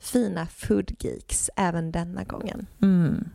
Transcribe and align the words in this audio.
fina 0.00 0.46
foodgeeks 0.46 1.50
även 1.56 1.92
denna 1.92 2.24
gången. 2.24 2.66
Mm. 2.82 3.28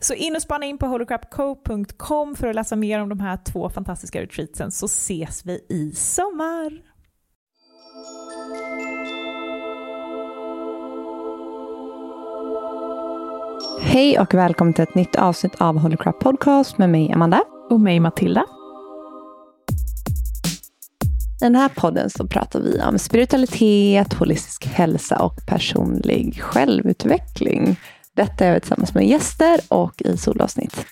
Så 0.00 0.14
in 0.14 0.36
och 0.36 0.42
spana 0.42 0.66
in 0.66 0.78
på 0.78 0.86
holocrapco.com 0.86 2.34
för 2.34 2.46
att 2.46 2.54
läsa 2.54 2.76
mer 2.76 3.00
om 3.00 3.08
de 3.08 3.20
här 3.20 3.38
två 3.44 3.70
fantastiska 3.70 4.22
retreatsen 4.22 4.70
så 4.70 4.86
ses 4.86 5.46
vi 5.46 5.66
i 5.68 5.92
sommar. 5.94 6.92
Hej 13.80 14.18
och 14.18 14.34
välkommen 14.34 14.74
till 14.74 14.82
ett 14.82 14.94
nytt 14.94 15.16
avsnitt 15.16 15.60
av 15.60 15.78
Holocrap 15.78 16.20
Podcast 16.20 16.78
med 16.78 16.90
mig 16.90 17.12
Amanda. 17.12 17.42
Och 17.70 17.80
mig 17.80 18.00
Matilda. 18.00 18.44
I 21.42 21.44
den 21.44 21.54
här 21.54 21.68
podden 21.68 22.10
så 22.10 22.26
pratar 22.26 22.60
vi 22.60 22.82
om 22.82 22.98
spiritualitet, 22.98 24.12
holistisk 24.12 24.66
hälsa 24.66 25.22
och 25.22 25.46
personlig 25.46 26.42
självutveckling. 26.42 27.76
Detta 28.16 28.44
är 28.44 28.54
vi 28.54 28.60
tillsammans 28.60 28.94
med 28.94 29.06
gäster 29.06 29.60
och 29.68 30.02
i 30.02 30.16
solavsnitt. 30.16 30.86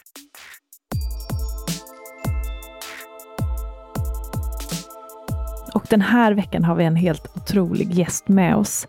Och 5.75 5.85
den 5.91 6.01
här 6.01 6.33
veckan 6.33 6.65
har 6.65 6.75
vi 6.75 6.85
en 6.85 6.97
helt 6.97 7.37
otrolig 7.37 7.95
gäst 7.95 8.29
med 8.29 8.57
oss. 8.57 8.87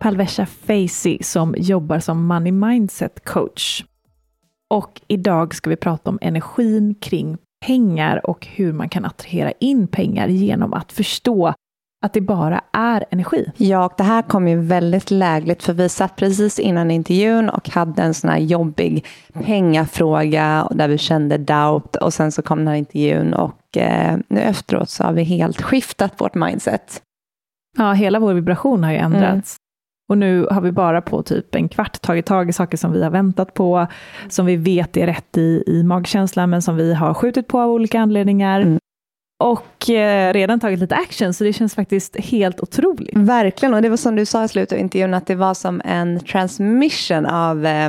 Palvesha 0.00 0.46
Facey 0.46 1.18
som 1.22 1.54
jobbar 1.58 1.98
som 1.98 2.26
Money 2.26 2.52
Mindset 2.52 3.24
coach. 3.24 3.84
Och 4.68 5.00
idag 5.08 5.54
ska 5.54 5.70
vi 5.70 5.76
prata 5.76 6.10
om 6.10 6.18
energin 6.22 6.94
kring 6.94 7.38
pengar 7.66 8.30
och 8.30 8.46
hur 8.46 8.72
man 8.72 8.88
kan 8.88 9.04
attrahera 9.04 9.52
in 9.60 9.88
pengar 9.88 10.28
genom 10.28 10.72
att 10.72 10.92
förstå 10.92 11.54
att 12.02 12.12
det 12.12 12.20
bara 12.20 12.60
är 12.72 13.04
energi. 13.10 13.52
Ja, 13.56 13.84
och 13.84 13.92
det 13.96 14.02
här 14.02 14.22
kom 14.22 14.48
ju 14.48 14.60
väldigt 14.60 15.10
lägligt 15.10 15.62
för 15.62 15.72
vi 15.72 15.88
satt 15.88 16.16
precis 16.16 16.58
innan 16.58 16.90
intervjun 16.90 17.48
och 17.48 17.70
hade 17.70 18.02
en 18.02 18.14
sån 18.14 18.30
här 18.30 18.38
jobbig 18.38 19.06
pengafråga 19.32 20.68
där 20.70 20.88
vi 20.88 20.98
kände 20.98 21.38
doubt 21.38 21.96
och 21.96 22.14
sen 22.14 22.32
så 22.32 22.42
kom 22.42 22.58
den 22.58 22.68
här 22.68 22.74
intervjun 22.74 23.34
och 23.34 23.76
eh, 23.76 24.18
nu 24.28 24.40
efteråt 24.40 24.90
så 24.90 25.04
har 25.04 25.12
vi 25.12 25.22
helt 25.22 25.62
skiftat 25.62 26.20
vårt 26.20 26.34
mindset. 26.34 27.02
Ja, 27.78 27.92
hela 27.92 28.18
vår 28.18 28.34
vibration 28.34 28.84
har 28.84 28.92
ju 28.92 28.98
ändrats. 28.98 29.56
Och 30.10 30.18
nu 30.18 30.46
har 30.50 30.60
vi 30.60 30.72
bara 30.72 31.02
på 31.02 31.22
typ 31.22 31.54
en 31.54 31.68
kvart 31.68 32.00
tagit 32.00 32.26
tag 32.26 32.48
i 32.48 32.52
saker 32.52 32.76
som 32.76 32.92
vi 32.92 33.02
har 33.02 33.10
väntat 33.10 33.54
på, 33.54 33.86
som 34.28 34.46
vi 34.46 34.56
vet 34.56 34.96
är 34.96 35.06
rätt 35.06 35.36
i, 35.36 35.64
i 35.66 35.82
magkänslan, 35.82 36.50
men 36.50 36.62
som 36.62 36.76
vi 36.76 36.94
har 36.94 37.14
skjutit 37.14 37.48
på 37.48 37.60
av 37.60 37.70
olika 37.70 38.00
anledningar. 38.00 38.60
Mm. 38.60 38.78
Och 39.42 39.90
eh, 39.90 40.32
redan 40.32 40.60
tagit 40.60 40.78
lite 40.78 40.94
action, 40.94 41.34
så 41.34 41.44
det 41.44 41.52
känns 41.52 41.74
faktiskt 41.74 42.16
helt 42.16 42.60
otroligt. 42.60 43.16
Verkligen, 43.16 43.74
och 43.74 43.82
det 43.82 43.88
var 43.88 43.96
som 43.96 44.16
du 44.16 44.26
sa 44.26 44.44
i 44.44 44.48
slutet 44.48 44.72
av 44.72 44.78
intervjun, 44.78 45.14
att 45.14 45.26
det 45.26 45.34
var 45.34 45.54
som 45.54 45.82
en 45.84 46.20
transmission 46.20 47.26
av 47.26 47.66
eh, 47.66 47.88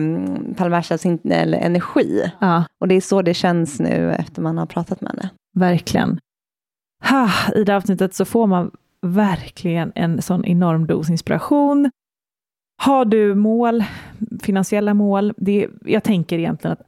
Palmersas 0.57 1.05
energi. 1.05 2.31
Ja. 2.39 2.63
Och 2.81 2.87
det 2.87 2.95
är 2.95 3.01
så 3.01 3.21
det 3.21 3.33
känns 3.33 3.79
nu 3.79 4.11
efter 4.11 4.41
man 4.41 4.57
har 4.57 4.65
pratat 4.65 5.01
med 5.01 5.11
henne. 5.11 5.29
Verkligen. 5.55 6.19
Ha, 7.09 7.29
I 7.55 7.63
det 7.63 7.75
avsnittet 7.75 8.13
så 8.13 8.25
får 8.25 8.47
man 8.47 8.71
verkligen 9.01 9.91
en 9.95 10.21
sån 10.21 10.45
enorm 10.45 10.87
dos 10.87 11.09
inspiration. 11.09 11.91
Har 12.81 13.05
du 13.05 13.35
mål, 13.35 13.83
finansiella 14.41 14.93
mål, 14.93 15.33
det, 15.37 15.67
jag 15.85 16.03
tänker 16.03 16.39
egentligen 16.39 16.71
att 16.71 16.81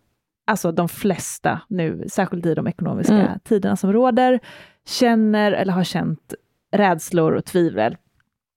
alltså 0.52 0.72
de 0.72 0.90
flesta 0.90 1.62
nu, 1.68 2.06
särskilt 2.08 2.46
i 2.46 2.54
de 2.54 2.68
ekonomiska 2.68 3.14
mm. 3.14 3.40
tiderna 3.44 3.76
som 3.76 3.94
råder, 3.94 4.40
känner 4.88 5.52
eller 5.52 5.74
har 5.74 5.84
känt 5.84 6.34
rädslor 6.76 7.32
och 7.32 7.46
tvivel. 7.46 7.98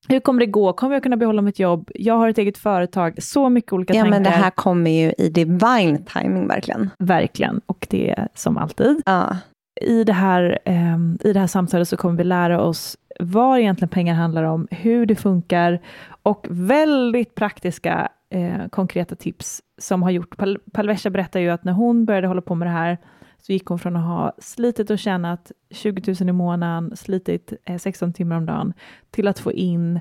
Hur 0.09 0.21
kommer 0.21 0.41
det 0.41 0.47
gå? 0.47 0.73
Kommer 0.73 0.95
jag 0.95 1.03
kunna 1.03 1.17
behålla 1.17 1.43
mitt 1.43 1.59
jobb? 1.59 1.91
Jag 1.95 2.15
har 2.15 2.29
ett 2.29 2.39
eget 2.39 2.59
företag. 2.59 3.23
Så 3.23 3.49
mycket 3.49 3.73
olika 3.73 3.95
ja, 3.95 4.03
tankar. 4.03 4.17
Ja, 4.17 4.23
men 4.23 4.23
det 4.23 4.39
här 4.39 4.51
kommer 4.51 4.91
ju 4.91 5.13
i 5.19 5.29
divine 5.29 6.05
timing 6.13 6.49
verkligen. 6.49 6.91
Verkligen, 6.99 7.61
och 7.67 7.87
det 7.91 8.11
är 8.11 8.29
som 8.35 8.59
alltid. 8.59 9.03
Ja. 9.07 9.37
I, 9.81 10.05
det 10.05 10.13
här, 10.13 10.59
eh, 10.65 10.97
I 11.21 11.33
det 11.33 11.41
här 11.41 11.47
samtalet 11.47 11.89
så 11.89 11.97
kommer 11.97 12.19
vi 12.19 12.25
lära 12.25 12.61
oss 12.61 12.97
vad 13.21 13.59
egentligen 13.59 13.89
pengar 13.89 14.15
handlar 14.15 14.43
om, 14.43 14.69
hur 14.71 15.07
det 15.07 15.17
funkar 15.17 15.81
och 16.27 16.47
väldigt 16.51 17.35
praktiska 17.35 18.09
eh, 18.31 18.69
konkreta 18.69 19.17
tips 19.17 19.63
som 19.79 20.03
har 20.03 20.11
gjort, 20.11 20.37
Pal 20.37 20.59
Palvesha 20.73 21.11
berättar 21.11 21.41
ju 21.41 21.51
att 21.51 21.65
när 21.65 21.73
hon 21.73 22.05
började 22.05 22.27
hålla 22.27 22.41
på 22.41 22.55
med 22.55 22.69
det 22.69 22.73
här 22.73 22.99
så 23.39 23.53
gick 23.53 23.67
hon 23.67 23.79
från 23.79 23.97
att 23.97 24.05
ha 24.05 24.33
slitit 24.39 24.91
och 24.91 24.99
tjänat 24.99 25.53
20 25.71 26.15
000 26.21 26.29
i 26.29 26.33
månaden, 26.33 26.97
slitit 26.97 27.53
eh, 27.65 27.79
16 27.79 28.13
timmar 28.13 28.37
om 28.37 28.47
dagen, 28.47 28.73
till 29.11 29.29
att 29.29 29.39
få 29.39 29.53
in, 29.53 30.01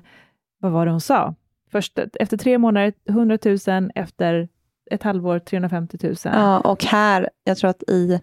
vad 0.59 0.71
var 0.71 0.85
det 0.85 0.91
hon 0.91 1.01
sa? 1.01 1.35
Först 1.71 1.99
efter 2.19 2.37
tre 2.37 2.57
månader 2.57 2.93
100 3.09 3.37
000, 3.67 3.91
efter 3.95 4.47
ett 4.91 5.03
halvår 5.03 5.39
350 5.39 5.97
000. 6.03 6.15
Ja, 6.23 6.59
och 6.59 6.83
här, 6.83 7.29
jag 7.43 7.57
tror 7.57 7.69
att 7.69 7.83
i 7.83 8.21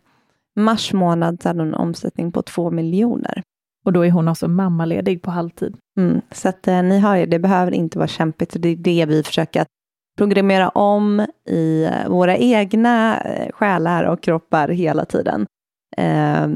mars 0.57 0.93
månad 0.93 1.43
så 1.43 1.49
hade 1.49 1.61
hon 1.61 1.69
en 1.69 1.75
omsättning 1.75 2.33
på 2.33 2.43
två 2.43 2.71
miljoner. 2.71 3.43
Och 3.85 3.93
då 3.93 4.07
är 4.07 4.11
hon 4.11 4.29
också 4.29 4.49
mammaledig 4.49 5.23
på 5.23 5.31
halvtid. 5.31 5.77
Mm, 5.99 6.21
så 6.31 6.49
att 6.49 6.69
eh, 6.69 6.83
ni 6.83 6.99
hör 6.99 7.17
ju, 7.17 7.27
det 7.27 7.39
behöver 7.39 7.73
inte 7.73 7.99
vara 7.99 8.09
kämpigt. 8.09 8.57
Det 8.59 8.69
är 8.69 8.77
det 8.77 9.07
vi 9.07 9.23
försöker 9.23 9.61
att 9.61 9.69
programmera 10.19 10.69
om 10.69 11.27
i 11.49 11.85
eh, 11.85 12.09
våra 12.09 12.37
egna 12.37 13.21
eh, 13.21 13.53
själar 13.53 14.05
och 14.05 14.23
kroppar 14.23 14.69
hela 14.69 15.05
tiden. 15.05 15.47
Eh, 15.97 16.49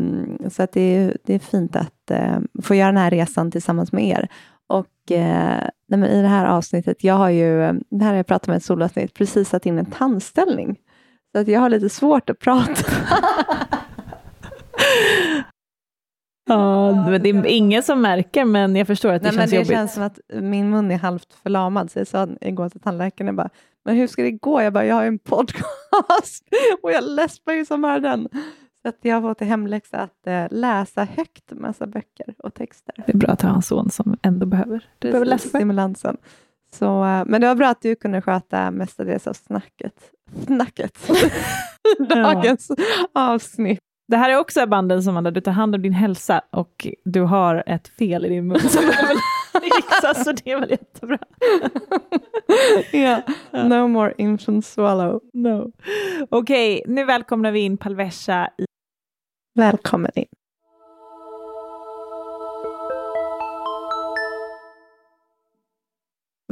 så 0.50 0.62
att 0.62 0.72
det, 0.72 0.80
är, 0.80 1.16
det 1.24 1.34
är 1.34 1.38
fint 1.38 1.76
att 1.76 2.10
eh, 2.10 2.38
få 2.62 2.74
göra 2.74 2.92
den 2.92 3.02
här 3.02 3.10
resan 3.10 3.50
tillsammans 3.50 3.92
med 3.92 4.04
er. 4.04 4.28
Och 4.68 5.10
uh, 5.10 5.68
i 5.88 6.22
det 6.22 6.28
här 6.28 6.46
avsnittet, 6.46 7.04
jag 7.04 7.14
har 7.14 7.30
ju, 7.30 7.58
det 7.90 8.04
här 8.04 8.10
har 8.10 8.16
jag 8.16 8.26
pratat 8.26 8.48
med 8.48 8.56
ett 8.56 8.64
solavsnitt, 8.64 9.14
precis 9.14 9.48
satt 9.48 9.66
in 9.66 9.78
en 9.78 9.86
tandställning. 9.86 10.76
Så 11.32 11.40
att 11.40 11.48
jag 11.48 11.60
har 11.60 11.68
lite 11.68 11.88
svårt 11.88 12.30
att 12.30 12.38
prata. 12.38 12.74
Ja, 16.48 17.10
men 17.10 17.22
det 17.22 17.28
är 17.28 17.46
ingen 17.46 17.82
som 17.82 18.02
märker, 18.02 18.44
men 18.44 18.76
jag 18.76 18.86
förstår 18.86 19.12
att 19.12 19.22
det 19.22 19.28
Nej, 19.28 19.38
känns 19.38 19.38
men 19.38 19.50
det 19.50 19.56
jobbigt. 19.56 19.70
Känns 19.70 19.94
som 19.94 20.02
att 20.02 20.20
min 20.42 20.70
mun 20.70 20.90
är 20.90 20.98
halvt 20.98 21.34
förlamad, 21.42 21.90
så 21.90 21.98
jag 21.98 22.06
sa 22.06 22.28
igår 22.40 22.68
till 22.68 22.80
tandläkaren, 22.80 23.26
jag 23.26 23.36
bara, 23.36 23.50
men 23.84 23.96
hur 23.96 24.06
ska 24.06 24.22
det 24.22 24.30
gå? 24.30 24.62
Jag 24.62 24.72
bara, 24.72 24.86
jag 24.86 24.94
har 24.94 25.02
ju 25.02 25.08
en 25.08 25.18
podcast 25.18 26.44
och 26.82 26.92
jag 26.92 27.04
läspar 27.04 27.52
ju 27.52 27.64
som 27.64 27.82
bara 27.82 28.00
den. 28.00 28.28
Så 28.82 28.88
att 28.88 28.98
jag 29.02 29.14
har 29.14 29.22
fått 29.22 29.42
i 29.42 29.44
hemläxa 29.44 29.98
att 29.98 30.26
äh, 30.26 30.46
läsa 30.50 31.04
högt 31.04 31.52
massa 31.52 31.86
böcker 31.86 32.34
och 32.38 32.54
texter. 32.54 32.94
Det 33.06 33.12
är 33.12 33.16
bra 33.16 33.30
att 33.30 33.42
ha 33.42 33.54
en 33.54 33.62
son 33.62 33.90
som 33.90 34.16
ändå 34.22 34.46
behöver, 34.46 34.84
du 34.98 35.08
behöver 35.08 35.26
läsa 35.26 35.48
stimulansen. 35.48 36.16
Så, 36.74 37.04
äh, 37.04 37.22
men 37.26 37.40
det 37.40 37.46
var 37.46 37.54
bra 37.54 37.68
att 37.68 37.82
du 37.82 37.94
kunde 37.94 38.22
sköta 38.22 38.70
mestadels 38.70 39.26
av 39.26 39.32
snacket. 39.32 39.94
Snacket. 40.46 40.98
Dagens 42.08 42.70
avsnitt. 43.12 43.80
Det 44.08 44.16
här 44.16 44.30
är 44.30 44.38
också 44.38 44.66
banden 44.66 45.02
som 45.02 45.10
Amanda, 45.10 45.30
du 45.30 45.40
tar 45.40 45.52
hand 45.52 45.74
om 45.74 45.82
din 45.82 45.92
hälsa 45.92 46.42
och 46.50 46.86
du 47.04 47.20
har 47.20 47.64
ett 47.66 47.88
fel 47.88 48.24
i 48.24 48.28
din 48.28 48.46
mun 48.46 48.60
som 48.60 48.82
behöver 48.86 49.16
fixas, 49.60 50.24
så 50.24 50.32
det 50.32 50.50
är 50.50 50.60
väl 50.60 50.70
jättebra. 50.70 51.18
yeah. 52.92 53.22
No 53.52 53.88
more 53.88 54.14
infant 54.18 54.66
swallow. 54.66 55.20
No. 55.32 55.72
Okej, 56.28 56.80
okay, 56.80 56.94
nu 56.94 57.04
välkomnar 57.04 57.52
vi 57.52 57.60
in 57.60 57.76
Palvesha. 57.76 58.50
I... 58.58 58.64
Välkommen 59.54 60.10
in. 60.14 60.26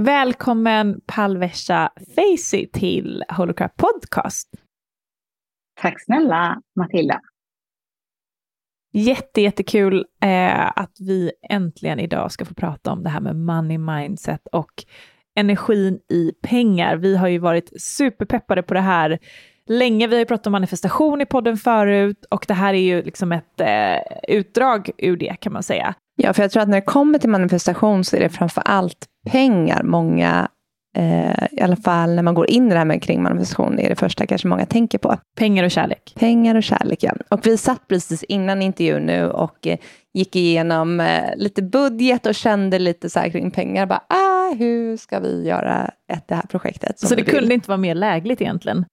Välkommen 0.00 1.00
Palvesha 1.06 1.92
Facey 2.14 2.66
till 2.72 3.24
Holocrap 3.28 3.76
Podcast. 3.76 4.48
Tack 5.80 6.04
snälla 6.04 6.60
Matilda. 6.76 7.20
Jätte, 8.96 9.40
jättekul 9.40 10.04
eh, 10.22 10.66
att 10.66 10.96
vi 11.00 11.32
äntligen 11.50 12.00
idag 12.00 12.32
ska 12.32 12.44
få 12.44 12.54
prata 12.54 12.92
om 12.92 13.02
det 13.02 13.10
här 13.10 13.20
med 13.20 13.36
money 13.36 13.78
mindset 13.78 14.40
och 14.52 14.84
energin 15.36 15.98
i 16.10 16.32
pengar. 16.42 16.96
Vi 16.96 17.16
har 17.16 17.28
ju 17.28 17.38
varit 17.38 17.82
superpeppade 17.82 18.62
på 18.62 18.74
det 18.74 18.80
här 18.80 19.18
länge. 19.66 20.06
Vi 20.06 20.14
har 20.14 20.20
ju 20.20 20.26
pratat 20.26 20.46
om 20.46 20.52
manifestation 20.52 21.20
i 21.20 21.26
podden 21.26 21.56
förut 21.56 22.24
och 22.30 22.44
det 22.48 22.54
här 22.54 22.74
är 22.74 22.78
ju 22.78 23.02
liksom 23.02 23.32
ett 23.32 23.60
eh, 23.60 24.36
utdrag 24.36 24.90
ur 24.98 25.16
det 25.16 25.36
kan 25.40 25.52
man 25.52 25.62
säga. 25.62 25.94
Ja, 26.16 26.32
för 26.32 26.42
jag 26.42 26.50
tror 26.50 26.62
att 26.62 26.68
när 26.68 26.80
det 26.80 26.86
kommer 26.86 27.18
till 27.18 27.30
manifestation 27.30 28.04
så 28.04 28.16
är 28.16 28.20
det 28.20 28.28
framför 28.28 28.62
allt 28.64 29.06
pengar 29.30 29.82
många 29.82 30.48
eh, 30.94 31.46
i 31.52 31.60
alla 31.60 31.76
fall 31.76 32.14
när 32.14 32.22
man 32.22 32.34
går 32.34 32.50
in 32.50 32.66
i 32.66 32.70
det 32.70 32.78
här 32.78 32.84
med 32.84 33.02
kring 33.02 33.22
manifestation, 33.22 33.78
är 33.78 33.88
det 33.88 33.94
första 33.94 34.26
kanske 34.26 34.48
många 34.48 34.66
tänker 34.66 34.98
på. 34.98 35.16
Pengar 35.36 35.64
och 35.64 35.70
kärlek. 35.70 36.14
Pengar 36.16 36.54
och 36.54 36.62
kärlek, 36.62 37.02
ja. 37.02 37.12
Och 37.28 37.46
vi 37.46 37.56
satt 37.56 37.88
precis 37.88 38.22
innan 38.22 38.62
intervjun 38.62 39.02
nu 39.06 39.30
och 39.30 39.66
eh, 39.66 39.78
gick 40.14 40.36
igenom 40.36 41.00
eh, 41.00 41.36
lite 41.36 41.62
budget 41.62 42.26
och 42.26 42.34
kände 42.34 42.78
lite 42.78 43.10
så 43.10 43.20
här 43.20 43.28
kring 43.28 43.50
pengar. 43.50 43.86
Bara, 43.86 44.02
ah, 44.08 44.54
hur 44.58 44.96
ska 44.96 45.20
vi 45.20 45.48
göra 45.48 45.90
ett, 46.12 46.28
det 46.28 46.34
här 46.34 46.46
projektet? 46.46 46.98
Så 46.98 47.14
det 47.14 47.22
kunde 47.22 47.54
inte 47.54 47.68
vara 47.68 47.78
mer 47.78 47.94
lägligt 47.94 48.40
egentligen 48.40 48.84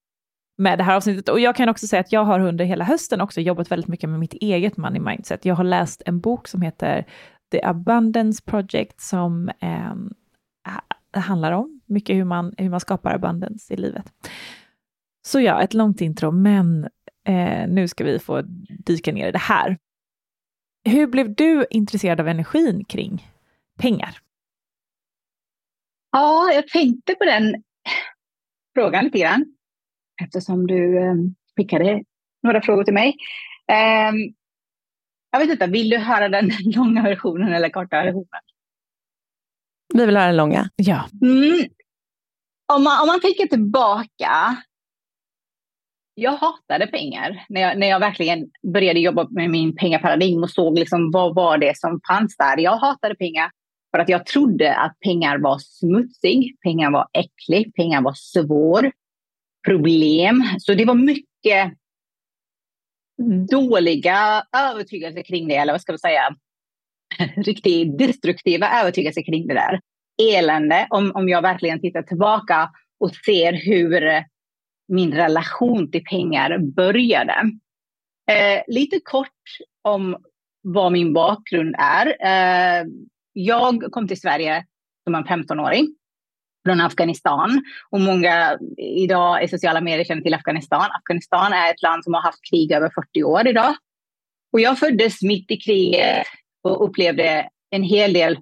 med 0.58 0.78
det 0.78 0.84
här 0.84 0.96
avsnittet. 0.96 1.30
Och 1.30 1.40
jag 1.40 1.56
kan 1.56 1.70
också 1.70 1.88
säga 1.88 2.00
att 2.00 2.12
jag 2.12 2.24
har 2.24 2.40
under 2.40 2.66
hela 2.66 2.86
hösten 2.86 3.22
också 3.22 3.42
jobbat 3.42 3.72
väldigt 3.72 3.88
mycket 3.88 4.10
med 4.10 4.20
mitt 4.20 4.34
eget 4.34 4.78
money 4.78 5.00
mindset. 5.00 5.46
Jag 5.46 5.56
har 5.56 5.64
läst 5.64 6.02
en 6.06 6.20
bok 6.20 6.48
som 6.48 6.62
heter 6.62 7.06
The 7.52 7.64
Abundance 7.64 8.44
Project 8.46 9.02
som 9.02 9.50
eh, 9.50 11.22
handlar 11.22 11.52
om. 11.52 11.81
Mycket 11.92 12.16
hur 12.16 12.24
man, 12.24 12.54
hur 12.58 12.70
man 12.70 12.80
skapar 12.80 13.16
abundance 13.16 13.74
i 13.74 13.78
livet. 13.78 14.14
Så 15.26 15.40
ja, 15.40 15.62
ett 15.62 15.74
långt 15.74 16.02
intro, 16.02 16.32
men 16.32 16.84
eh, 17.28 17.68
nu 17.68 17.88
ska 17.88 18.04
vi 18.04 18.20
få 18.20 18.42
dyka 18.86 19.12
ner 19.12 19.28
i 19.28 19.32
det 19.32 19.38
här. 19.38 19.78
Hur 20.86 21.08
blev 21.08 21.36
du 21.36 21.66
intresserad 21.70 22.20
av 22.20 22.28
energin 22.28 22.86
kring 22.86 23.28
pengar? 23.80 24.18
Ja, 26.12 26.52
jag 26.54 26.68
tänkte 26.68 27.16
på 27.16 27.26
den 27.26 27.64
frågan 28.76 29.04
lite 29.04 29.20
grann 29.20 29.46
eftersom 30.24 30.68
du 30.68 30.98
eh, 30.98 31.16
skickade 31.58 32.04
några 32.44 32.62
frågor 32.62 32.84
till 32.84 32.94
mig. 32.94 33.16
Eh, 33.68 34.14
jag 35.32 35.40
vet 35.40 35.50
inte, 35.50 35.68
vill 35.68 35.90
du 35.90 35.98
höra 35.98 36.30
den 36.30 36.52
långa 36.76 37.04
versionen 37.04 37.54
eller 37.54 37.70
korta 37.70 38.04
versionen? 38.04 38.42
Vi 39.94 40.06
vill 40.06 40.16
höra 40.16 40.28
den 40.28 40.38
långa. 40.38 40.70
Ja. 40.76 41.10
Mm. 41.22 41.70
Om, 42.76 42.84
man, 42.84 43.02
om 43.02 43.08
man 43.08 43.22
tänker 43.22 43.48
tillbaka. 43.48 44.58
Jag 46.14 46.32
hatade 46.32 46.88
pengar 46.88 47.46
när 47.50 47.62
jag, 47.62 47.80
när 47.80 47.88
jag 47.88 48.00
verkligen 48.00 48.50
började 48.74 49.00
jobba 49.00 49.28
med 49.30 49.50
min 49.50 49.76
pengaparadigm 49.76 50.44
och 50.44 50.50
såg 50.50 50.80
liksom 50.80 51.12
vad 51.12 51.36
var 51.36 51.58
det 51.58 51.78
som 51.78 52.02
fanns 52.08 52.38
där. 52.38 52.58
Jag 52.58 52.78
hatade 52.78 53.16
pengar 53.16 53.52
för 53.92 54.00
att 54.00 54.10
jag 54.10 54.26
trodde 54.26 54.76
att 54.76 55.00
pengar 55.00 55.38
var 55.38 55.58
smutsig, 55.60 56.58
pengar 56.62 56.92
var 56.92 57.08
äcklig, 57.14 57.76
pengar 57.76 58.02
var 58.02 58.14
svår, 58.14 58.92
problem. 59.68 60.44
Så 60.60 60.74
det 60.74 60.86
var 60.86 60.96
mycket 60.96 61.74
dåliga 63.50 64.44
övertygelser 64.58 65.24
kring 65.24 65.48
det, 65.48 65.56
eller 65.56 65.74
vad 65.74 65.82
ska 65.82 65.92
man 65.92 66.00
säga? 66.00 66.36
riktigt 67.36 67.98
destruktiva 67.98 68.82
övertygelser 68.82 69.22
kring 69.22 69.48
det 69.48 69.54
där. 69.54 69.80
Elände, 70.18 70.88
om, 70.90 71.12
om 71.16 71.30
jag 71.30 71.42
verkligen 71.42 71.82
tittar 71.82 72.02
tillbaka 72.02 72.70
och 73.00 73.16
ser 73.16 73.54
hur 73.54 74.24
min 74.88 75.14
relation 75.14 75.92
till 75.92 76.04
pengar 76.04 76.58
började. 76.58 77.34
Eh, 78.32 78.62
lite 78.68 79.00
kort 79.04 79.28
om 79.82 80.18
vad 80.62 80.92
min 80.92 81.14
bakgrund 81.14 81.76
är. 81.78 82.08
Eh, 82.08 82.86
jag 83.34 83.84
kom 83.92 84.08
till 84.08 84.20
Sverige 84.22 84.66
som 85.04 85.16
en 85.16 85.24
15-åring 85.24 85.96
från 86.66 86.82
Afghanistan. 86.82 87.64
Och 87.90 88.00
många 88.00 88.58
idag 88.78 89.44
i 89.44 89.48
sociala 89.48 89.82
medier 89.82 90.06
känner 90.06 90.22
till 90.22 90.34
Afghanistan. 90.34 90.90
Afghanistan 90.92 91.54
är 91.54 91.72
ett 91.72 91.82
land 91.82 92.04
som 92.04 92.14
har 92.14 92.22
haft 92.22 92.50
krig 92.50 92.72
över 92.72 92.92
40 92.96 93.24
år 93.24 93.48
idag. 93.48 93.76
Och 94.54 94.60
jag 94.60 94.80
föddes 94.80 95.22
mitt 95.22 95.52
i 95.52 95.58
kriget 95.58 96.28
och 96.64 96.86
upplevde 96.86 97.50
en 97.70 97.84
hel 97.84 98.14
del 98.14 98.40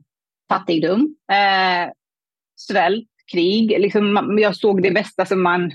fattigdom, 0.50 1.15
eh, 1.32 1.91
svält, 2.56 3.10
krig. 3.32 3.79
Liksom, 3.79 4.38
jag 4.41 4.56
såg 4.56 4.84
det 4.84 4.91
bästa 4.91 5.25
som 5.25 5.44
man 5.44 5.72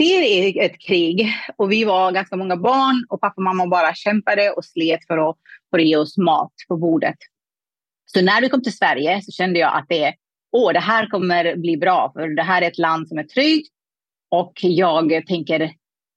ser 0.00 0.22
i 0.22 0.58
ett 0.58 0.80
krig. 0.80 1.32
Och 1.56 1.72
vi 1.72 1.84
var 1.84 2.12
ganska 2.12 2.36
många 2.36 2.56
barn 2.56 3.06
och 3.08 3.20
pappa 3.20 3.34
och 3.36 3.42
mamma 3.42 3.66
bara 3.66 3.94
kämpade 3.94 4.50
och 4.50 4.64
slet 4.64 5.06
för 5.06 5.30
att, 5.30 5.36
för 5.70 5.78
att 5.78 5.86
ge 5.86 5.96
oss 5.96 6.18
mat 6.18 6.52
på 6.68 6.76
bordet. 6.76 7.18
Så 8.06 8.22
när 8.22 8.40
vi 8.40 8.48
kom 8.48 8.62
till 8.62 8.76
Sverige 8.76 9.22
så 9.22 9.32
kände 9.32 9.58
jag 9.58 9.76
att 9.76 9.86
det, 9.88 10.14
åh, 10.52 10.72
det 10.72 10.80
här 10.80 11.06
kommer 11.06 11.56
bli 11.56 11.76
bra, 11.76 12.12
för 12.12 12.28
det 12.28 12.42
här 12.42 12.62
är 12.62 12.66
ett 12.66 12.78
land 12.78 13.08
som 13.08 13.18
är 13.18 13.24
tryggt 13.24 13.72
och 14.30 14.52
jag 14.60 15.26
tänker 15.26 15.72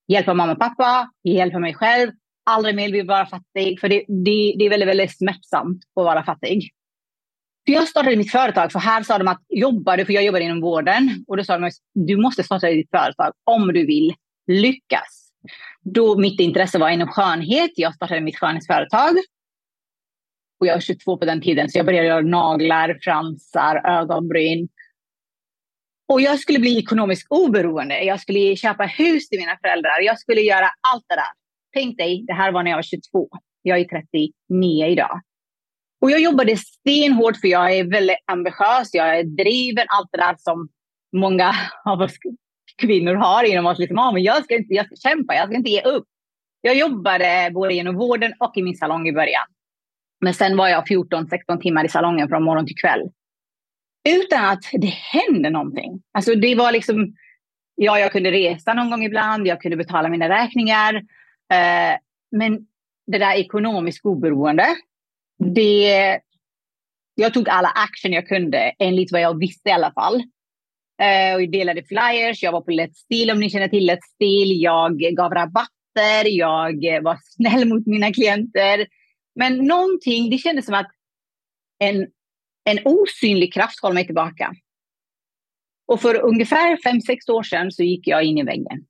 hjälpa 0.08 0.34
mamma 0.34 0.52
och 0.52 0.60
pappa, 0.60 1.12
hjälpa 1.24 1.60
mig 1.60 1.74
själv 1.74 2.12
aldrig 2.50 2.76
mer 2.76 2.92
vill 2.92 3.08
vara 3.08 3.26
fattig. 3.26 3.80
För 3.80 3.90
det, 3.90 4.06
det, 4.08 4.56
det 4.58 4.66
är 4.66 4.70
väldigt, 4.70 4.90
väldigt 4.90 5.18
smärtsamt 5.18 5.84
att 5.96 6.06
vara 6.06 6.24
fattig. 6.24 6.70
För 7.66 7.74
jag 7.74 7.88
startade 7.88 8.16
mitt 8.16 8.32
företag, 8.32 8.72
för 8.72 8.80
här 8.80 9.04
sa 9.04 9.18
de 9.18 9.28
att 9.28 9.42
jobbar 9.50 9.98
du, 9.98 10.06
för 10.06 10.14
jag 10.14 10.24
jobbar 10.24 10.40
inom 10.40 10.62
vården, 10.62 11.26
och 11.28 11.38
då 11.38 11.44
sa 11.44 11.54
de 11.58 11.64
att 11.64 11.74
du 11.94 12.18
måste 12.18 12.44
starta 12.44 12.68
ditt 12.68 12.90
företag 12.90 13.34
om 13.44 13.68
du 13.68 13.86
vill 13.86 14.14
lyckas. 14.48 15.32
Då 15.82 16.20
mitt 16.20 16.40
intresse 16.40 16.80
var 16.80 16.90
inom 16.90 17.08
skönhet. 17.08 17.72
Jag 17.76 17.96
startade 17.96 18.22
mitt 18.22 18.40
skönhetsföretag. 18.40 19.18
Och 20.60 20.68
jag 20.68 20.74
var 20.74 20.82
22 20.82 21.18
på 21.18 21.26
den 21.26 21.42
tiden, 21.42 21.70
så 21.70 21.80
jag 21.80 21.86
började 21.86 22.08
göra 22.08 22.22
naglar, 22.22 22.98
fransar, 23.02 23.82
ögonbryn. 23.86 24.70
Och 26.08 26.22
jag 26.22 26.40
skulle 26.40 26.60
bli 26.60 26.80
ekonomiskt 26.80 27.28
oberoende. 27.30 28.04
Jag 28.04 28.20
skulle 28.20 28.56
köpa 28.56 28.84
hus 28.84 29.30
till 29.30 29.40
mina 29.40 29.58
föräldrar. 29.62 30.00
Jag 30.02 30.20
skulle 30.20 30.42
göra 30.42 30.70
allt 30.94 31.06
det 31.08 31.16
där. 31.16 31.32
Tänk 31.74 31.98
dig, 31.98 32.24
det 32.28 32.34
här 32.34 32.52
var 32.52 32.64
när 32.64 32.72
jag 32.72 32.78
var 32.78 32.84
22. 32.84 33.30
Jag 33.62 33.80
är 33.80 33.86
39 33.86 34.86
idag. 34.86 35.22
Och 36.02 36.12
jag 36.12 36.22
jobbade 36.22 36.58
stenhårt 36.58 37.38
för 37.38 37.48
jag 37.48 37.74
är 37.74 37.84
väldigt 37.84 38.18
ambitiös. 38.26 38.90
Jag 38.94 39.20
är 39.20 39.24
driven, 39.24 39.86
allt 39.90 40.10
det 40.12 40.18
där 40.18 40.36
som 40.38 40.70
många 41.12 41.56
av 41.86 42.02
oss 42.02 42.14
kvinnor 42.82 43.14
har 43.14 43.44
inom 43.44 43.66
oss. 43.66 43.80
Liksom, 43.80 44.00
ah, 44.00 44.12
men 44.12 44.24
jag, 44.24 44.44
ska 44.44 44.56
inte, 44.56 44.74
jag 44.74 44.86
ska 44.86 45.10
kämpa, 45.10 45.36
jag 45.36 45.48
ska 45.48 45.56
inte 45.56 45.70
ge 45.70 45.82
upp. 45.82 46.06
Jag 46.62 46.76
jobbade 46.76 47.52
både 47.54 47.74
inom 47.74 47.96
vården 47.96 48.34
och 48.40 48.58
i 48.58 48.64
min 48.64 48.76
salong 48.76 49.08
i 49.08 49.14
början. 49.14 49.46
Men 50.22 50.34
sen 50.34 50.58
var 50.58 50.68
jag 50.68 50.88
14-16 50.88 51.62
timmar 51.62 51.86
i 51.86 51.90
salongen 51.90 52.30
från 52.30 52.44
morgon 52.44 52.66
till 52.66 52.76
kväll. 52.76 53.10
Utan 54.10 54.46
att 54.46 54.64
det 54.72 54.88
hände 54.88 55.50
någonting. 55.50 56.02
Alltså 56.12 56.36
det 56.36 56.56
var 56.56 56.72
liksom, 56.72 57.14
ja, 57.76 58.00
jag 58.00 58.12
kunde 58.12 58.32
resa 58.32 58.74
någon 58.74 58.90
gång 58.90 59.04
ibland, 59.04 59.48
jag 59.48 59.62
kunde 59.62 59.78
betala 59.78 60.10
mina 60.10 60.30
räkningar. 60.30 60.96
Eh, 61.54 61.98
men 62.32 62.68
det 63.08 63.18
där 63.18 63.36
ekonomiskt 63.36 64.06
oberoende, 64.06 64.66
det, 65.40 66.20
jag 67.16 67.34
tog 67.34 67.50
alla 67.50 67.68
action 67.68 68.14
jag 68.14 68.28
kunde, 68.28 68.76
enligt 68.80 69.12
vad 69.12 69.22
jag 69.22 69.40
visste 69.40 69.70
i 69.70 69.72
alla 69.72 69.94
fall. 69.94 70.16
Eh, 71.02 71.36
och 71.36 71.42
jag 71.42 71.52
delade 71.52 71.84
flyers, 71.84 72.44
jag 72.44 72.52
var 72.52 72.62
på 72.62 72.72
Let's 72.72 72.94
Steel 72.94 73.32
om 73.32 73.40
ni 73.40 73.50
känner 73.50 73.68
till 73.68 73.90
Let's 73.90 74.06
Steel. 74.16 74.62
Jag 74.62 75.00
gav 75.00 75.34
rabatter, 75.34 76.26
jag 76.26 77.04
var 77.04 77.18
snäll 77.22 77.68
mot 77.68 77.86
mina 77.86 78.14
klienter. 78.14 78.88
Men 79.36 79.58
någonting, 79.58 80.30
det 80.30 80.38
kändes 80.38 80.66
som 80.66 80.76
att 80.76 80.92
en, 81.80 82.08
en 82.66 82.80
osynlig 82.86 83.54
kraft 83.54 83.82
håller 83.82 83.94
mig 83.94 84.06
tillbaka. 84.06 84.54
Och 85.88 86.02
för 86.02 86.16
ungefär 86.22 86.78
fem 86.84 87.02
sex 87.02 87.30
år 87.30 87.44
sedan 87.44 87.72
så 87.72 87.84
gick 87.84 88.08
jag 88.08 88.24
in 88.24 88.38
i 88.38 88.44
väggen. 88.44 88.86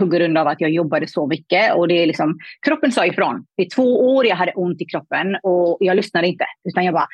På 0.00 0.06
grund 0.06 0.38
av 0.38 0.46
att 0.46 0.60
jag 0.60 0.70
jobbade 0.70 1.08
så 1.08 1.26
mycket. 1.26 1.74
Och 1.74 1.88
det 1.88 2.02
är 2.02 2.06
liksom, 2.06 2.38
kroppen 2.66 2.92
sa 2.92 3.06
ifrån. 3.06 3.46
I 3.56 3.64
två 3.64 4.14
år 4.14 4.26
jag 4.26 4.36
hade 4.36 4.52
ont 4.52 4.80
i 4.80 4.84
kroppen 4.84 5.36
och 5.42 5.76
jag 5.80 5.96
lyssnade 5.96 6.26
inte. 6.26 6.44
Utan 6.68 6.84
jag 6.84 6.94
bara, 6.94 7.06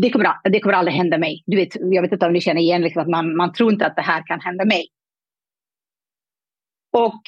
det 0.00 0.10
kommer, 0.10 0.50
det 0.50 0.60
kommer 0.60 0.74
aldrig 0.74 0.96
hända 0.96 1.18
mig. 1.18 1.42
Du 1.46 1.56
vet, 1.56 1.76
jag 1.80 2.02
vet 2.02 2.12
inte 2.12 2.26
om 2.26 2.32
ni 2.32 2.40
känner 2.40 2.60
igen 2.60 2.82
liksom 2.82 3.02
att 3.02 3.08
man, 3.08 3.36
man 3.36 3.52
tror 3.52 3.72
inte 3.72 3.86
att 3.86 3.96
det 3.96 4.02
här 4.02 4.26
kan 4.26 4.40
hända 4.40 4.64
mig. 4.64 4.88
Och 6.92 7.22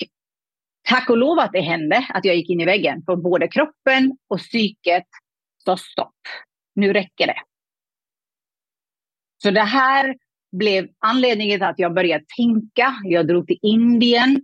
tack 0.89 1.11
och 1.11 1.17
lov 1.17 1.39
att 1.39 1.53
det 1.53 1.61
hände, 1.61 2.07
att 2.09 2.25
jag 2.25 2.37
gick 2.37 2.51
in 2.51 2.61
i 2.61 2.65
väggen. 2.65 3.03
För 3.07 3.17
både 3.17 3.49
kroppen 3.49 4.17
och 4.29 4.39
psyket 4.39 5.07
sa 5.65 5.77
stopp. 5.77 6.21
Nu 6.75 6.93
räcker 6.93 7.27
det. 7.27 7.41
Så 9.43 9.51
det 9.51 9.63
här 9.63 10.17
blev 10.53 10.89
anledningen 10.99 11.59
till 11.59 11.67
att 11.67 11.79
jag 11.79 11.95
började 11.95 12.25
tänka. 12.37 12.95
Jag 13.05 13.27
drog 13.27 13.47
till 13.47 13.59
Indien 13.63 14.43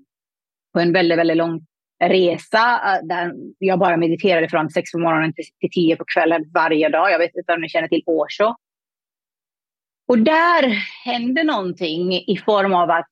på 0.73 0.81
en 0.81 0.93
väldigt, 0.93 1.19
väldigt 1.19 1.37
lång 1.37 1.67
resa 2.05 2.81
äh, 2.95 3.07
där 3.07 3.33
jag 3.59 3.79
bara 3.79 3.97
mediterade 3.97 4.49
från 4.49 4.71
sex 4.71 4.93
på 4.93 4.99
morgonen 4.99 5.33
till, 5.35 5.45
till 5.61 5.71
tio 5.71 5.97
på 5.97 6.05
kvällen 6.05 6.50
varje 6.55 6.88
dag. 6.88 7.11
Jag 7.11 7.19
vet 7.19 7.37
inte 7.37 7.52
om 7.52 7.61
ni 7.61 7.69
känner 7.69 7.88
till 7.88 8.02
Osho. 8.07 8.55
Och 10.09 10.19
där 10.19 10.62
hände 11.05 11.45
någonting 11.45 12.12
i 12.12 12.43
form 12.47 12.75
av 12.75 12.91
att, 12.91 13.11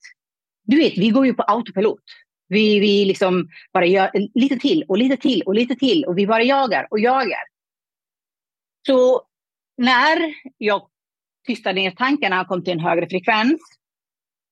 du 0.65 0.77
vet, 0.77 0.99
vi 0.99 1.09
går 1.11 1.27
ju 1.27 1.35
på 1.35 1.43
autopilot. 1.43 2.03
Vi, 2.49 2.81
vi 2.81 3.05
liksom 3.05 3.49
bara 3.73 3.87
gör 3.87 4.11
lite 4.35 4.57
till 4.57 4.85
och 4.89 4.99
lite 4.99 5.17
till 5.17 5.43
och 5.43 5.55
lite 5.55 5.75
till 5.75 6.05
och 6.05 6.19
vi 6.19 6.27
bara 6.27 6.43
jagar 6.43 6.87
och 6.91 7.01
jagar. 7.01 7.41
Så 8.87 9.23
när 9.77 10.35
jag 10.59 10.89
tystade 11.47 11.81
ner 11.81 11.91
tankarna 11.91 12.41
och 12.41 12.47
kom 12.47 12.65
till 12.65 12.73
en 12.73 12.81
högre 12.81 13.09
frekvens, 13.09 13.61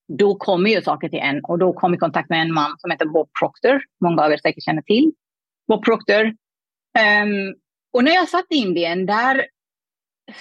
då 0.08 0.34
kommer 0.34 0.70
ju 0.70 0.82
saker 0.82 1.08
till 1.08 1.18
en 1.18 1.40
och 1.44 1.58
då 1.58 1.72
kom 1.72 1.94
i 1.94 1.98
kontakt 1.98 2.30
med 2.30 2.42
en 2.42 2.54
man 2.54 2.78
som 2.78 2.90
heter 2.90 3.06
Bob 3.06 3.28
Proctor. 3.40 3.80
Många 4.00 4.22
av 4.22 4.32
er 4.32 4.36
säkert 4.36 4.64
känner 4.64 4.82
till 4.82 5.12
Bob 5.68 5.84
Proctor. 5.84 6.24
Um, 6.24 7.54
och 7.92 8.04
när 8.04 8.12
jag 8.12 8.28
satt 8.28 8.46
i 8.50 8.54
Indien, 8.54 9.06
där 9.06 9.46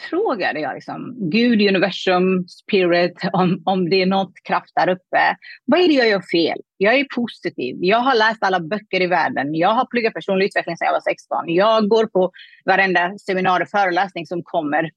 frågade 0.09 0.59
jag 0.59 0.73
liksom, 0.73 1.15
Gud, 1.31 1.61
universum, 1.61 2.47
spirit, 2.47 3.21
om, 3.33 3.61
om 3.65 3.89
det 3.89 4.01
är 4.01 4.05
något 4.05 4.33
kraft 4.43 4.71
där 4.75 4.89
uppe. 4.89 5.35
Vad 5.65 5.79
är 5.79 5.87
det 5.87 5.93
jag 5.93 6.09
gör 6.09 6.21
fel? 6.31 6.59
Jag 6.77 6.93
är 6.93 7.07
positiv. 7.15 7.75
Jag 7.79 7.99
har 7.99 8.15
läst 8.15 8.43
alla 8.43 8.59
böcker 8.59 9.01
i 9.01 9.07
världen. 9.07 9.55
Jag 9.55 9.69
har 9.69 9.85
pluggat 9.85 10.13
personlig 10.13 10.45
utveckling 10.45 10.77
sedan 10.77 10.85
jag 10.85 10.93
var 10.93 11.01
16. 11.01 11.43
Jag 11.47 11.89
går 11.89 12.05
på 12.05 12.31
varenda 12.65 13.17
seminarium 13.17 13.63
och 13.63 13.69
föreläsning 13.69 14.25
som 14.25 14.43
kommer. 14.43 14.91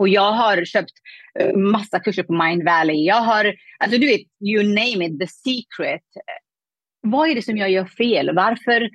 Och 0.00 0.08
jag 0.08 0.32
har 0.32 0.64
köpt 0.64 0.92
eh, 1.40 1.56
massa 1.56 2.00
kurser 2.00 2.22
på 2.22 2.32
Mind 2.32 2.64
Valley. 2.64 3.04
Jag 3.04 3.20
har, 3.20 3.54
alltså 3.78 3.98
du 3.98 4.06
vet, 4.06 4.20
you 4.40 4.62
name 4.64 5.06
it, 5.06 5.20
the 5.20 5.26
secret. 5.26 6.02
Vad 7.00 7.28
är 7.28 7.34
det 7.34 7.42
som 7.42 7.56
jag 7.56 7.70
gör 7.70 7.84
fel? 7.84 8.34
Varför 8.34 8.90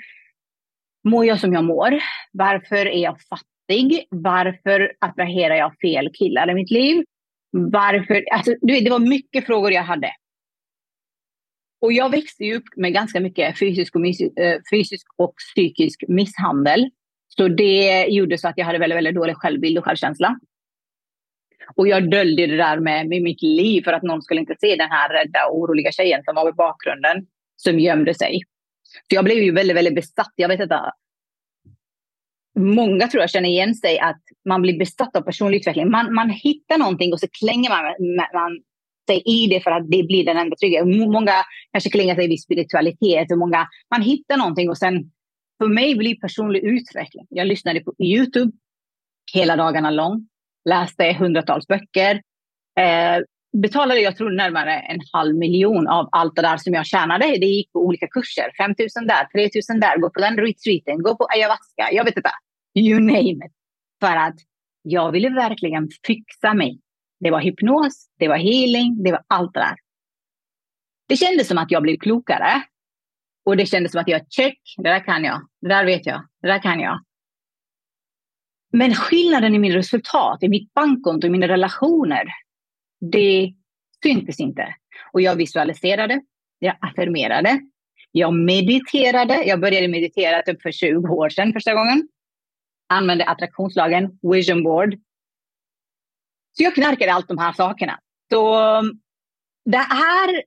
mår 1.03 1.25
jag 1.25 1.39
som 1.39 1.53
jag 1.53 1.63
mår? 1.63 1.99
Varför 2.31 2.85
är 2.85 3.03
jag 3.03 3.17
fattig? 3.21 4.07
Varför 4.09 4.93
attraherar 4.99 5.55
jag 5.55 5.79
fel 5.79 6.09
killar 6.13 6.51
i 6.51 6.53
mitt 6.53 6.71
liv? 6.71 7.03
Varför? 7.51 8.23
Alltså, 8.31 8.53
du 8.61 8.73
vet, 8.73 8.83
det 8.83 8.91
var 8.91 8.99
mycket 8.99 9.45
frågor 9.45 9.71
jag 9.71 9.83
hade. 9.83 10.11
Och 11.81 11.93
jag 11.93 12.09
växte 12.09 12.53
upp 12.53 12.67
med 12.75 12.93
ganska 12.93 13.19
mycket 13.19 13.59
fysisk 13.59 13.95
och, 13.95 14.05
eh, 14.05 14.59
fysisk 14.71 15.07
och 15.17 15.33
psykisk 15.35 16.03
misshandel. 16.07 16.89
Så 17.27 17.47
det 17.47 18.05
gjorde 18.05 18.37
så 18.37 18.47
att 18.47 18.57
jag 18.57 18.65
hade 18.65 18.79
väldigt, 18.79 18.97
väldigt 18.97 19.15
dålig 19.15 19.35
självbild 19.35 19.77
och 19.77 19.85
självkänsla. 19.85 20.39
Och 21.75 21.87
jag 21.87 22.11
döljde 22.11 22.47
det 22.47 22.57
där 22.57 22.79
med, 22.79 23.07
med 23.07 23.21
mitt 23.21 23.41
liv 23.41 23.81
för 23.81 23.93
att 23.93 24.03
någon 24.03 24.21
skulle 24.21 24.39
inte 24.39 24.55
se 24.59 24.75
den 24.75 24.91
här 24.91 25.09
rädda, 25.09 25.47
och 25.47 25.59
oroliga 25.59 25.91
tjejen 25.91 26.21
som 26.23 26.35
var 26.35 26.49
i 26.49 26.53
bakgrunden, 26.53 27.25
som 27.55 27.79
gömde 27.79 28.13
sig. 28.13 28.41
Så 29.09 29.15
jag 29.15 29.25
blev 29.25 29.37
ju 29.37 29.51
väldigt, 29.51 29.77
väldigt 29.77 29.95
besatt. 29.95 30.33
Jag 30.35 30.47
vet 30.47 30.59
inte, 30.59 30.75
äh, 30.75 30.91
många 32.59 33.07
tror 33.07 33.21
jag 33.21 33.29
känner 33.29 33.49
igen 33.49 33.75
sig 33.75 33.99
att 33.99 34.21
man 34.49 34.61
blir 34.61 34.79
besatt 34.79 35.15
av 35.15 35.21
personlig 35.21 35.57
utveckling. 35.57 35.91
Man, 35.91 36.13
man 36.13 36.29
hittar 36.29 36.77
någonting 36.77 37.13
och 37.13 37.19
så 37.19 37.27
klänger 37.39 37.69
man, 37.69 37.83
man 38.33 38.61
sig 39.09 39.21
i 39.25 39.47
det 39.47 39.61
för 39.61 39.71
att 39.71 39.91
det 39.91 40.03
blir 40.03 40.25
den 40.25 40.37
enda 40.37 40.55
tryggheten. 40.55 41.11
Många 41.11 41.33
kanske 41.71 41.89
klänger 41.89 42.15
sig 42.15 42.27
vid 42.27 42.41
spiritualitet 42.41 43.31
och 43.31 43.37
många, 43.37 43.67
man 43.91 44.01
hittar 44.01 44.37
någonting 44.37 44.69
och 44.69 44.77
sen 44.77 45.11
för 45.57 45.67
mig 45.67 45.95
blir 45.95 46.15
personlig 46.15 46.63
utveckling. 46.63 47.25
Jag 47.29 47.47
lyssnade 47.47 47.79
på 47.79 47.93
Youtube 47.99 48.51
hela 49.33 49.55
dagarna 49.55 49.91
lång, 49.91 50.27
läste 50.69 51.13
hundratals 51.19 51.67
böcker, 51.67 52.21
eh, 52.79 53.23
betalade 53.61 53.99
jag 53.99 54.17
tror 54.17 54.31
närmare 54.31 54.79
en 54.79 54.99
halv 55.13 55.35
miljon 55.35 55.87
av 55.87 56.09
allt 56.11 56.35
det 56.35 56.41
där 56.41 56.57
som 56.57 56.73
jag 56.73 56.85
tjänade. 56.85 57.25
Det 57.25 57.45
gick 57.45 57.71
på 57.71 57.79
olika 57.79 58.07
kurser. 58.07 58.51
5 58.57 58.75
000 58.97 59.07
där, 59.07 59.49
3 59.49 59.49
000 59.73 59.79
där, 59.79 59.97
gå 59.97 60.09
på 60.09 60.19
den 60.19 60.37
retreaten, 60.37 61.03
gå 61.03 61.15
på 61.15 61.27
ayahuasca. 61.29 61.91
Jag 61.91 62.05
vet 62.05 62.17
inte 62.17 62.31
you 62.75 62.99
name 62.99 63.45
it. 63.45 63.51
För 63.99 64.15
att 64.15 64.35
jag 64.81 65.11
ville 65.11 65.29
verkligen 65.29 65.89
fixa 66.07 66.53
mig. 66.53 66.79
Det 67.19 67.31
var 67.31 67.41
hypnos, 67.41 68.09
det 68.19 68.27
var 68.27 68.37
healing, 68.37 69.03
det 69.03 69.11
var 69.11 69.23
allt 69.27 69.53
det 69.53 69.59
där. 69.59 69.75
Det 71.07 71.17
kändes 71.17 71.47
som 71.47 71.57
att 71.57 71.71
jag 71.71 71.83
blev 71.83 71.97
klokare. 71.97 72.63
Och 73.45 73.57
det 73.57 73.65
kändes 73.65 73.91
som 73.91 74.01
att 74.01 74.07
jag 74.07 74.21
check, 74.29 74.59
det 74.77 74.89
där 74.89 75.05
kan 75.05 75.23
jag, 75.23 75.47
det 75.61 75.67
där 75.67 75.85
vet 75.85 76.05
jag, 76.05 76.27
det 76.41 76.47
där 76.47 76.59
kan 76.59 76.79
jag. 76.79 77.03
Men 78.77 78.93
skillnaden 78.93 79.55
i 79.55 79.59
mina 79.59 79.75
resultat, 79.75 80.43
i 80.43 80.49
mitt 80.49 80.73
bankkonto, 80.73 81.27
i 81.27 81.29
mina 81.29 81.47
relationer, 81.47 82.27
det 83.11 83.53
syntes 84.03 84.39
inte. 84.39 84.75
Och 85.11 85.21
jag 85.21 85.35
visualiserade, 85.35 86.21
jag 86.59 86.77
affirmerade, 86.81 87.61
jag 88.11 88.33
mediterade. 88.33 89.43
Jag 89.45 89.61
började 89.61 89.87
meditera 89.87 90.41
typ 90.41 90.61
för 90.61 90.71
20 90.71 91.13
år 91.13 91.29
sedan 91.29 91.53
första 91.53 91.73
gången 91.73 92.07
använde 92.89 93.25
attraktionslagen, 93.25 94.19
vision 94.21 94.63
board. 94.63 94.93
Så 96.57 96.63
jag 96.63 96.75
knarkade 96.75 97.13
allt 97.13 97.27
de 97.27 97.37
här 97.37 97.53
sakerna. 97.53 97.99
Så 98.31 98.55
det 99.65 99.77
här, 99.77 100.43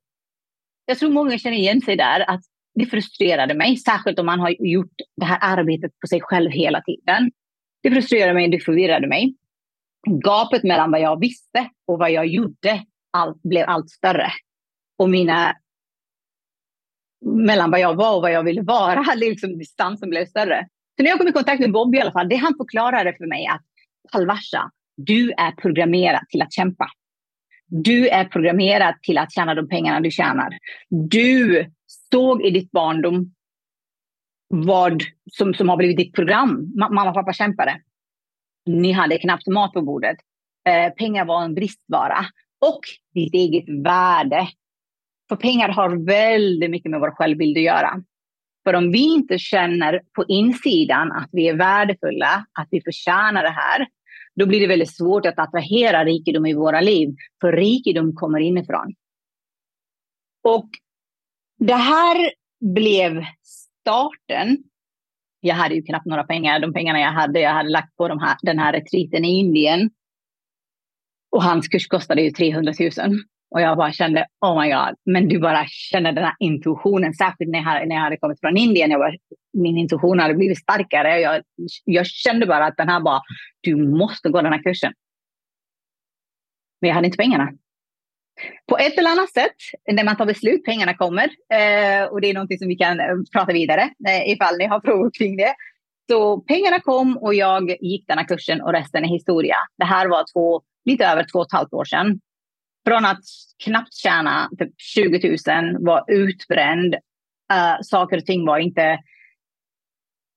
jag 0.84 0.98
tror 0.98 1.10
många 1.10 1.38
känner 1.38 1.56
igen 1.56 1.80
sig 1.80 1.96
där, 1.96 2.30
att 2.30 2.40
det 2.74 2.86
frustrerade 2.86 3.54
mig, 3.54 3.76
särskilt 3.76 4.18
om 4.18 4.26
man 4.26 4.40
har 4.40 4.50
gjort 4.58 4.94
det 5.16 5.24
här 5.24 5.38
arbetet 5.40 5.92
på 6.00 6.06
sig 6.06 6.20
själv 6.20 6.50
hela 6.50 6.80
tiden. 6.80 7.30
Det 7.82 7.90
frustrerade 7.90 8.34
mig, 8.34 8.48
det 8.48 8.60
förvirrade 8.60 9.06
mig. 9.06 9.34
Gapet 10.24 10.62
mellan 10.62 10.90
vad 10.90 11.00
jag 11.00 11.20
visste 11.20 11.70
och 11.86 11.98
vad 11.98 12.10
jag 12.10 12.26
gjorde 12.26 12.84
allt, 13.12 13.42
blev 13.42 13.68
allt 13.68 13.90
större. 13.90 14.30
Och 14.98 15.10
mina 15.10 15.56
mellan 17.24 17.70
vad 17.70 17.80
jag 17.80 17.94
var 17.94 18.16
och 18.16 18.22
vad 18.22 18.32
jag 18.32 18.42
ville 18.42 18.62
vara, 18.62 19.04
liksom 19.16 19.58
distansen 19.58 20.10
blev 20.10 20.26
större. 20.26 20.68
Så 20.96 21.02
när 21.02 21.10
jag 21.10 21.18
kom 21.18 21.28
i 21.28 21.32
kontakt 21.32 21.60
med 21.60 21.72
Bobby 21.72 21.98
i 21.98 22.00
alla 22.00 22.12
fall, 22.12 22.28
det 22.28 22.36
han 22.36 22.54
förklarade 22.56 23.14
för 23.18 23.26
mig 23.26 23.46
att 23.46 23.62
Halvarsa, 24.12 24.70
du 24.96 25.30
är 25.30 25.50
programmerad 25.50 26.28
till 26.28 26.42
att 26.42 26.52
kämpa. 26.52 26.90
Du 27.66 28.08
är 28.08 28.24
programmerad 28.24 28.94
till 29.02 29.18
att 29.18 29.32
tjäna 29.32 29.54
de 29.54 29.68
pengarna 29.68 30.00
du 30.00 30.10
tjänar. 30.10 30.48
Du 30.88 31.66
såg 32.10 32.42
i 32.42 32.50
ditt 32.50 32.70
barndom 32.70 33.34
vad 34.48 35.02
som, 35.32 35.54
som 35.54 35.68
har 35.68 35.76
blivit 35.76 35.96
ditt 35.96 36.14
program. 36.14 36.72
Mamma 36.78 37.08
och 37.08 37.14
pappa 37.14 37.32
kämpade. 37.32 37.80
Ni 38.66 38.92
hade 38.92 39.18
knappt 39.18 39.46
mat 39.46 39.72
på 39.72 39.82
bordet. 39.82 40.16
Eh, 40.68 40.92
pengar 40.92 41.24
var 41.24 41.42
en 41.42 41.54
bristvara. 41.54 42.26
och 42.60 42.80
ditt 43.14 43.34
eget 43.34 43.84
värde. 43.84 44.48
För 45.28 45.36
pengar 45.36 45.68
har 45.68 46.06
väldigt 46.06 46.70
mycket 46.70 46.90
med 46.90 47.00
vår 47.00 47.10
självbild 47.10 47.56
att 47.56 47.62
göra. 47.62 48.02
För 48.64 48.74
om 48.74 48.92
vi 48.92 49.14
inte 49.14 49.38
känner 49.38 50.02
på 50.12 50.24
insidan 50.28 51.12
att 51.12 51.28
vi 51.32 51.48
är 51.48 51.56
värdefulla, 51.56 52.46
att 52.52 52.68
vi 52.70 52.80
förtjänar 52.80 53.42
det 53.42 53.50
här, 53.50 53.86
då 54.34 54.46
blir 54.46 54.60
det 54.60 54.66
väldigt 54.66 54.96
svårt 54.96 55.26
att 55.26 55.38
attrahera 55.38 56.04
rikedom 56.04 56.46
i 56.46 56.54
våra 56.54 56.80
liv. 56.80 57.14
För 57.40 57.52
rikedom 57.52 58.14
kommer 58.14 58.40
inifrån. 58.40 58.94
Och 60.44 60.68
det 61.58 61.74
här 61.74 62.30
blev 62.60 63.22
starten. 63.88 64.58
Jag 65.40 65.54
hade 65.54 65.74
ju 65.74 65.82
knappt 65.82 66.06
några 66.06 66.24
pengar. 66.24 66.60
De 66.60 66.72
pengarna 66.72 67.00
jag 67.00 67.12
hade, 67.12 67.40
jag 67.40 67.50
hade 67.50 67.68
lagt 67.68 67.96
på 67.96 68.08
de 68.08 68.18
här, 68.18 68.36
den 68.42 68.58
här 68.58 68.72
retriten 68.72 69.24
i 69.24 69.38
Indien. 69.38 69.90
Och 71.30 71.42
hans 71.42 71.68
kurs 71.68 71.88
kostade 71.88 72.22
ju 72.22 72.30
300 72.30 72.72
000. 72.80 72.90
Och 73.50 73.60
jag 73.60 73.76
bara 73.76 73.92
kände, 73.92 74.26
oh 74.40 74.60
my 74.60 74.68
god. 74.72 74.94
Men 75.04 75.28
du 75.28 75.38
bara 75.38 75.66
känner 75.66 76.12
den 76.12 76.24
här 76.24 76.34
intuitionen, 76.38 77.14
särskilt 77.14 77.50
när 77.50 77.58
jag, 77.58 77.88
när 77.88 77.96
jag 77.96 78.02
hade 78.02 78.16
kommit 78.16 78.40
från 78.40 78.56
Indien. 78.56 78.90
Jag 78.90 79.00
bara, 79.00 79.16
min 79.52 79.78
intuition 79.78 80.18
hade 80.18 80.34
blivit 80.34 80.58
starkare. 80.58 81.20
Jag, 81.20 81.42
jag 81.84 82.06
kände 82.06 82.46
bara 82.46 82.66
att 82.66 82.76
den 82.76 82.88
här 82.88 83.00
bara, 83.00 83.20
du 83.60 83.76
måste 83.76 84.28
gå 84.28 84.42
den 84.42 84.52
här 84.52 84.62
kursen. 84.62 84.92
Men 86.80 86.88
jag 86.88 86.94
hade 86.94 87.06
inte 87.06 87.18
pengarna. 87.18 87.52
På 88.66 88.78
ett 88.78 88.98
eller 88.98 89.10
annat 89.10 89.32
sätt, 89.32 89.56
när 89.92 90.04
man 90.04 90.16
tar 90.16 90.26
beslut, 90.26 90.64
pengarna 90.64 90.94
kommer. 90.94 91.24
Eh, 91.24 92.04
och 92.04 92.20
det 92.20 92.30
är 92.30 92.34
någonting 92.34 92.58
som 92.58 92.68
vi 92.68 92.76
kan 92.76 93.00
eh, 93.00 93.06
prata 93.32 93.52
vidare 93.52 93.90
eh, 94.08 94.30
ifall 94.30 94.58
ni 94.58 94.66
har 94.66 94.80
frågor 94.84 95.10
kring 95.18 95.36
det. 95.36 95.54
Så 96.10 96.40
pengarna 96.40 96.80
kom 96.80 97.18
och 97.18 97.34
jag 97.34 97.70
gick 97.80 98.04
den 98.08 98.18
här 98.18 98.24
kursen 98.24 98.60
och 98.60 98.72
resten 98.72 99.04
är 99.04 99.08
historia. 99.08 99.56
Det 99.78 99.84
här 99.84 100.08
var 100.08 100.24
två, 100.32 100.62
lite 100.84 101.06
över 101.06 101.26
två 101.32 101.38
och 101.38 101.46
ett 101.46 101.52
halvt 101.52 101.72
år 101.72 101.84
sedan. 101.84 102.20
Från 102.86 103.04
att 103.04 103.22
knappt 103.64 103.94
tjäna 103.94 104.50
typ 104.58 104.72
20 104.76 105.36
000, 105.46 105.84
var 105.84 106.04
utbränd, 106.08 106.94
eh, 107.52 107.76
saker 107.82 108.16
och 108.16 108.24
ting 108.24 108.46
var 108.46 108.58
inte 108.58 108.98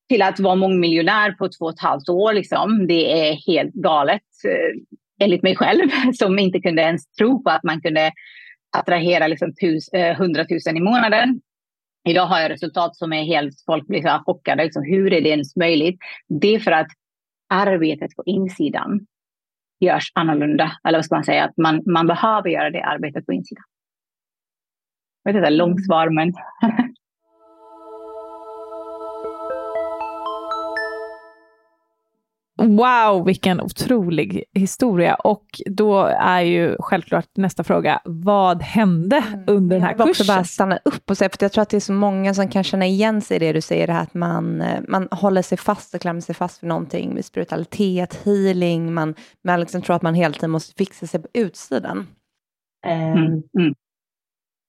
till 0.10 0.22
att 0.22 0.40
vara 0.40 0.56
mångmiljonär 0.56 1.32
på 1.32 1.50
två 1.50 1.66
och 1.66 1.74
ett 1.74 1.80
halvt 1.80 2.10
år. 2.10 2.34
Liksom. 2.34 2.88
Det 2.88 3.30
är 3.30 3.34
helt 3.34 3.74
galet, 3.74 4.22
eh, 4.46 4.82
enligt 5.22 5.44
mig 5.44 5.56
själv, 5.56 5.90
som 6.14 6.40
inte 6.40 6.60
kunde 6.60 6.82
ens 6.82 7.12
tro 7.12 7.44
på 7.44 7.50
att 7.50 7.64
man 7.64 7.82
kunde 7.82 8.12
attrahera 8.78 9.28
liksom, 9.28 9.54
tus, 9.54 9.90
eh, 9.90 10.22
100 10.22 10.46
000 10.68 10.78
i 10.78 10.82
månaden. 10.82 11.42
Idag 12.10 12.26
har 12.26 12.40
jag 12.40 12.52
resultat 12.52 12.96
som 12.96 13.14
är 13.14 13.24
helt, 13.24 13.54
folk 13.66 13.88
blir 13.88 14.02
så 14.02 14.24
chockade. 14.26 14.64
Liksom, 14.64 14.84
hur 14.84 15.14
är 15.14 15.22
det 15.22 15.30
ens 15.30 15.56
möjligt? 15.56 16.00
Det 16.42 16.56
är 16.56 16.60
för 16.60 16.72
att 16.72 16.88
arbetet 17.50 18.16
på 18.16 18.24
insidan 18.26 19.00
görs 19.80 20.12
annorlunda. 20.16 20.72
Eller 20.84 20.98
vad 20.98 21.06
ska 21.06 21.16
man 21.16 21.24
säga? 21.24 21.44
Att 21.44 21.58
man, 21.58 21.82
man 21.86 22.08
behöver 22.08 22.50
göra 22.50 22.70
det 22.70 22.84
arbetet 22.84 23.26
på 23.26 23.34
insidan. 23.34 23.64
Jag 25.24 25.34
vet 25.34 25.40
inte, 25.40 25.50
långt 25.50 25.86
svar, 25.86 26.10
men... 26.10 26.34
Wow, 32.82 33.26
vilken 33.26 33.62
otrolig 33.62 34.44
historia. 34.54 35.16
Och 35.16 35.46
då 35.66 36.06
är 36.06 36.42
ju 36.42 36.76
självklart 36.80 37.28
nästa 37.38 37.64
fråga, 37.64 38.02
vad 38.06 38.62
hände 38.62 39.24
mm. 39.28 39.44
under 39.48 39.76
den 39.76 39.86
här 39.86 39.94
kursen? 39.94 40.06
Jag 40.08 40.18
vill 40.18 40.28
bara 40.28 40.44
stanna 40.44 40.80
upp 40.86 41.10
och 41.10 41.18
säga, 41.18 41.30
för 41.30 41.38
jag 41.40 41.52
tror 41.52 41.62
att 41.62 41.70
det 41.70 41.78
är 41.78 41.82
så 41.82 41.94
många 41.94 42.34
som 42.34 42.48
kan 42.48 42.64
känna 42.64 42.86
igen 42.86 43.22
sig 43.22 43.38
i 43.38 43.40
det 43.40 43.54
du 43.54 43.62
säger, 43.62 43.88
det 43.88 43.94
här 43.94 44.04
att 44.04 44.14
man, 44.14 44.62
eh, 44.62 44.80
man 44.88 45.08
håller 45.12 45.42
sig 45.42 45.58
fast 45.58 45.96
och 45.96 46.02
klämmer 46.02 46.22
sig 46.22 46.36
fast 46.36 46.60
för 46.60 46.68
någonting 46.68 47.14
med 47.14 47.26
spiritualitet, 47.26 48.22
healing, 48.26 48.94
man, 48.94 49.16
man 49.44 49.60
liksom 49.60 49.82
tror 49.82 49.96
att 49.96 50.02
man 50.02 50.14
hela 50.14 50.34
tiden 50.34 50.52
måste 50.52 50.76
fixa 50.76 51.08
sig 51.08 51.22
på 51.22 51.28
utsidan. 51.34 52.08
Mm. 52.88 53.18
Um, 53.18 53.44
mm. 53.60 53.74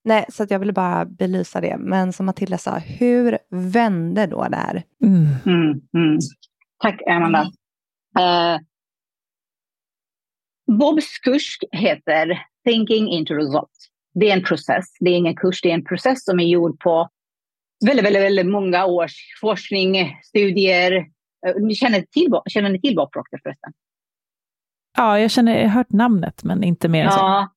Nej, 0.04 0.24
så 0.28 0.46
jag 0.48 0.58
ville 0.58 0.72
bara 0.72 1.04
belysa 1.04 1.60
det. 1.60 1.76
Men 1.78 2.12
som 2.12 2.26
Matilda 2.26 2.58
sa, 2.58 2.78
hur 2.78 3.38
vände 3.50 4.26
då 4.26 4.48
det 4.48 4.56
här? 4.56 4.82
Mm. 5.04 5.26
mm, 5.46 5.80
mm. 5.96 6.18
Tack, 6.82 7.02
Amanda. 7.06 7.46
Uh, 8.18 8.58
Bobs 10.78 11.18
kurs 11.18 11.58
heter 11.72 12.46
Thinking 12.64 13.08
into 13.08 13.34
Results. 13.34 13.88
Det 14.14 14.30
är 14.30 14.36
en 14.36 14.44
process. 14.44 14.84
Det 15.00 15.10
är 15.10 15.16
ingen 15.16 15.36
kurs, 15.36 15.62
det 15.62 15.70
är 15.70 15.74
en 15.74 15.84
process 15.84 16.24
som 16.24 16.40
är 16.40 16.44
gjord 16.44 16.80
på 16.80 17.08
väldigt, 17.86 18.04
väldigt, 18.04 18.22
väldigt 18.22 18.46
många 18.46 18.86
års 18.86 19.14
forskning, 19.40 20.18
studier. 20.22 20.92
Uh, 21.46 21.66
ni 21.66 21.74
känner 21.74 22.00
till, 22.00 22.28
känner 22.46 22.70
ni 22.70 22.80
till 22.80 22.96
Bob 22.96 23.12
Proctor 23.12 23.40
förresten? 23.42 23.72
Ja, 24.96 25.18
jag, 25.18 25.30
känner, 25.30 25.56
jag 25.56 25.62
har 25.62 25.68
hört 25.68 25.92
namnet, 25.92 26.44
men 26.44 26.64
inte 26.64 26.88
mer 26.88 27.04
än 27.04 27.12
så. 27.12 27.18
Ja. 27.18 27.48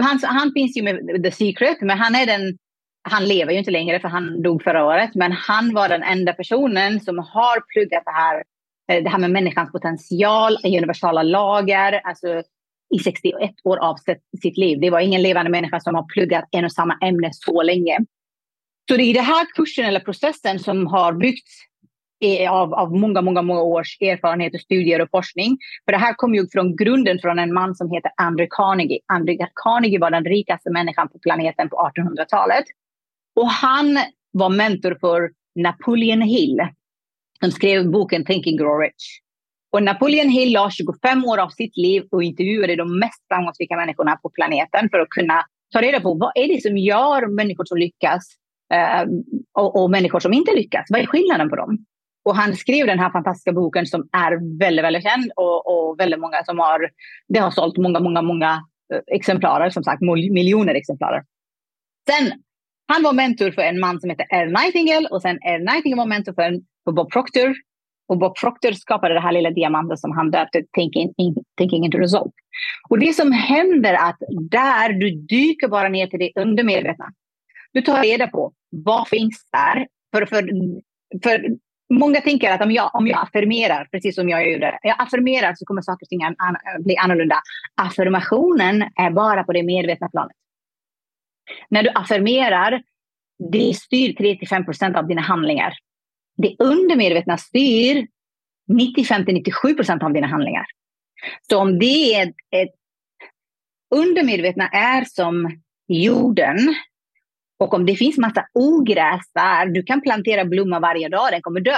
Han, 0.00 0.20
han 0.22 0.52
finns 0.52 0.76
ju 0.76 0.82
med 0.82 1.22
The 1.22 1.30
Secret, 1.30 1.80
men 1.80 1.98
han 1.98 2.14
är 2.14 2.26
den 2.26 2.58
han 3.02 3.24
lever 3.24 3.52
ju 3.52 3.58
inte 3.58 3.70
längre 3.70 4.00
för 4.00 4.08
han 4.08 4.42
dog 4.42 4.62
förra 4.62 4.84
året, 4.84 5.10
men 5.14 5.32
han 5.32 5.74
var 5.74 5.88
den 5.88 6.02
enda 6.02 6.32
personen 6.32 7.00
som 7.00 7.18
har 7.18 7.72
pluggat 7.72 8.02
det 8.04 8.10
här 8.10 8.42
Eh, 8.42 8.42
Eh, 8.92 9.02
det 9.02 9.10
här 9.10 9.18
med 9.18 9.30
människans 9.30 9.72
potential, 9.72 10.52
eh, 10.64 10.78
universala 10.78 11.22
lagar, 11.22 12.00
alltså 12.04 12.42
i 12.94 12.98
61 12.98 13.50
år 13.64 13.76
av 13.76 13.96
sitt 14.42 14.56
liv. 14.56 14.80
Det 14.80 14.90
var 14.90 15.00
ingen 15.00 15.22
levande 15.22 15.50
människa 15.50 15.80
som 15.80 15.94
har 15.94 16.02
pluggat 16.02 16.44
en 16.50 16.64
och 16.64 16.72
samma 16.72 16.98
ämne 17.02 17.30
så 17.32 17.62
länge. 17.62 17.98
Så 18.90 18.96
det 18.96 19.02
är 19.02 19.14
den 19.14 19.24
här 19.24 19.46
kursen 19.54 19.84
eller 19.84 20.00
processen 20.00 20.58
som 20.58 20.86
har 20.86 21.12
byggts 21.12 21.52
eh, 22.24 22.52
av, 22.52 22.74
av 22.74 22.96
många, 22.96 23.22
många, 23.22 23.42
många 23.42 23.62
års 23.62 24.00
erfarenhet 24.00 24.54
och 24.54 24.60
studier 24.60 25.00
och 25.00 25.10
forskning. 25.10 25.58
För 25.84 25.92
det 25.92 25.98
här 25.98 26.14
kom 26.14 26.34
ju 26.34 26.48
från 26.48 26.76
grunden 26.76 27.18
från 27.18 27.38
en 27.38 27.54
man 27.54 27.74
som 27.74 27.90
heter 27.90 28.12
Andrew 28.16 28.48
Carnegie. 28.50 29.00
Andrew 29.06 29.46
Carnegie 29.54 30.00
var 30.00 30.10
den 30.10 30.24
rikaste 30.24 30.70
människan 30.70 31.08
på 31.08 31.18
planeten 31.18 31.68
på 31.68 31.90
1800-talet. 31.96 32.64
Och 33.36 33.48
han 33.48 33.98
var 34.32 34.50
mentor 34.50 34.96
för 35.00 35.30
Napoleon 35.54 36.22
Hill 36.22 36.60
som 37.42 37.50
skrev 37.50 37.90
boken 37.90 38.24
Thinking 38.24 38.56
Grow 38.56 38.80
Rich. 38.80 39.20
Och 39.72 39.82
Napoleon 39.82 40.28
Hill 40.28 40.52
la 40.52 40.70
25 40.70 41.24
år 41.24 41.38
av 41.38 41.48
sitt 41.48 41.76
liv 41.76 42.02
och 42.10 42.22
intervjuade 42.22 42.76
de 42.76 42.98
mest 42.98 43.28
framgångsrika 43.28 43.76
människorna 43.76 44.16
på 44.16 44.30
planeten 44.30 44.88
för 44.90 44.98
att 44.98 45.08
kunna 45.08 45.42
ta 45.72 45.82
reda 45.82 46.00
på 46.00 46.14
vad 46.14 46.32
är 46.34 46.48
det 46.48 46.62
som 46.62 46.76
gör 46.78 47.26
människor 47.26 47.64
som 47.64 47.78
lyckas 47.78 48.22
eh, 48.74 49.06
och, 49.54 49.82
och, 49.82 49.90
människor 49.90 50.20
som 50.20 50.32
inte 50.32 50.54
lyckas. 50.54 50.86
Vad 50.88 51.00
är 51.00 51.06
skillnaden 51.06 51.50
på 51.50 51.56
dem? 51.56 51.78
Och 52.24 52.36
han 52.36 52.56
skrev 52.56 52.86
den 52.86 52.98
här 52.98 53.10
fantastiska 53.10 53.52
boken 53.52 53.86
som 53.86 54.08
är 54.12 54.58
väldigt, 54.58 54.84
väldigt 54.84 55.02
känd 55.02 55.32
och, 55.36 55.66
och 55.66 56.00
väldigt 56.00 56.20
många 56.20 56.44
som 56.44 56.58
har, 56.58 56.90
det 57.28 57.38
har 57.38 57.50
sålt 57.50 57.76
många, 57.76 58.00
många, 58.00 58.22
många 58.22 58.62
eh, 58.94 59.00
exemplarer, 59.06 59.70
som 59.70 59.84
sagt 59.84 60.02
miljoner 60.32 60.74
exemplarer. 60.74 61.22
Sen, 62.10 62.32
han 62.86 63.02
var 63.02 63.12
mentor 63.12 63.50
för 63.50 63.62
en 63.62 63.80
man 63.80 64.00
som 64.00 64.10
heter 64.10 64.26
R. 64.30 64.46
Nightingale 64.46 65.08
och 65.08 65.22
sen 65.22 65.38
R. 65.42 65.58
Nightingale 65.58 66.00
var 66.02 66.06
mentor 66.06 66.32
för 66.32 66.42
en 66.42 66.60
på 66.88 66.92
Bob 66.92 67.12
Proctor. 67.12 67.54
Och 68.08 68.18
Bob 68.18 68.36
Proctor 68.36 68.72
skapade 68.72 69.14
det 69.14 69.20
här 69.20 69.32
lilla 69.32 69.50
diamanten 69.50 69.96
som 69.96 70.12
han 70.12 70.30
döpte 70.30 70.62
Thinking, 70.76 71.14
Thinking 71.58 71.84
into 71.84 71.98
Result. 71.98 72.32
Och 72.88 72.98
det 72.98 73.12
som 73.12 73.32
händer 73.32 73.94
är 73.94 74.08
att 74.08 74.18
där 74.50 74.92
du 74.92 75.10
dyker 75.10 75.68
bara 75.68 75.88
ner 75.88 76.06
till 76.06 76.18
det 76.18 76.32
undermedvetna. 76.40 77.06
Du 77.72 77.82
tar 77.82 78.02
reda 78.02 78.26
på 78.26 78.52
vad 78.70 79.08
finns 79.08 79.48
där. 79.52 79.86
För, 80.14 80.26
för, 80.26 80.48
för 81.22 81.46
många 81.94 82.20
tänker 82.20 82.52
att 82.52 82.62
om 82.62 82.70
jag, 82.70 82.90
om 82.94 83.06
jag 83.06 83.22
affirmerar, 83.22 83.88
precis 83.92 84.14
som 84.14 84.28
jag 84.28 84.52
gjorde, 84.52 84.78
jag 84.82 84.96
affirmerar 84.98 85.54
så 85.54 85.64
kommer 85.64 85.82
saker 85.82 86.04
och 86.04 86.08
ting 86.08 86.22
an, 86.22 86.36
bli 86.84 86.96
annorlunda. 86.96 87.36
Affirmationen 87.74 88.82
är 88.82 89.10
bara 89.10 89.44
på 89.44 89.52
det 89.52 89.62
medvetna 89.62 90.08
planet. 90.08 90.36
När 91.68 91.82
du 91.82 91.90
affirmerar, 91.94 92.82
det 93.52 93.76
styr 93.76 94.12
3-5 94.12 94.64
procent 94.64 94.96
av 94.96 95.06
dina 95.06 95.22
handlingar 95.22 95.74
det 96.42 96.56
undermedvetna 96.58 97.38
styr 97.38 98.06
95-97 98.72 99.74
procent 99.74 100.02
av 100.02 100.12
dina 100.12 100.26
handlingar. 100.26 100.64
Så 101.50 101.58
om 101.58 101.78
det 101.78 102.14
är 102.14 102.22
ett, 102.22 102.34
ett 102.50 102.74
undermedvetna 103.94 104.68
är 104.68 105.04
som 105.04 105.60
jorden 105.88 106.58
och 107.58 107.74
om 107.74 107.86
det 107.86 107.96
finns 107.96 108.18
massa 108.18 108.46
ogräs 108.54 109.32
där, 109.34 109.66
du 109.66 109.82
kan 109.82 110.00
plantera 110.00 110.44
blomma 110.44 110.80
varje 110.80 111.08
dag, 111.08 111.28
den 111.32 111.42
kommer 111.42 111.60
dö. 111.60 111.76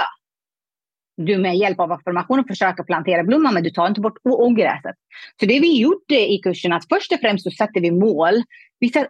Du 1.17 1.37
med 1.37 1.57
hjälp 1.57 1.79
av 1.79 1.91
affirmationer 1.91 2.43
försöker 2.47 2.83
plantera 2.83 3.23
blomman, 3.23 3.53
men 3.53 3.63
du 3.63 3.69
tar 3.69 3.87
inte 3.87 4.01
bort 4.01 4.17
ogräset. 4.23 4.95
Så 5.39 5.45
det 5.45 5.59
vi 5.59 5.81
gjorde 5.81 6.15
eh, 6.15 6.31
i 6.31 6.39
kursen, 6.43 6.73
att 6.73 6.87
först 6.89 7.11
och 7.11 7.19
främst 7.19 7.43
så 7.43 7.51
sätter 7.51 7.81
vi 7.81 7.91
mål. 7.91 8.43
Vi 8.79 8.89
sätter, 8.89 9.09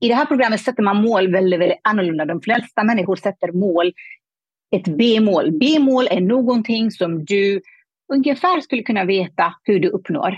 I 0.00 0.08
det 0.08 0.14
här 0.14 0.24
programmet 0.24 0.60
sätter 0.60 0.82
man 0.82 0.96
mål 0.96 1.32
väldigt, 1.32 1.60
väldigt 1.60 1.80
annorlunda. 1.82 2.24
De 2.24 2.40
flesta 2.40 2.84
människor 2.84 3.16
sätter 3.16 3.52
mål 3.52 3.92
ett 4.76 4.96
B-mål. 4.98 5.58
B-mål 5.58 6.08
är 6.10 6.20
någonting 6.20 6.90
som 6.90 7.24
du 7.24 7.60
ungefär 8.12 8.60
skulle 8.60 8.82
kunna 8.82 9.04
veta 9.04 9.54
hur 9.62 9.80
du 9.80 9.88
uppnår. 9.88 10.36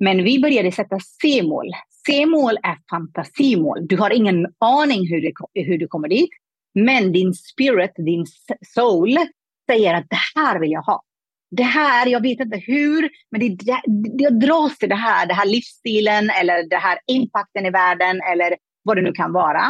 Men 0.00 0.24
vi 0.24 0.40
började 0.40 0.72
sätta 0.72 0.98
C-mål. 1.22 1.66
C-mål 2.06 2.56
är 2.62 2.76
fantasimål. 2.90 3.86
Du 3.88 3.96
har 3.96 4.10
ingen 4.10 4.46
aning 4.58 5.08
hur, 5.08 5.20
du, 5.20 5.32
hur 5.62 5.78
du 5.78 5.86
kommer 5.86 6.08
dit. 6.08 6.30
Men 6.74 7.12
din 7.12 7.34
spirit, 7.34 7.92
din 7.96 8.26
soul, 8.74 9.18
säger 9.70 9.94
att 9.94 10.06
det 10.10 10.18
här 10.34 10.60
vill 10.60 10.70
jag 10.70 10.82
ha. 10.82 11.02
det 11.50 11.62
här, 11.62 12.06
jag 12.06 12.22
vet 12.22 12.40
inte 12.40 12.56
hur, 12.66 13.10
men 13.30 13.40
det, 13.40 13.48
det, 13.48 13.80
jag 14.22 14.40
dras 14.40 14.78
till 14.78 14.88
det 14.88 14.94
här, 14.94 15.26
det 15.26 15.34
här 15.34 15.46
livsstilen 15.46 16.30
eller 16.30 16.68
det 16.68 16.76
här 16.76 16.98
impacten 17.06 17.66
i 17.66 17.70
världen 17.70 18.20
eller 18.32 18.56
vad 18.82 18.96
det 18.96 19.02
nu 19.02 19.12
kan 19.12 19.32
vara. 19.32 19.64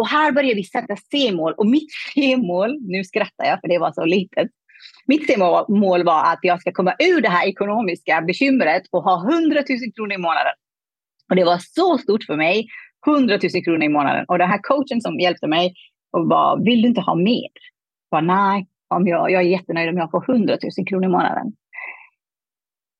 Och 0.00 0.08
här 0.08 0.32
börjar 0.32 0.54
vi 0.54 0.64
sätta 0.64 0.96
C-mål 0.96 1.52
och 1.56 1.66
mitt 1.66 1.90
C-mål, 2.14 2.78
nu 2.80 3.04
skrattar 3.04 3.44
jag 3.44 3.60
för 3.60 3.68
det 3.68 3.78
var 3.78 3.92
så 3.92 4.04
litet, 4.04 4.48
mitt 5.06 5.26
C-mål 5.26 6.04
var 6.04 6.32
att 6.32 6.38
jag 6.42 6.60
ska 6.60 6.72
komma 6.72 6.94
ur 6.98 7.20
det 7.20 7.28
här 7.28 7.46
ekonomiska 7.46 8.20
bekymret 8.20 8.82
och 8.90 9.02
ha 9.02 9.32
100 9.32 9.62
000 9.68 9.92
kronor 9.96 10.12
i 10.12 10.18
månaden. 10.18 10.52
Och 11.30 11.36
det 11.36 11.44
var 11.44 11.58
så 11.58 11.98
stort 11.98 12.24
för 12.24 12.36
mig, 12.36 12.66
100 13.06 13.38
000 13.54 13.64
kronor 13.64 13.82
i 13.82 13.88
månaden. 13.88 14.24
Och 14.28 14.38
den 14.38 14.50
här 14.50 14.60
coachen 14.62 15.00
som 15.00 15.20
hjälpte 15.20 15.46
mig 15.46 15.74
och 16.12 16.28
bara, 16.28 16.56
vill 16.56 16.82
du 16.82 16.88
inte 16.88 17.00
ha 17.00 17.14
mer? 17.14 17.50
Jag 18.10 18.24
bara, 18.24 18.36
nej, 18.36 18.66
om 18.88 19.06
jag, 19.06 19.30
jag 19.30 19.42
är 19.42 19.46
jättenöjd 19.46 19.88
om 19.88 19.96
jag 19.96 20.10
får 20.10 20.32
100 20.32 20.58
000 20.78 20.86
kronor 20.86 21.04
i 21.04 21.08
månaden. 21.08 21.52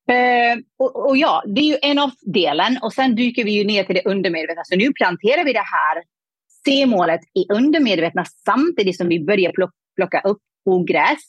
Eh, 0.09 0.57
och, 0.79 1.09
och, 1.09 1.17
ja, 1.17 1.43
det 1.45 1.61
är 1.61 1.65
ju 1.65 1.77
en 1.81 1.99
av 1.99 2.11
delen 2.21 2.77
och 2.81 2.93
sen 2.93 3.15
dyker 3.15 3.43
vi 3.43 3.51
ju 3.51 3.63
ner 3.63 3.83
till 3.83 3.95
det 3.95 4.05
undermedvetna. 4.05 4.63
Så 4.63 4.75
nu 4.75 4.93
planterar 4.93 5.43
vi 5.45 5.53
det 5.53 5.65
här 5.77 6.03
C-målet 6.65 7.21
i 7.33 7.53
undermedvetna 7.53 8.25
samtidigt 8.45 8.97
som 8.97 9.07
vi 9.07 9.25
börjar 9.25 9.53
plocka 9.95 10.21
upp 10.21 10.41
ogräs. 10.65 11.19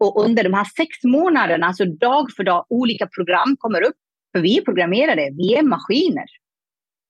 Och 0.00 0.24
under 0.24 0.44
de 0.44 0.54
här 0.54 0.64
sex 0.64 1.04
månaderna, 1.04 1.74
så 1.74 1.84
dag 1.84 2.30
för 2.36 2.44
dag, 2.44 2.66
olika 2.68 3.06
program 3.06 3.56
kommer 3.58 3.82
upp. 3.82 3.96
För 4.32 4.40
vi 4.40 4.58
är 4.58 4.62
programmerade, 4.62 5.30
vi 5.32 5.54
är 5.54 5.62
maskiner. 5.62 6.26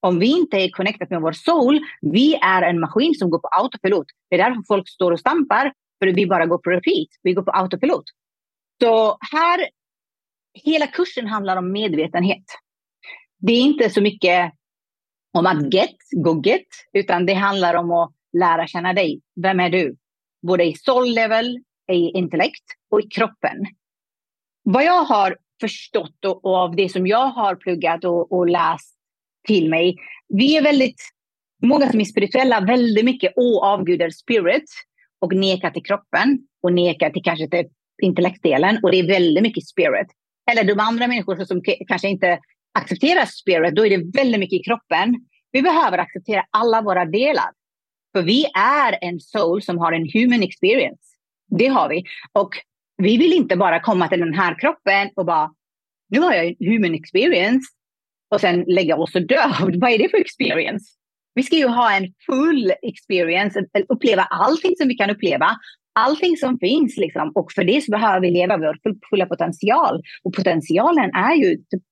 Om 0.00 0.18
vi 0.18 0.26
inte 0.26 0.56
är 0.56 0.70
connected 0.70 1.10
med 1.10 1.20
vår 1.20 1.32
soul, 1.32 1.80
vi 2.00 2.34
är 2.34 2.62
en 2.62 2.80
maskin 2.80 3.14
som 3.14 3.30
går 3.30 3.38
på 3.38 3.48
autopilot. 3.48 4.06
Det 4.30 4.36
är 4.36 4.38
därför 4.38 4.62
folk 4.68 4.88
står 4.88 5.12
och 5.12 5.20
stampar, 5.20 5.72
för 5.98 6.06
vi 6.06 6.26
bara 6.26 6.46
går 6.46 6.58
på 6.58 6.70
repeat. 6.70 7.08
Vi 7.22 7.32
går 7.32 7.42
på 7.42 7.50
autopilot. 7.50 8.04
Så 8.82 9.18
här, 9.32 9.68
hela 10.64 10.86
kursen 10.86 11.26
handlar 11.26 11.56
om 11.56 11.72
medvetenhet. 11.72 12.44
Det 13.38 13.52
är 13.52 13.60
inte 13.60 13.90
så 13.90 14.00
mycket 14.00 14.52
om 15.32 15.46
att 15.46 15.74
get, 15.74 15.96
go 16.16 16.42
get, 16.42 16.66
utan 16.92 17.26
det 17.26 17.34
handlar 17.34 17.74
om 17.74 17.90
att 17.90 18.12
lära 18.38 18.66
känna 18.66 18.92
dig. 18.92 19.20
Vem 19.42 19.60
är 19.60 19.70
du? 19.70 19.96
Både 20.42 20.64
i 20.64 20.74
soul 20.74 21.14
level, 21.14 21.58
i 21.92 21.94
intellekt 21.94 22.64
och 22.90 23.00
i 23.00 23.08
kroppen. 23.08 23.66
Vad 24.62 24.84
jag 24.84 25.04
har 25.04 25.36
förstått 25.60 26.24
och, 26.24 26.44
och 26.44 26.56
av 26.56 26.76
det 26.76 26.88
som 26.88 27.06
jag 27.06 27.26
har 27.26 27.54
pluggat 27.56 28.04
och, 28.04 28.32
och 28.32 28.48
läst 28.48 28.96
till 29.46 29.70
mig. 29.70 29.96
Vi 30.28 30.56
är 30.56 30.62
väldigt, 30.62 31.02
många 31.62 31.90
som 31.90 32.00
är 32.00 32.04
spirituella, 32.04 32.60
väldigt 32.60 33.04
mycket 33.04 33.32
avgudar 33.62 34.10
spirit 34.10 34.64
och 35.20 35.34
nekar 35.34 35.70
till 35.70 35.82
kroppen 35.82 36.38
och 36.62 36.72
nekar 36.72 37.10
till 37.10 37.22
kanske 37.22 37.48
till 37.48 37.64
intellektdelen 38.02 38.80
och 38.82 38.90
det 38.90 38.98
är 38.98 39.06
väldigt 39.06 39.42
mycket 39.42 39.66
spirit. 39.66 40.06
Eller 40.50 40.64
de 40.64 40.80
andra 40.80 41.06
människor 41.06 41.44
som 41.44 41.62
kanske 41.88 42.08
inte 42.08 42.38
accepterar 42.80 43.24
spirit, 43.26 43.74
då 43.74 43.86
är 43.86 43.90
det 43.90 44.18
väldigt 44.18 44.40
mycket 44.40 44.60
i 44.60 44.62
kroppen. 44.62 45.14
Vi 45.52 45.62
behöver 45.62 45.98
acceptera 45.98 46.44
alla 46.50 46.82
våra 46.82 47.04
delar. 47.04 47.50
För 48.12 48.22
vi 48.22 48.46
är 48.54 48.98
en 49.00 49.20
soul 49.20 49.62
som 49.62 49.78
har 49.78 49.92
en 49.92 50.10
human 50.14 50.42
experience. 50.42 51.02
Det 51.58 51.66
har 51.66 51.88
vi. 51.88 52.04
Och 52.32 52.50
vi 52.96 53.16
vill 53.16 53.32
inte 53.32 53.56
bara 53.56 53.80
komma 53.80 54.08
till 54.08 54.20
den 54.20 54.34
här 54.34 54.58
kroppen 54.58 55.10
och 55.16 55.26
bara, 55.26 55.50
nu 56.08 56.20
har 56.20 56.34
jag 56.34 56.46
en 56.46 56.56
human 56.58 56.94
experience 56.94 57.66
och 58.34 58.40
sen 58.40 58.64
lägga 58.66 58.96
oss 58.96 59.14
och 59.14 59.26
dö. 59.26 59.52
Vad 59.60 59.90
är 59.90 59.98
det 59.98 60.08
för 60.08 60.18
experience? 60.18 60.86
Vi 61.34 61.42
ska 61.42 61.56
ju 61.56 61.66
ha 61.66 61.96
en 61.96 62.14
full 62.26 62.72
experience, 62.82 63.64
uppleva 63.88 64.22
allting 64.22 64.76
som 64.78 64.88
vi 64.88 64.94
kan 64.94 65.10
uppleva, 65.10 65.50
allting 65.94 66.36
som 66.36 66.58
finns. 66.58 66.96
Liksom. 66.96 67.32
Och 67.34 67.52
för 67.52 67.64
det 67.64 67.84
så 67.84 67.90
behöver 67.90 68.20
vi 68.20 68.30
leva 68.30 68.56
vår 68.56 68.76
fulla 69.10 69.26
potential. 69.26 70.02
Och 70.22 70.34
potentialen 70.34 71.10
är 71.14 71.34
ju 71.34 71.56
typ 71.56 71.82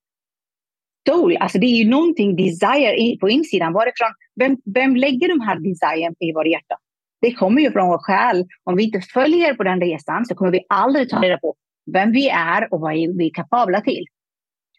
stol, 1.09 1.37
alltså 1.37 1.59
det 1.59 1.67
är 1.67 1.85
ju 1.85 1.91
någonting 1.91 2.37
desire 2.37 3.17
på 3.21 3.29
insidan. 3.29 3.73
Varifrån, 3.73 4.13
vem, 4.41 4.57
vem 4.75 4.97
lägger 4.97 5.29
de 5.29 5.41
här 5.41 5.59
desiren 5.59 6.15
i 6.21 6.33
vårt 6.33 6.47
hjärta? 6.47 6.77
Det 7.21 7.33
kommer 7.33 7.63
ju 7.63 7.73
från 7.73 7.89
vår 7.89 7.99
själ. 7.99 8.47
Om 8.65 8.77
vi 8.77 8.85
inte 8.85 9.01
följer 9.01 9.55
på 9.55 9.65
den 9.65 9.81
resan 9.81 10.27
så 10.27 10.35
kommer 10.35 10.53
vi 10.53 10.65
aldrig 10.69 11.09
ta 11.09 11.23
reda 11.23 11.39
på 11.39 11.55
vem 11.93 12.13
vi 12.13 12.29
är 12.29 12.75
och 12.75 12.81
vad 12.81 12.93
vi 12.93 13.27
är 13.27 13.35
kapabla 13.35 13.81
till. 13.81 14.05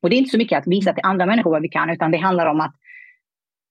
Och 0.01 0.09
det 0.09 0.15
är 0.15 0.17
inte 0.17 0.29
så 0.29 0.37
mycket 0.37 0.57
att 0.57 0.67
visa 0.67 0.93
till 0.93 1.03
andra 1.05 1.25
människor 1.25 1.51
vad 1.51 1.61
vi 1.61 1.69
kan, 1.69 1.89
utan 1.89 2.11
det 2.11 2.17
handlar 2.17 2.45
om 2.45 2.61
att 2.61 2.75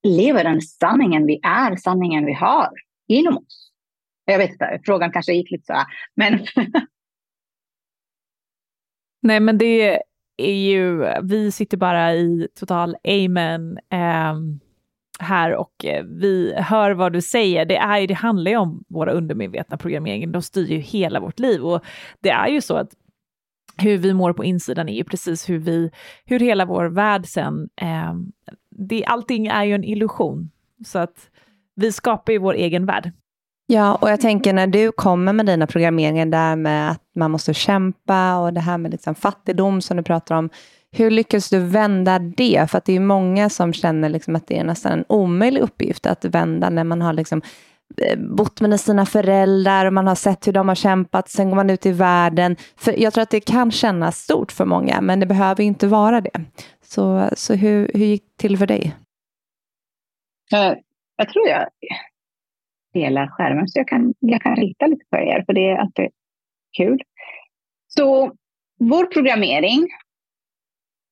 leva 0.03 0.43
den 0.43 0.61
sanningen 0.61 1.25
vi 1.25 1.39
är, 1.43 1.75
sanningen 1.75 2.25
vi 2.25 2.33
har 2.33 2.69
inom 3.07 3.37
oss. 3.37 3.71
Jag 4.25 4.37
vet 4.37 4.51
inte, 4.51 4.79
frågan 4.85 5.11
kanske 5.11 5.33
gick 5.33 5.51
lite 5.51 5.65
så 5.65 5.73
här, 5.73 5.85
men... 6.15 6.39
Nej, 9.21 9.39
men 9.39 9.57
det 9.57 10.01
är 10.41 10.71
ju, 10.71 11.13
vi 11.23 11.51
sitter 11.51 11.77
bara 11.77 12.13
i 12.13 12.47
total 12.59 12.95
amen 13.03 13.79
eh, 13.91 14.35
här 15.19 15.55
och 15.55 15.85
eh, 15.85 16.03
vi 16.03 16.53
hör 16.57 16.91
vad 16.91 17.13
du 17.13 17.21
säger. 17.21 17.65
Det, 17.65 17.77
är, 17.77 18.07
det 18.07 18.13
handlar 18.13 18.51
ju 18.51 18.57
om 18.57 18.83
våra 18.87 19.11
undermedvetna 19.11 19.77
programmering, 19.77 20.31
de 20.31 20.41
styr 20.41 20.67
ju 20.67 20.77
hela 20.77 21.19
vårt 21.19 21.39
liv 21.39 21.65
och 21.65 21.83
det 22.19 22.29
är 22.29 22.47
ju 22.47 22.61
så 22.61 22.75
att 22.75 22.89
hur 23.77 23.97
vi 23.97 24.13
mår 24.13 24.33
på 24.33 24.43
insidan 24.43 24.89
är 24.89 24.93
ju 24.93 25.03
precis 25.03 25.49
hur 25.49 25.59
vi, 25.59 25.91
hur 26.25 26.39
hela 26.39 26.65
vår 26.65 26.85
värld 26.85 27.25
sen, 27.25 27.69
eh, 27.81 28.13
det, 28.69 29.05
allting 29.05 29.47
är 29.47 29.63
ju 29.63 29.73
en 29.73 29.83
illusion. 29.83 30.51
Så 30.85 30.99
att 30.99 31.29
vi 31.75 31.91
skapar 31.91 32.33
ju 32.33 32.39
vår 32.39 32.53
egen 32.53 32.85
värld. 32.85 33.11
Ja, 33.71 33.95
och 33.95 34.09
jag 34.09 34.21
tänker 34.21 34.53
när 34.53 34.67
du 34.67 34.91
kommer 34.91 35.33
med 35.33 35.45
dina 35.45 35.67
programmeringar 35.67 36.25
där 36.25 36.55
med 36.55 36.91
att 36.91 37.01
man 37.15 37.31
måste 37.31 37.53
kämpa 37.53 38.37
och 38.37 38.53
det 38.53 38.59
här 38.59 38.77
med 38.77 38.91
liksom 38.91 39.15
fattigdom 39.15 39.81
som 39.81 39.97
du 39.97 40.03
pratar 40.03 40.35
om. 40.35 40.49
Hur 40.91 41.11
lyckas 41.11 41.49
du 41.49 41.59
vända 41.59 42.19
det? 42.19 42.71
För 42.71 42.77
att 42.77 42.85
det 42.85 42.95
är 42.95 42.99
många 42.99 43.49
som 43.49 43.73
känner 43.73 44.09
liksom 44.09 44.35
att 44.35 44.47
det 44.47 44.57
är 44.57 44.63
nästan 44.63 44.91
en 44.91 45.05
omöjlig 45.09 45.61
uppgift 45.61 46.05
att 46.05 46.25
vända 46.25 46.69
när 46.69 46.83
man 46.83 47.01
har 47.01 47.13
liksom 47.13 47.41
eh, 47.97 48.19
bott 48.19 48.61
med 48.61 48.79
sina 48.79 49.05
föräldrar 49.05 49.85
och 49.85 49.93
man 49.93 50.07
har 50.07 50.15
sett 50.15 50.47
hur 50.47 50.53
de 50.53 50.67
har 50.67 50.75
kämpat. 50.75 51.29
Sen 51.29 51.49
går 51.49 51.55
man 51.55 51.69
ut 51.69 51.85
i 51.85 51.91
världen. 51.91 52.55
För 52.77 52.99
jag 52.99 53.13
tror 53.13 53.21
att 53.21 53.29
det 53.29 53.39
kan 53.39 53.71
kännas 53.71 54.17
stort 54.17 54.51
för 54.51 54.65
många, 54.65 55.01
men 55.01 55.19
det 55.19 55.25
behöver 55.25 55.63
inte 55.63 55.87
vara 55.87 56.21
det. 56.21 56.45
Så, 56.83 57.29
så 57.33 57.53
hur, 57.53 57.91
hur 57.93 58.05
gick 58.05 58.23
det 58.23 58.41
till 58.41 58.57
för 58.57 58.67
dig? 58.67 58.95
Eh, 60.53 60.73
jag 61.17 61.29
tror 61.29 61.47
jag 61.47 61.67
dela 62.93 63.27
skärmen 63.27 63.67
så 63.67 63.79
jag 63.79 63.87
kan, 63.87 64.13
jag 64.19 64.41
kan 64.41 64.55
rita 64.55 64.87
lite 64.87 65.05
för 65.09 65.17
er, 65.17 65.43
för 65.45 65.53
det 65.53 65.69
är 65.69 65.77
alltid 65.77 66.09
kul. 66.77 67.01
Så 67.87 68.35
vår 68.79 69.05
programmering 69.05 69.87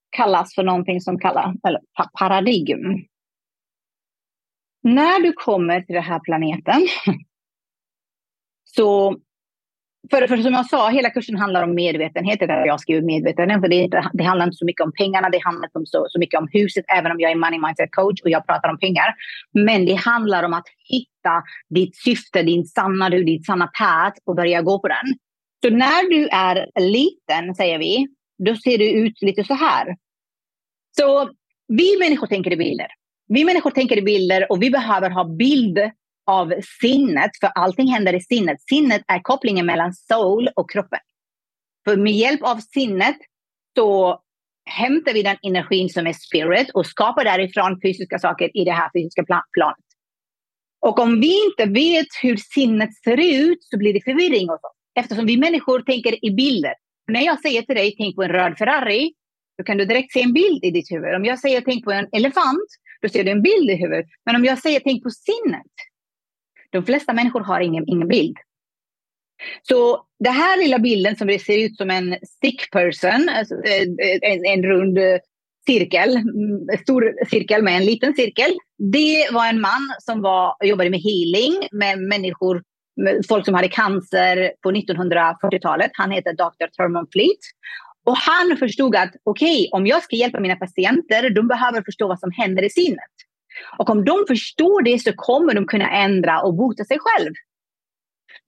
kallas 0.10 0.56
för 0.56 0.63
någonting 0.63 1.02
som 1.02 1.20
kallas 1.20 1.56
eller 1.68 1.82
paradigm. 2.20 3.06
När 4.84 5.24
du 5.24 5.34
kommer 5.34 5.82
till 5.82 5.96
den 5.96 6.04
här 6.04 6.20
planeten 6.20 6.88
så 8.63 9.18
för, 10.12 10.28
för 10.28 10.38
som 10.38 10.54
jag 10.54 10.65
sa, 10.65 10.89
hela 10.89 11.10
kursen 11.10 11.36
handlar 11.36 11.63
om 11.63 11.76
medvetenhet. 11.76 12.39
Där 12.39 12.65
jag 12.65 12.80
skriver 12.80 13.02
medvetenhet. 13.02 13.62
För 13.62 13.67
det, 13.67 13.88
det 14.13 14.24
handlar 14.24 14.46
inte 14.46 14.58
så 14.58 14.65
mycket 14.65 14.86
om 14.86 14.91
pengarna, 14.91 15.30
det 15.30 15.43
handlar 15.43 15.70
inte 15.78 15.89
så, 15.89 16.06
så 16.10 16.20
mycket 16.20 16.39
om 16.39 16.48
huset, 16.52 16.86
även 16.98 17.12
om 17.12 17.20
jag 17.20 17.32
är 17.32 17.36
money 17.36 17.60
mindset 17.60 17.91
coach 17.91 18.22
och 18.22 18.30
jag 18.30 18.46
pratar 18.48 18.70
om 18.70 18.80
pengar. 18.80 19.15
Men 19.54 19.86
det 19.86 19.93
handlar 19.93 20.43
om 20.43 20.54
att 20.54 20.67
hitta 20.89 21.43
ditt 21.70 21.96
syfte, 21.96 22.43
din 22.43 22.65
sanna 22.65 23.10
du, 23.10 23.24
ditt 23.24 23.46
sanna 23.46 23.67
path 23.67 24.17
och 24.26 24.36
börja 24.36 24.62
gå 24.62 24.80
på 24.80 24.88
den. 24.88 25.08
Så 25.62 25.70
när 25.70 26.10
du 26.10 26.28
är 26.28 26.67
liten, 26.80 27.56
säger 27.56 27.80
vi, 27.80 28.08
då 28.46 28.56
ser 28.56 28.78
du 28.78 28.91
ut 28.91 29.22
lite 29.22 29.43
så 29.43 29.54
här. 29.54 29.96
Så 30.98 31.30
vi 31.67 31.98
människor 32.00 32.28
tänker 32.28 32.54
i 32.54 32.58
bilder. 32.58 32.88
Vi 33.28 33.46
människor 33.46 33.72
tänker 33.72 33.98
i 33.98 34.02
bilder 34.02 34.52
och 34.52 34.62
vi 34.62 34.70
behöver 34.70 35.10
ha 35.10 35.24
bild 35.24 35.80
av 36.28 36.54
sinnet, 36.82 37.32
för 37.40 37.48
allting 37.48 37.88
händer 37.88 38.16
i 38.16 38.22
sinnet. 38.22 38.62
Sinnet 38.62 39.02
är 39.08 39.20
kopplingen 39.20 39.66
mellan 39.66 39.94
soul 39.94 40.50
och 40.56 40.72
kroppen. 40.72 41.00
För 41.86 41.98
med 41.98 42.13
hjälp 42.13 42.44
av 42.44 42.58
sinnet 42.58 43.18
så 43.76 44.22
hämtar 44.70 45.13
vi 45.13 45.24
den 45.24 45.38
energin 45.42 45.90
som 45.90 46.08
är 46.08 46.13
spirit 46.13 46.70
och 46.74 46.86
skapar 46.86 47.24
därifrån 47.24 47.82
fysiska 47.82 48.20
saker 48.20 48.58
i 48.58 48.66
det 48.66 48.72
här 48.72 48.90
fysiska 48.94 49.24
planet. 49.54 49.78
Och 50.80 51.00
om 51.00 51.20
vi 51.20 51.46
inte 51.46 51.66
vet 51.74 52.08
hur 52.24 52.38
sinnet 52.38 52.90
ser 53.04 53.18
ut 53.20 53.63
så 53.63 53.78
blir 53.78 53.94
det 53.94 54.04
förvirring 54.04 54.50
hos 54.50 54.63
oss. 54.63 54.78
Eftersom 55.00 55.26
vi 55.26 55.38
människor 55.38 55.80
tänker 55.80 56.26
i 56.26 56.32
bilder. 56.32 56.74
När 57.08 57.22
jag 57.22 57.40
säger 57.40 57.62
till 57.62 57.76
dig, 57.76 57.96
tänk 57.98 58.16
på 58.16 58.24
en 58.24 58.30
röd 58.30 58.58
Ferrari, 58.58 59.13
då 59.58 59.63
kan 59.63 59.78
du 59.78 59.86
direkt 59.86 60.13
se 60.13 60.22
en 60.22 60.34
bild 60.34 60.63
i 60.63 60.72
ditt 60.72 60.92
huvud. 60.92 61.16
Om 61.16 61.26
jag 61.26 61.40
säger 61.40 61.62
tänk 61.62 61.84
på 61.84 61.92
en 61.92 62.08
elefant, 62.12 62.70
då 63.02 63.10
ser 63.10 63.24
du 63.24 63.32
en 63.32 63.42
bild 63.42 63.70
i 63.70 63.76
huvudet. 63.76 64.06
Men 64.26 64.36
om 64.36 64.46
jag 64.46 64.60
säger 64.60 64.80
tänk 64.80 65.04
på 65.04 65.10
sinnet, 65.10 65.74
de 66.78 66.86
flesta 66.86 67.13
människor 67.13 67.42
har 67.42 67.60
ingen, 67.60 67.84
ingen 67.88 68.08
bild. 68.08 68.38
Så 69.62 70.06
den 70.20 70.34
här 70.34 70.58
lilla 70.63 70.80
bilden 70.80 71.16
som 71.16 71.28
det 71.28 71.40
ser 71.40 71.66
ut 71.66 71.78
som 71.78 71.90
en 71.90 72.16
stick 72.24 72.72
person, 72.72 73.30
alltså 73.30 73.56
eh, 73.56 73.84
en, 74.22 74.46
en, 74.46 74.63
rund 74.63 74.98
eh, 74.98 75.18
cirkel, 75.66 76.16
mm, 76.16 76.70
en 76.72 76.78
stor 76.78 77.13
cirkel 77.30 77.63
med 77.63 77.78
en 77.78 77.86
liten 77.86 78.16
cirkel. 78.16 78.52
Det 78.78 79.28
var 79.32 79.50
en 79.50 79.62
man 79.62 79.90
som 80.00 80.22
var, 80.22 80.56
jobbade 80.63 80.90
med 80.90 81.00
healing 81.00 81.68
med 81.72 82.00
människor, 82.00 82.63
med 82.96 83.26
folk 83.30 83.46
som 83.46 83.54
hade 83.54 83.68
cancer 83.68 84.52
på 84.63 84.72
1940-talet. 84.72 85.92
Han 85.94 86.12
heter 86.12 86.34
Dr. 86.34 86.68
Thurman 86.78 87.08
Fleet. 87.12 87.44
Och 88.06 88.18
han 88.18 88.58
förstod 88.58 88.96
att 88.96 89.16
okej, 89.24 89.58
okay, 89.58 89.70
om 89.72 89.88
jag 89.88 90.04
ska 90.04 90.16
hjälpa 90.16 90.40
mina 90.40 90.56
patienter, 90.56 91.30
de 91.30 91.48
behöver 91.48 91.82
förstå 91.82 92.08
vad 92.08 92.20
som 92.20 92.32
händer 92.32 92.63
i 92.63 92.70
sinnet. 92.70 93.16
Och 93.78 93.89
om 93.89 94.06
de 94.06 94.26
förstår 94.28 94.82
det 94.82 95.00
så 95.00 95.13
kommer 95.13 95.54
de 95.54 95.67
kunna 95.67 95.91
ändra 95.91 96.41
och 96.41 96.54
bota 96.54 96.86
sig 96.86 96.98
själv. 97.00 97.34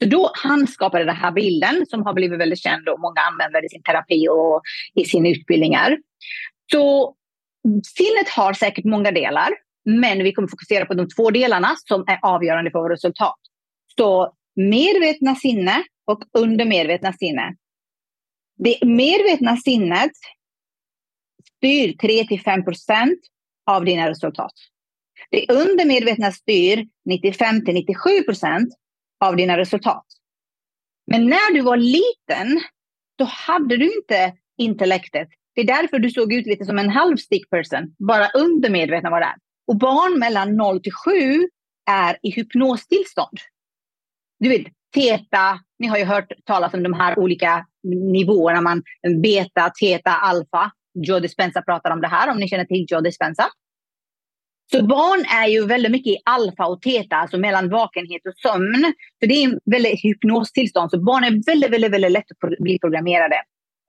Så 0.03 0.09
då 0.09 0.31
han 0.33 0.67
skapade 0.67 1.05
den 1.05 1.15
här 1.15 1.31
bilden 1.31 1.85
som 1.85 2.05
har 2.05 2.13
blivit 2.13 2.39
väldigt 2.39 2.59
känd 2.59 2.89
och 2.89 2.99
många 2.99 3.21
använder 3.21 3.65
i 3.65 3.69
sin 3.69 3.83
terapi 3.83 4.27
och 4.29 4.61
i 4.95 5.05
sina 5.05 5.29
utbildningar. 5.29 5.97
Så 6.71 7.15
sinnet 7.97 8.29
har 8.29 8.53
säkert 8.53 8.85
många 8.85 9.11
delar, 9.11 9.49
men 9.85 10.23
vi 10.23 10.33
kommer 10.33 10.47
fokusera 10.47 10.85
på 10.85 10.93
de 10.93 11.07
två 11.07 11.31
delarna 11.31 11.75
som 11.87 12.03
är 12.07 12.19
avgörande 12.21 12.71
för 12.71 12.79
vårt 12.79 12.91
resultat. 12.91 13.39
Så 13.97 14.33
medvetna 14.55 15.35
sinne 15.35 15.83
och 16.05 16.23
undermedvetna 16.33 17.13
sinne. 17.13 17.55
Det 18.57 18.85
medvetna 18.85 19.57
sinnet 19.57 20.11
styr 21.57 21.93
3 21.93 22.23
till 22.23 22.41
5 22.41 22.65
procent 22.65 23.19
av 23.65 23.85
dina 23.85 24.09
resultat. 24.09 24.53
Det 25.31 25.45
undermedvetna 25.49 26.31
styr 26.31 26.87
95-97 27.09 28.25
procent 28.25 28.73
av 29.25 29.35
dina 29.35 29.57
resultat. 29.57 30.05
Men 31.11 31.25
när 31.25 31.53
du 31.53 31.61
var 31.61 31.77
liten, 31.77 32.61
då 33.17 33.25
hade 33.25 33.77
du 33.77 33.95
inte 33.95 34.33
intellektet. 34.57 35.27
Det 35.55 35.61
är 35.61 35.65
därför 35.65 35.99
du 35.99 36.09
såg 36.09 36.33
ut 36.33 36.45
lite 36.45 36.65
som 36.65 36.79
en 36.79 36.89
halv 36.89 37.17
stick 37.17 37.49
person, 37.49 37.95
bara 38.07 38.29
undermedvetna 38.29 39.09
var 39.09 39.19
det 39.19 39.25
är. 39.25 39.35
Och 39.67 39.77
barn 39.77 40.19
mellan 40.19 40.55
0 40.55 40.81
till 40.81 40.93
7 40.93 41.11
är 41.89 42.17
i 42.21 42.31
hypnostillstånd. 42.31 43.37
Du 44.39 44.49
vet, 44.49 44.67
teta, 44.93 45.59
ni 45.79 45.87
har 45.87 45.97
ju 45.97 46.03
hört 46.03 46.31
talas 46.45 46.73
om 46.73 46.83
de 46.83 46.93
här 46.93 47.19
olika 47.19 47.65
nivåerna, 47.83 48.61
man, 48.61 48.83
beta, 49.21 49.69
teta, 49.69 50.11
alfa. 50.11 50.71
Joe 50.93 51.19
Dispenza 51.19 51.61
pratar 51.61 51.91
om 51.91 52.01
det 52.01 52.07
här, 52.07 52.31
om 52.31 52.37
ni 52.37 52.47
känner 52.47 52.65
till 52.65 52.85
Joe 52.89 53.01
Dispenza. 53.01 53.45
Så 54.71 54.85
barn 54.85 55.25
är 55.43 55.47
ju 55.47 55.65
väldigt 55.65 55.91
mycket 55.91 56.13
i 56.13 56.17
alfa 56.25 56.65
och 56.65 56.81
teta, 56.81 57.15
alltså 57.15 57.37
mellan 57.37 57.69
vakenhet 57.69 58.21
och 58.27 58.33
sömn. 58.35 58.93
Så 59.19 59.25
det 59.25 59.33
är 59.33 59.49
en 59.49 59.59
väldigt 59.65 60.03
hypnostillstånd. 60.03 60.91
Så 60.91 61.03
barn 61.03 61.23
är 61.23 61.45
väldigt, 61.45 61.71
väldigt, 61.71 61.91
väldigt 61.91 62.11
lätt 62.11 62.31
att 62.31 62.57
bli 62.59 62.79
programmerade. 62.79 63.35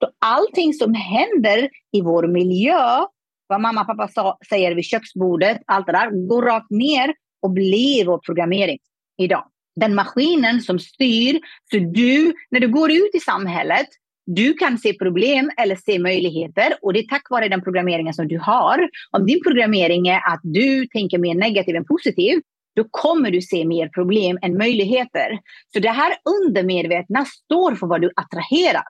Så 0.03 0.09
allting 0.19 0.73
som 0.73 0.93
händer 0.93 1.69
i 1.91 2.01
vår 2.01 2.27
miljö, 2.27 3.05
vad 3.47 3.61
mamma 3.61 3.81
och 3.81 3.87
pappa 3.87 4.07
sa, 4.07 4.37
säger 4.49 4.75
vid 4.75 4.85
köksbordet, 4.85 5.61
allt 5.65 5.85
det 5.85 5.91
där, 5.91 6.27
går 6.27 6.41
rakt 6.41 6.69
ner 6.69 7.13
och 7.41 7.51
blir 7.51 8.05
vår 8.05 8.17
programmering 8.17 8.77
idag. 9.17 9.45
Den 9.75 9.95
maskinen 9.95 10.61
som 10.61 10.79
styr, 10.79 11.39
så 11.71 11.77
du, 11.77 12.33
när 12.51 12.59
du 12.59 12.67
går 12.67 12.91
ut 12.91 13.11
i 13.13 13.19
samhället, 13.19 13.87
du 14.25 14.53
kan 14.53 14.77
se 14.77 14.93
problem 14.93 15.51
eller 15.57 15.75
se 15.75 15.99
möjligheter 15.99 16.73
och 16.81 16.93
det 16.93 16.99
är 16.99 17.07
tack 17.07 17.29
vare 17.29 17.47
den 17.47 17.61
programmeringen 17.61 18.13
som 18.13 18.27
du 18.27 18.37
har. 18.37 18.89
Om 19.11 19.25
din 19.25 19.43
programmering 19.43 20.07
är 20.07 20.33
att 20.33 20.39
du 20.43 20.87
tänker 20.87 21.17
mer 21.17 21.35
negativ 21.35 21.75
än 21.75 21.85
positiv, 21.85 22.41
då 22.75 22.83
kommer 22.91 23.31
du 23.31 23.41
se 23.41 23.65
mer 23.65 23.89
problem 23.89 24.37
än 24.41 24.57
möjligheter. 24.57 25.39
Så 25.73 25.79
det 25.79 25.89
här 25.89 26.13
undermedvetna 26.45 27.25
står 27.25 27.75
för 27.75 27.87
vad 27.87 28.01
du 28.01 28.11
attraherar. 28.15 28.83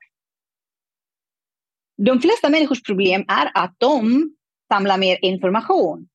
De 2.05 2.21
flesta 2.21 2.49
människors 2.49 2.83
problem 2.83 3.25
är 3.27 3.51
att 3.53 3.75
de 3.77 4.29
samlar 4.73 4.97
mer 4.97 5.17
information. 5.21 6.07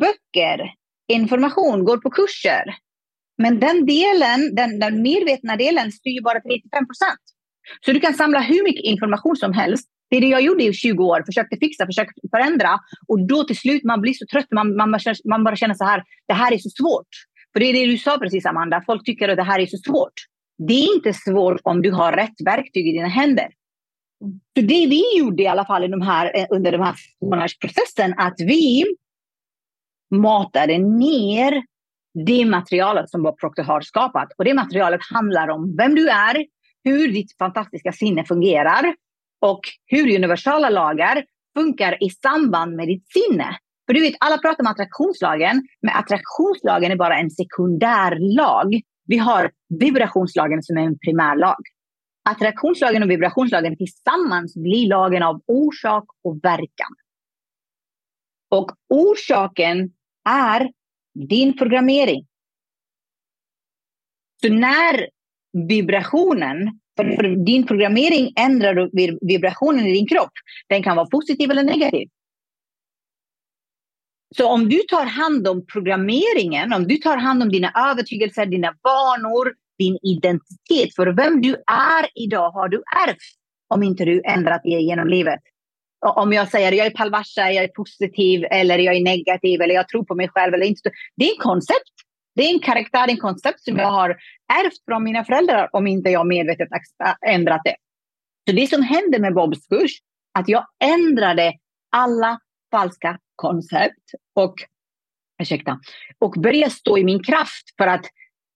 Böcker, 0.00 0.74
information, 1.08 1.84
går 1.84 1.98
på 1.98 2.10
kurser. 2.10 2.64
Men 3.38 3.60
den 3.60 3.86
delen, 3.86 4.54
den, 4.54 4.78
den 4.78 5.02
medvetna 5.02 5.56
delen 5.56 5.92
styr 5.92 6.22
bara 6.22 6.40
35 6.40 6.86
procent. 6.86 7.23
Så 7.84 7.92
du 7.92 8.00
kan 8.00 8.14
samla 8.14 8.40
hur 8.40 8.64
mycket 8.64 8.84
information 8.84 9.36
som 9.36 9.52
helst. 9.52 9.88
Det 10.10 10.16
är 10.16 10.20
det 10.20 10.26
jag 10.26 10.42
gjorde 10.42 10.64
i 10.64 10.72
20 10.72 11.04
år, 11.04 11.22
försökte 11.26 11.56
fixa, 11.56 11.86
försökte 11.86 12.20
förändra. 12.30 12.78
Och 13.08 13.26
då 13.26 13.44
till 13.44 13.56
slut 13.56 13.84
man 13.84 14.00
blir 14.00 14.12
så 14.12 14.26
trött, 14.32 14.46
man, 14.50 14.76
man, 14.76 15.00
man 15.24 15.44
bara 15.44 15.56
känner 15.56 15.74
så 15.74 15.84
här, 15.84 16.02
det 16.28 16.34
här 16.34 16.52
är 16.52 16.58
så 16.58 16.70
svårt. 16.70 17.08
För 17.52 17.60
det 17.60 17.66
är 17.66 17.72
det 17.72 17.86
du 17.86 17.98
sa 17.98 18.18
precis 18.18 18.46
Amanda, 18.46 18.82
folk 18.86 19.04
tycker 19.04 19.28
att 19.28 19.36
det 19.36 19.42
här 19.42 19.60
är 19.60 19.66
så 19.66 19.76
svårt. 19.76 20.12
Det 20.68 20.74
är 20.74 20.94
inte 20.96 21.12
svårt 21.12 21.60
om 21.62 21.82
du 21.82 21.90
har 21.90 22.12
rätt 22.12 22.40
verktyg 22.44 22.88
i 22.88 22.92
dina 22.92 23.08
händer. 23.08 23.48
Så 24.56 24.60
det 24.60 24.86
vi 24.86 25.18
gjorde 25.18 25.42
i 25.42 25.46
alla 25.46 25.64
fall 25.64 25.84
i 25.84 25.88
de 25.88 26.02
här, 26.02 26.36
eh, 26.36 26.46
under 26.50 26.72
den 26.72 26.82
här 26.82 26.94
månadsprocessen, 27.30 28.14
att 28.16 28.34
vi 28.38 28.84
matade 30.10 30.78
ner 30.78 31.62
det 32.26 32.44
materialet 32.44 33.10
som 33.10 33.22
vår 33.22 33.32
Proctor 33.32 33.62
har 33.62 33.80
skapat. 33.80 34.28
Och 34.38 34.44
det 34.44 34.54
materialet 34.54 35.00
handlar 35.14 35.48
om 35.48 35.76
vem 35.76 35.94
du 35.94 36.08
är, 36.08 36.46
hur 36.84 37.12
ditt 37.12 37.38
fantastiska 37.38 37.92
sinne 37.92 38.24
fungerar 38.24 38.94
och 39.40 39.60
hur 39.86 40.16
universala 40.16 40.70
lagar 40.70 41.24
funkar 41.56 42.04
i 42.04 42.10
samband 42.10 42.76
med 42.76 42.88
ditt 42.88 43.04
sinne. 43.08 43.58
För 43.86 43.94
du 43.94 44.00
vet, 44.00 44.14
alla 44.20 44.38
pratar 44.38 44.64
om 44.64 44.66
attraktionslagen, 44.66 45.62
men 45.82 45.94
attraktionslagen 45.94 46.92
är 46.92 46.96
bara 46.96 47.18
en 47.18 47.30
sekundär 47.30 48.18
lag. 48.36 48.80
Vi 49.06 49.18
har 49.18 49.50
vibrationslagen 49.80 50.62
som 50.62 50.76
är 50.76 50.82
en 50.82 50.98
primär 50.98 51.36
lag. 51.36 51.60
Attraktionslagen 52.28 53.02
och 53.02 53.10
vibrationslagen 53.10 53.76
tillsammans 53.76 54.54
blir 54.54 54.88
lagen 54.88 55.22
av 55.22 55.42
orsak 55.46 56.04
och 56.24 56.38
verkan. 56.42 56.94
Och 58.50 58.70
orsaken 58.88 59.92
är 60.28 60.70
din 61.28 61.56
programmering. 61.56 62.26
Så 64.42 64.52
när 64.52 65.08
vibrationen. 65.68 66.80
För 66.96 67.44
din 67.44 67.66
programmering 67.66 68.32
ändrar 68.36 68.90
vibrationen 69.26 69.86
i 69.86 69.92
din 69.92 70.06
kropp. 70.06 70.32
Den 70.68 70.82
kan 70.82 70.96
vara 70.96 71.06
positiv 71.06 71.50
eller 71.50 71.62
negativ. 71.62 72.08
Så 74.36 74.48
om 74.48 74.68
du 74.68 74.78
tar 74.78 75.04
hand 75.04 75.48
om 75.48 75.66
programmeringen, 75.66 76.72
om 76.72 76.88
du 76.88 76.96
tar 76.96 77.16
hand 77.16 77.42
om 77.42 77.48
dina 77.48 77.72
övertygelser, 77.90 78.46
dina 78.46 78.74
vanor, 78.82 79.52
din 79.78 79.98
identitet, 80.02 80.94
för 80.96 81.06
vem 81.06 81.40
du 81.40 81.50
är 81.66 82.06
idag 82.14 82.50
har 82.50 82.68
du 82.68 82.82
ärvt 83.08 83.34
om 83.68 83.82
inte 83.82 84.04
du 84.04 84.22
ändrat 84.24 84.60
det 84.64 84.68
genom 84.68 85.08
livet. 85.08 85.40
Om 86.06 86.32
jag 86.32 86.48
säger 86.48 86.72
jag 86.72 86.86
är 86.86 86.90
palvarsa, 86.90 87.50
jag 87.50 87.64
är 87.64 87.68
positiv 87.68 88.44
eller 88.50 88.78
jag 88.78 88.96
är 88.96 89.02
negativ 89.02 89.60
eller 89.60 89.74
jag 89.74 89.88
tror 89.88 90.04
på 90.04 90.14
mig 90.14 90.28
själv 90.28 90.54
eller 90.54 90.66
inte. 90.66 90.90
Det 91.16 91.24
är 91.24 91.36
koncept. 91.36 92.03
Det 92.34 92.42
är 92.42 92.54
en 92.54 92.60
karaktär, 92.60 93.08
en 93.08 93.16
koncept 93.16 93.60
som 93.60 93.76
jag 93.76 93.90
har 93.90 94.10
ärvt 94.52 94.84
från 94.84 95.04
mina 95.04 95.24
föräldrar 95.24 95.68
om 95.72 95.86
inte 95.86 96.10
jag 96.10 96.26
medvetet 96.26 96.68
ändrat 97.26 97.60
det. 97.64 97.76
Så 98.48 98.56
det 98.56 98.66
som 98.66 98.82
hände 98.82 99.18
med 99.18 99.34
Bobs 99.34 99.66
kurs, 99.66 99.90
att 100.38 100.48
jag 100.48 100.66
ändrade 100.84 101.52
alla 101.96 102.38
falska 102.70 103.18
koncept 103.36 104.10
och, 104.34 104.54
ursäkta, 105.42 105.80
och 106.18 106.30
började 106.30 106.70
stå 106.70 106.98
i 106.98 107.04
min 107.04 107.22
kraft 107.22 107.74
för 107.76 107.86
att 107.86 108.06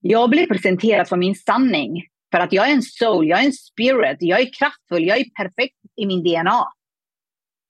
jag 0.00 0.30
blev 0.30 0.46
presenterad 0.46 1.08
för 1.08 1.16
min 1.16 1.34
sanning. 1.34 2.02
För 2.30 2.40
att 2.40 2.52
jag 2.52 2.68
är 2.68 2.72
en 2.72 2.82
soul, 2.82 3.28
jag 3.28 3.40
är 3.40 3.46
en 3.46 3.52
spirit, 3.52 4.16
jag 4.20 4.40
är 4.40 4.52
kraftfull, 4.58 5.06
jag 5.06 5.18
är 5.18 5.24
perfekt 5.24 5.76
i 5.96 6.06
min 6.06 6.22
DNA. 6.22 6.64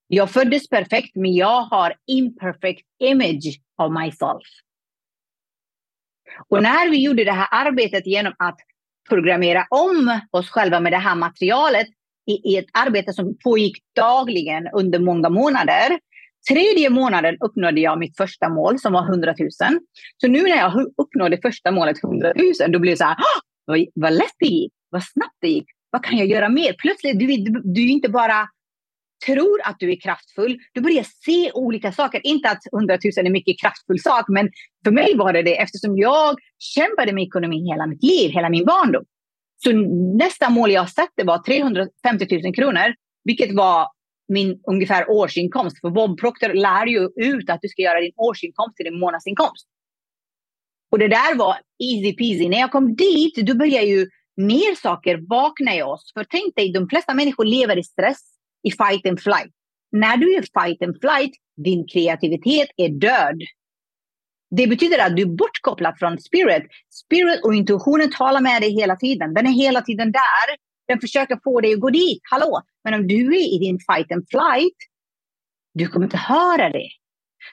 Jag 0.07 0.31
föddes 0.31 0.69
perfekt, 0.69 1.17
men 1.17 1.35
jag 1.35 1.63
har 1.63 1.95
imperfect 2.07 2.87
image 3.03 3.61
of 3.83 3.93
myself. 3.93 4.47
Och 6.49 6.63
när 6.63 6.91
vi 6.91 7.05
gjorde 7.05 7.25
det 7.25 7.33
här 7.33 7.49
arbetet 7.51 8.07
genom 8.07 8.33
att 8.39 8.59
programmera 9.09 9.67
om 9.71 10.21
oss 10.31 10.51
själva 10.51 10.81
med 10.81 10.93
det 10.93 10.97
här 10.97 11.15
materialet 11.15 11.87
i, 12.27 12.53
i 12.53 12.57
ett 12.57 12.67
arbete 12.73 13.13
som 13.13 13.37
pågick 13.45 13.77
dagligen 13.97 14.69
under 14.75 14.99
många 14.99 15.29
månader. 15.29 15.99
Tredje 16.51 16.91
månaden 16.91 17.37
uppnådde 17.41 17.81
jag 17.81 17.99
mitt 17.99 18.17
första 18.17 18.49
mål 18.49 18.79
som 18.79 18.93
var 18.93 19.03
100 19.03 19.35
000. 19.39 19.49
Så 20.21 20.29
nu 20.29 20.43
när 20.43 20.57
jag 20.57 20.87
uppnådde 20.97 21.39
första 21.43 21.71
målet 21.71 22.05
100 22.05 22.33
000, 22.61 22.73
då 22.73 22.79
blev 22.79 22.93
det 22.93 22.97
så 22.97 23.05
här, 23.05 23.17
vad, 23.65 23.87
vad 23.95 24.13
lätt 24.13 24.37
det 24.39 24.47
gick, 24.47 24.73
vad 24.91 25.05
snabbt 25.05 25.37
det 25.41 25.49
gick, 25.49 25.67
vad 25.91 26.05
kan 26.05 26.19
jag 26.19 26.27
göra 26.27 26.49
mer? 26.49 26.73
Plötsligt, 26.79 27.19
du, 27.19 27.27
du, 27.27 27.61
du 27.65 27.83
är 27.83 27.89
inte 27.89 28.09
bara 28.09 28.49
tror 29.27 29.61
att 29.65 29.77
du 29.79 29.93
är 29.93 30.01
kraftfull, 30.01 30.59
du 30.73 30.81
börjar 30.81 31.07
se 31.25 31.53
olika 31.53 31.93
saker. 31.93 32.21
Inte 32.25 32.51
att 32.51 32.63
100 32.73 32.95
000 32.95 33.13
är 33.17 33.25
en 33.27 33.33
mycket 33.33 33.61
kraftfull 33.61 34.01
sak, 34.01 34.25
men 34.29 34.51
för 34.85 34.91
mig 34.91 35.17
var 35.17 35.33
det 35.33 35.43
det 35.43 35.59
eftersom 35.59 35.97
jag 35.97 36.37
kämpade 36.59 37.13
med 37.13 37.25
ekonomi 37.25 37.71
hela 37.71 37.87
mitt 37.87 38.03
liv, 38.03 38.31
hela 38.31 38.49
min 38.49 38.65
barndom. 38.65 39.05
Så 39.57 39.73
nästa 40.19 40.51
mål 40.51 40.71
jag 40.71 40.91
satte 40.91 41.25
var 41.25 41.39
350 41.39 42.27
000 42.45 42.55
kronor, 42.55 42.95
vilket 43.25 43.55
var 43.55 43.89
min 44.29 44.61
ungefär 44.71 45.11
årsinkomst. 45.11 45.81
För 45.81 45.91
Bob 45.91 46.21
Proctor 46.21 46.55
lär 46.55 46.87
ju 46.87 47.09
ut 47.17 47.51
att 47.51 47.59
du 47.63 47.69
ska 47.69 47.83
göra 47.83 48.01
din 48.01 48.13
årsinkomst 48.17 48.77
till 48.77 48.85
din 48.85 48.99
månadsinkomst. 48.99 49.67
Och 50.91 50.99
det 50.99 51.09
där 51.09 51.37
var 51.37 51.57
easy 51.79 52.17
peasy. 52.17 52.49
När 52.49 52.59
jag 52.59 52.73
kom 52.73 52.95
dit, 52.97 53.37
då 53.37 53.55
började 53.55 53.87
ju 53.87 54.07
mer 54.37 54.75
saker 54.75 55.19
vakna 55.29 55.77
i 55.77 55.83
oss. 55.83 56.13
För 56.15 56.25
tänk 56.25 56.57
dig, 56.57 56.73
de 56.73 56.89
flesta 56.89 57.15
människor 57.15 57.45
lever 57.45 57.79
i 57.79 57.83
stress 57.83 58.38
i 58.63 58.71
fight 58.71 59.07
and 59.07 59.21
flight. 59.21 59.53
När 59.93 60.17
du 60.17 60.35
är 60.35 60.43
fight 60.43 60.83
and 60.83 61.01
flight, 61.01 61.33
din 61.65 61.87
kreativitet 61.87 62.69
är 62.77 62.89
död. 62.89 63.43
Det 64.51 64.67
betyder 64.67 65.07
att 65.07 65.17
du 65.17 65.23
är 65.23 65.37
bortkopplad 65.37 65.99
från 65.99 66.19
spirit. 66.19 66.63
Spirit 66.91 67.45
och 67.45 67.55
intuitionen 67.55 68.11
talar 68.11 68.41
med 68.41 68.63
dig 68.63 68.71
hela 68.71 68.97
tiden. 68.97 69.35
Den 69.35 69.47
är 69.47 69.51
hela 69.51 69.83
tiden 69.83 70.13
där 70.13 70.57
Den 70.89 71.01
försöker 71.01 71.39
få 71.45 71.61
dig 71.61 71.75
att 71.75 71.81
gå 71.81 71.91
dit. 71.91 72.21
Hallå! 72.31 72.63
Men 72.85 72.95
om 72.95 73.07
du 73.07 73.37
är 73.37 73.55
i 73.55 73.59
din 73.59 73.79
fight 73.79 74.13
and 74.13 74.25
flight, 74.31 74.77
du 75.75 75.89
kommer 75.89 76.07
inte 76.07 76.17
höra 76.17 76.71
det. 76.71 76.89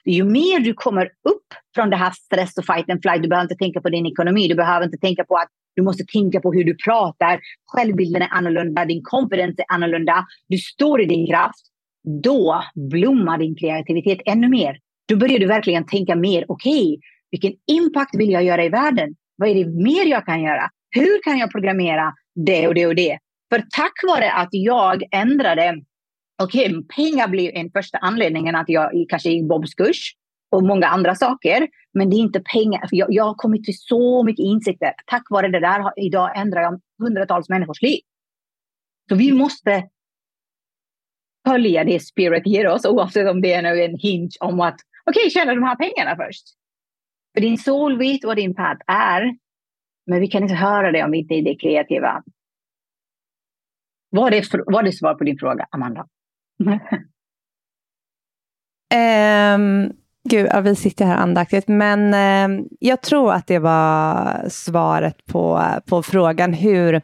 Ju 0.04 0.24
mer 0.24 0.60
du 0.60 0.74
kommer 0.74 1.06
upp 1.06 1.46
från 1.74 1.90
det 1.90 1.96
här 1.96 2.10
stress 2.10 2.58
och 2.58 2.66
fight 2.66 2.90
and 2.90 3.02
flight, 3.02 3.22
du 3.22 3.28
behöver 3.28 3.44
inte 3.44 3.64
tänka 3.64 3.80
på 3.80 3.88
din 3.88 4.06
ekonomi, 4.06 4.48
du 4.48 4.54
behöver 4.54 4.86
inte 4.86 4.98
tänka 4.98 5.24
på 5.24 5.36
att 5.36 5.48
du 5.76 5.82
måste 5.82 6.04
tänka 6.04 6.40
på 6.40 6.52
hur 6.52 6.64
du 6.64 6.76
pratar, 6.76 7.40
självbilden 7.66 8.22
är 8.22 8.28
annorlunda, 8.30 8.84
din 8.84 9.02
confidence 9.02 9.62
är 9.62 9.74
annorlunda, 9.74 10.26
du 10.48 10.58
står 10.58 11.02
i 11.02 11.04
din 11.06 11.26
kraft. 11.26 11.66
Då 12.22 12.62
blommar 12.90 13.38
din 13.38 13.56
kreativitet 13.56 14.18
ännu 14.26 14.48
mer. 14.48 14.78
Då 15.08 15.16
börjar 15.16 15.38
du 15.38 15.46
verkligen 15.46 15.86
tänka 15.86 16.16
mer, 16.16 16.44
okej, 16.48 16.82
okay, 16.82 16.98
vilken 17.30 17.52
impact 17.66 18.14
vill 18.14 18.30
jag 18.30 18.44
göra 18.44 18.64
i 18.64 18.68
världen? 18.68 19.14
Vad 19.36 19.48
är 19.48 19.54
det 19.54 19.66
mer 19.66 20.06
jag 20.06 20.26
kan 20.26 20.42
göra? 20.42 20.70
Hur 20.90 21.22
kan 21.22 21.38
jag 21.38 21.50
programmera 21.50 22.12
det 22.34 22.68
och 22.68 22.74
det 22.74 22.86
och 22.86 22.94
det? 22.94 23.18
För 23.52 23.58
tack 23.58 23.92
vare 24.08 24.32
att 24.32 24.48
jag 24.50 25.02
ändrade, 25.10 25.74
okej, 26.42 26.66
okay, 26.66 26.82
pengar 26.96 27.28
blev 27.28 27.50
en 27.54 27.70
första 27.70 27.98
anledningen 27.98 28.56
att 28.56 28.68
jag 28.68 28.90
kanske 29.08 29.30
gick 29.30 29.48
Bobs 29.48 29.74
kurs 29.74 30.12
och 30.50 30.62
många 30.62 30.86
andra 30.86 31.14
saker. 31.14 31.68
Men 31.94 32.10
det 32.10 32.16
är 32.16 32.20
inte 32.20 32.40
pengar. 32.40 32.86
För 32.88 32.96
jag, 32.96 33.08
jag 33.10 33.24
har 33.24 33.34
kommit 33.34 33.64
till 33.64 33.78
så 33.78 34.24
mycket 34.24 34.42
insikter. 34.44 34.92
Tack 35.06 35.30
vare 35.30 35.48
det 35.48 35.60
där 35.60 35.92
idag 35.96 36.38
ändrar 36.38 36.62
jag 36.62 36.80
hundratals 36.98 37.48
människors 37.48 37.82
liv. 37.82 38.00
Så 39.08 39.14
vi 39.14 39.32
måste 39.32 39.88
följa 41.48 41.84
det 41.84 42.00
Spirit 42.00 42.46
ger 42.46 42.68
oss 42.68 42.84
oavsett 42.84 43.30
om 43.30 43.40
det 43.40 43.52
är 43.52 43.88
en 43.88 43.98
hint 43.98 44.36
om 44.40 44.60
att 44.60 44.80
okej, 45.06 45.20
okay, 45.20 45.30
tjäna 45.30 45.54
de 45.54 45.62
här 45.62 45.76
pengarna 45.76 46.16
först. 46.16 46.44
För 47.34 47.40
din 47.40 47.58
soul 47.58 47.98
vet 47.98 48.24
vad 48.24 48.36
din 48.36 48.54
path 48.54 48.80
är. 48.86 49.36
Men 50.06 50.20
vi 50.20 50.26
kan 50.28 50.42
inte 50.42 50.54
höra 50.54 50.92
det 50.92 51.04
om 51.04 51.10
vi 51.10 51.18
inte 51.18 51.34
är 51.34 51.42
det 51.42 51.56
kreativa. 51.56 52.22
Var 54.10 54.30
det, 54.30 54.44
var 54.66 54.82
det 54.82 54.92
svar 54.92 55.14
på 55.14 55.24
din 55.24 55.38
fråga, 55.38 55.66
Amanda? 55.70 56.06
um, 58.94 59.92
gud, 60.28 60.48
ja, 60.52 60.60
vi 60.60 60.74
sitter 60.76 61.04
här 61.04 61.16
andaktigt, 61.16 61.68
men 61.68 62.14
eh, 62.14 62.64
jag 62.80 63.02
tror 63.02 63.32
att 63.32 63.46
det 63.46 63.58
var 63.58 64.48
svaret 64.48 65.26
på, 65.26 65.62
på 65.86 66.02
frågan 66.02 66.52
hur, 66.52 67.00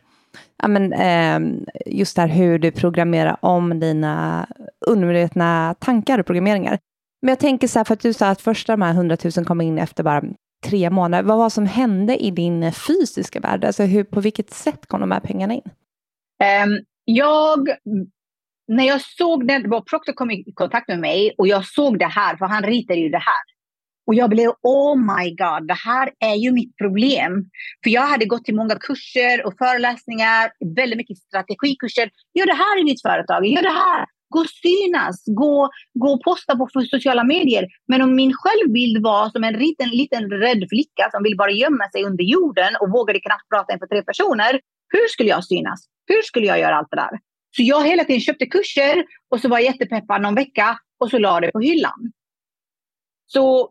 ja, 0.62 0.68
men, 0.68 0.92
eh, 0.92 1.62
just 1.86 2.16
där 2.16 2.28
hur 2.28 2.58
du 2.58 2.70
programmerar 2.70 3.36
om 3.40 3.80
dina 3.80 4.46
undermedvetna 4.86 5.74
tankar 5.78 6.18
och 6.18 6.26
programmeringar. 6.26 6.78
Men 7.22 7.28
jag 7.28 7.38
tänker 7.38 7.68
så 7.68 7.78
här, 7.78 7.84
för 7.84 7.94
att 7.94 8.00
du 8.00 8.12
sa 8.12 8.28
att 8.28 8.40
första 8.40 8.72
de 8.72 8.82
här 8.82 8.92
100 8.92 9.16
000 9.36 9.44
kom 9.44 9.60
in 9.60 9.78
efter 9.78 10.02
bara 10.02 10.22
tre 10.64 10.90
månader. 10.90 11.24
Vad 11.24 11.38
var 11.38 11.50
som 11.50 11.66
hände 11.66 12.16
i 12.16 12.30
din 12.30 12.72
fysiska 12.72 13.40
värld? 13.40 13.64
Alltså 13.64 13.82
hur, 13.82 14.04
på 14.04 14.20
vilket 14.20 14.50
sätt 14.50 14.86
kom 14.86 15.00
de 15.00 15.10
här 15.10 15.20
pengarna 15.20 15.54
in? 15.54 15.62
Um, 16.64 16.84
jag, 17.04 17.68
när 18.68 18.84
jag 18.84 19.00
såg 19.00 19.48
det, 19.48 19.62
var 19.68 19.80
Proctor 19.80 20.12
kom 20.12 20.30
i 20.30 20.52
kontakt 20.54 20.88
med 20.88 20.98
mig 20.98 21.34
och 21.38 21.48
jag 21.48 21.66
såg 21.66 21.98
det 21.98 22.06
här, 22.06 22.36
för 22.36 22.46
han 22.46 22.62
ritade 22.62 23.00
ju 23.00 23.08
det 23.08 23.18
här. 23.18 23.52
Och 24.06 24.14
jag 24.14 24.30
blev, 24.30 24.50
oh 24.62 24.96
my 24.96 25.30
god, 25.30 25.68
det 25.68 25.78
här 25.84 26.10
är 26.20 26.34
ju 26.34 26.52
mitt 26.52 26.76
problem. 26.76 27.44
För 27.84 27.90
jag 27.90 28.06
hade 28.06 28.26
gått 28.26 28.44
till 28.44 28.54
många 28.54 28.74
kurser 28.74 29.46
och 29.46 29.54
föreläsningar, 29.58 30.50
väldigt 30.76 30.96
mycket 30.96 31.18
strategikurser. 31.18 32.10
Gör 32.34 32.46
det 32.46 32.54
här 32.54 32.80
i 32.80 32.84
ditt 32.90 33.02
företag, 33.02 33.46
gör 33.46 33.62
det 33.62 33.78
här. 33.84 34.06
Gå 34.28 34.40
och 34.40 34.46
synas, 34.46 35.24
gå, 35.26 35.70
gå 35.94 36.08
och 36.12 36.22
posta 36.22 36.56
på 36.56 36.68
sociala 36.90 37.24
medier. 37.24 37.66
Men 37.88 38.02
om 38.02 38.14
min 38.14 38.32
självbild 38.34 39.02
var 39.02 39.30
som 39.30 39.44
en 39.44 39.54
liten, 39.54 39.88
liten 39.88 40.30
rädd 40.30 40.64
flicka 40.70 41.08
som 41.10 41.22
vill 41.22 41.36
bara 41.36 41.50
gömma 41.50 41.90
sig 41.92 42.04
under 42.04 42.24
jorden 42.24 42.76
och 42.80 42.90
vågade 42.90 43.20
knappt 43.20 43.48
prata 43.48 43.72
inför 43.72 43.86
tre 43.86 44.02
personer. 44.02 44.60
Hur 44.88 45.08
skulle 45.08 45.28
jag 45.28 45.44
synas? 45.44 45.80
Hur 46.06 46.22
skulle 46.22 46.46
jag 46.46 46.58
göra 46.60 46.76
allt 46.76 46.90
det 46.90 46.96
där? 46.96 47.18
Så 47.56 47.62
jag 47.62 47.86
hela 47.86 48.04
tiden 48.04 48.20
köpte 48.20 48.46
kurser 48.46 49.04
och 49.30 49.40
så 49.40 49.48
var 49.48 49.58
jag 49.58 49.66
jättepeppad 49.66 50.22
någon 50.22 50.34
vecka 50.34 50.78
och 51.00 51.10
så 51.10 51.18
la 51.18 51.40
det 51.40 51.52
på 51.52 51.60
hyllan. 51.60 52.12
Så 53.26 53.70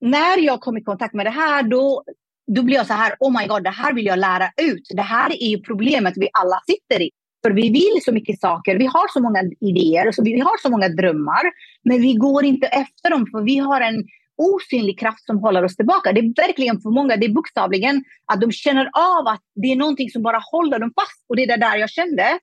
när 0.00 0.38
jag 0.38 0.60
kom 0.60 0.76
i 0.76 0.82
kontakt 0.82 1.14
med 1.14 1.26
det 1.26 1.30
här 1.30 1.62
då, 1.62 2.04
då 2.46 2.62
blev 2.62 2.76
jag 2.76 2.86
så 2.86 2.92
här, 2.92 3.16
oh 3.20 3.40
my 3.40 3.46
god, 3.46 3.64
det 3.64 3.70
här 3.70 3.94
vill 3.94 4.06
jag 4.06 4.18
lära 4.18 4.50
ut. 4.62 4.88
Det 4.96 5.02
här 5.02 5.30
är 5.42 5.48
ju 5.48 5.60
problemet 5.60 6.14
vi 6.16 6.28
alla 6.32 6.60
sitter 6.66 7.02
i. 7.02 7.10
För 7.44 7.50
vi 7.50 7.70
vill 7.70 8.02
så 8.04 8.12
mycket 8.12 8.40
saker, 8.40 8.78
vi 8.78 8.86
har 8.86 9.12
så 9.12 9.20
många 9.20 9.42
idéer, 9.60 10.12
så 10.12 10.22
vi 10.22 10.40
har 10.40 10.62
så 10.62 10.70
många 10.70 10.88
drömmar. 10.88 11.42
Men 11.84 12.00
vi 12.00 12.14
går 12.14 12.44
inte 12.44 12.66
efter 12.66 13.10
dem 13.10 13.26
för 13.32 13.42
vi 13.42 13.58
har 13.58 13.80
en 13.80 14.04
osynlig 14.36 14.98
kraft 14.98 15.26
som 15.26 15.38
håller 15.38 15.64
oss 15.64 15.76
tillbaka. 15.76 16.12
Det 16.12 16.20
är 16.20 16.46
verkligen 16.46 16.80
för 16.80 16.90
många, 16.90 17.16
det 17.16 17.26
är 17.26 17.32
bokstavligen 17.32 18.04
att 18.32 18.40
de 18.40 18.52
känner 18.52 18.86
av 18.86 19.26
att 19.26 19.42
det 19.54 19.72
är 19.72 19.76
någonting 19.76 20.10
som 20.10 20.22
bara 20.22 20.40
håller 20.52 20.78
dem 20.78 20.92
fast. 21.00 21.24
Och 21.28 21.36
det 21.36 21.42
är 21.42 21.46
det 21.46 21.66
där 21.66 21.76
jag 21.76 21.90
kände. 21.90 22.38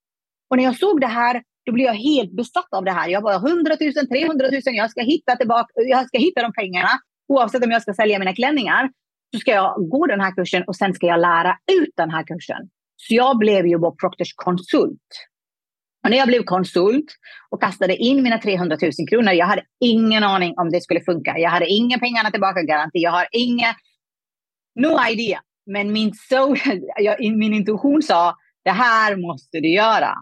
Och 0.50 0.58
när 0.58 0.64
jag 0.64 0.78
såg 0.78 1.02
det 1.02 1.08
här, 1.08 1.44
då 1.66 1.72
blev 1.72 1.86
jag 1.86 1.94
helt 1.94 2.32
besatt 2.32 2.74
av 2.74 2.84
det 2.86 2.92
här. 2.92 3.10
Jag 3.10 3.24
bara 3.24 3.36
100 3.36 3.76
000, 3.82 4.08
300 4.08 4.48
000, 4.52 4.62
jag 4.66 4.92
ska 4.92 5.02
hitta 5.02 5.36
tillbaka, 5.36 5.70
jag 5.76 6.08
ska 6.08 6.18
hitta 6.18 6.42
de 6.42 6.54
pengarna. 6.54 6.90
Oavsett 7.28 7.66
om 7.66 7.72
jag 7.72 7.82
ska 7.82 7.94
sälja 7.94 8.20
mina 8.20 8.36
klänningar 8.36 8.90
så 9.34 9.40
ska 9.40 9.52
jag 9.52 9.90
gå 9.90 10.06
den 10.08 10.22
här 10.22 10.32
kursen 10.36 10.64
och 10.68 10.76
sen 10.76 10.94
ska 10.94 11.08
jag 11.08 11.20
lära 11.20 11.58
ut 11.72 11.94
den 11.96 12.10
här 12.10 12.24
kursen. 12.24 12.70
Så 12.96 13.14
jag 13.14 13.38
blev 13.38 13.68
ju 13.68 13.78
Bob 13.78 14.00
Proctors 14.00 14.34
konsult. 14.36 15.10
Och 16.04 16.10
när 16.10 16.18
jag 16.18 16.28
blev 16.28 16.44
konsult 16.44 17.06
och 17.50 17.62
kastade 17.62 17.96
in 17.96 18.24
mina 18.24 18.38
300 18.38 18.78
000 18.82 18.92
kronor, 19.10 19.32
jag 19.32 19.46
hade 19.46 19.64
ingen 19.80 20.24
aning 20.24 20.54
om 20.58 20.70
det 20.70 20.82
skulle 20.82 21.02
funka. 21.02 21.38
Jag 21.38 21.50
hade 21.50 21.68
inga 21.68 22.00
pengarna 22.00 22.32
tillbaka-garanti. 22.32 23.00
Jag 23.00 23.12
har 23.12 23.28
inga... 23.32 23.76
No 24.76 25.10
idea. 25.10 25.42
Men 25.66 25.92
min, 25.92 26.14
so, 26.14 26.56
jag, 26.98 27.36
min 27.38 27.54
intuition 27.54 28.02
sa, 28.02 28.36
det 28.64 28.72
här 28.72 29.16
måste 29.16 29.60
du 29.60 29.70
göra. 29.70 30.14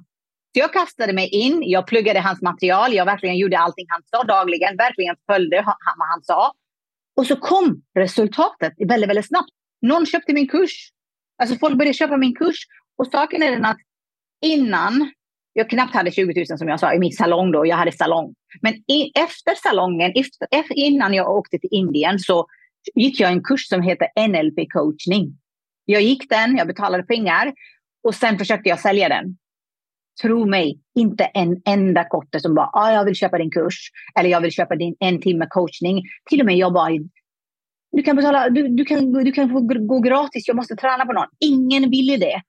Så 0.53 0.59
jag 0.59 0.73
kastade 0.73 1.13
mig 1.13 1.27
in, 1.27 1.63
jag 1.65 1.87
pluggade 1.87 2.19
hans 2.19 2.41
material, 2.41 2.93
jag 2.93 3.05
verkligen 3.05 3.37
gjorde 3.37 3.59
allting 3.59 3.85
han 3.89 4.01
sa 4.05 4.23
dagligen, 4.23 4.77
verkligen 4.77 5.15
följde 5.25 5.55
vad 5.97 6.07
han 6.09 6.23
sa. 6.23 6.53
Och 7.15 7.27
så 7.27 7.35
kom 7.35 7.81
resultatet 7.95 8.73
väldigt, 8.87 9.09
väldigt 9.09 9.27
snabbt. 9.27 9.49
Någon 9.81 10.05
köpte 10.05 10.33
min 10.33 10.47
kurs. 10.47 10.91
Alltså 11.41 11.55
folk 11.55 11.77
började 11.77 11.93
köpa 11.93 12.17
min 12.17 12.35
kurs. 12.35 12.57
Och 12.97 13.07
saken 13.07 13.43
är 13.43 13.51
den 13.51 13.65
att 13.65 13.77
innan 14.41 15.11
jag 15.53 15.69
knappt 15.69 15.93
hade 15.93 16.11
20 16.11 16.45
000 16.49 16.57
som 16.57 16.67
jag 16.67 16.79
sa 16.79 16.93
i 16.93 16.99
min 16.99 17.11
salong 17.11 17.51
då. 17.51 17.65
Jag 17.65 17.75
hade 17.75 17.91
salong. 17.91 18.33
Men 18.61 18.73
i, 18.73 19.11
efter 19.19 19.55
salongen, 19.55 20.11
efter, 20.15 20.77
innan 20.77 21.13
jag 21.13 21.29
åkte 21.29 21.59
till 21.59 21.69
Indien 21.71 22.19
så 22.19 22.47
gick 22.95 23.19
jag 23.19 23.31
en 23.31 23.43
kurs 23.43 23.67
som 23.67 23.81
heter 23.81 24.27
NLP 24.27 24.71
coachning. 24.73 25.37
Jag 25.85 26.01
gick 26.01 26.29
den, 26.29 26.57
jag 26.57 26.67
betalade 26.67 27.03
pengar 27.03 27.53
och 28.03 28.15
sen 28.15 28.37
försökte 28.37 28.69
jag 28.69 28.79
sälja 28.79 29.09
den. 29.09 29.37
Tro 30.21 30.45
mig, 30.45 30.79
inte 30.95 31.23
en 31.23 31.61
enda 31.65 32.03
kotte 32.09 32.39
som 32.39 32.55
bara 32.55 32.69
ah, 32.73 32.91
jag 32.91 33.05
vill 33.05 33.15
köpa 33.15 33.37
din 33.37 33.51
kurs 33.51 33.91
eller 34.19 34.29
jag 34.29 34.41
vill 34.41 34.51
köpa 34.51 34.75
din 34.75 34.95
en 34.99 35.21
timme 35.21 35.47
coachning. 35.49 36.03
Till 36.29 36.39
och 36.39 36.45
med 36.45 36.57
jag 36.57 36.73
bara 36.73 36.89
du 37.91 38.03
kan, 38.03 38.15
betala, 38.15 38.49
du, 38.49 38.67
du, 38.67 38.85
kan, 38.85 39.11
du 39.11 39.31
kan 39.31 39.49
få 39.49 39.61
gå 39.61 39.99
gratis, 39.99 40.47
jag 40.47 40.55
måste 40.55 40.75
träna 40.75 41.05
på 41.05 41.13
någon. 41.13 41.27
Ingen 41.39 41.89
ville 41.89 42.17
det. 42.17 42.41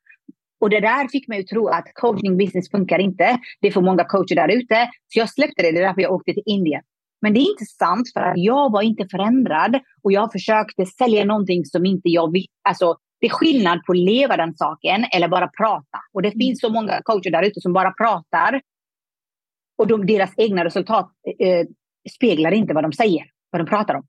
Och 0.62 0.70
det 0.70 0.80
där 0.80 1.08
fick 1.08 1.28
mig 1.28 1.40
att 1.40 1.46
tro 1.46 1.68
att 1.68 1.94
coaching 1.94 2.36
business 2.36 2.70
funkar 2.70 2.98
inte. 2.98 3.38
Det 3.60 3.68
är 3.68 3.72
för 3.72 3.80
många 3.80 4.04
coacher 4.04 4.34
där 4.34 4.48
ute. 4.48 4.90
Så 5.08 5.18
jag 5.18 5.30
släppte 5.30 5.62
det, 5.62 5.72
det 5.72 5.78
är 5.78 5.86
därför 5.86 6.02
jag 6.02 6.12
åkte 6.12 6.32
till 6.32 6.42
Indien. 6.46 6.82
Men 7.22 7.34
det 7.34 7.40
är 7.40 7.50
inte 7.50 7.64
sant 7.64 8.12
för 8.14 8.20
att 8.20 8.36
jag 8.36 8.72
var 8.72 8.82
inte 8.82 9.08
förändrad 9.10 9.80
och 10.02 10.12
jag 10.12 10.32
försökte 10.32 10.86
sälja 10.86 11.24
någonting 11.24 11.64
som 11.64 11.86
inte 11.86 12.08
jag 12.08 12.32
visste. 12.32 12.52
Alltså, 12.68 12.96
det 13.20 13.26
är 13.26 13.30
skillnad 13.30 13.84
på 13.84 13.92
att 13.92 13.98
leva 13.98 14.36
den 14.36 14.54
saken 14.54 15.04
eller 15.12 15.28
bara 15.28 15.48
prata. 15.48 15.98
Och 16.12 16.22
det 16.22 16.30
finns 16.30 16.60
så 16.60 16.68
många 16.68 17.00
coacher 17.02 17.30
där 17.30 17.42
ute 17.42 17.60
som 17.60 17.72
bara 17.72 17.90
pratar. 17.92 18.60
Och 19.78 19.86
de, 19.86 20.06
deras 20.06 20.34
egna 20.36 20.64
resultat 20.64 21.10
eh, 21.38 21.66
speglar 22.14 22.52
inte 22.52 22.74
vad 22.74 22.84
de 22.84 22.92
säger, 22.92 23.24
vad 23.50 23.60
de 23.60 23.66
pratar 23.66 23.94
om. 23.94 24.06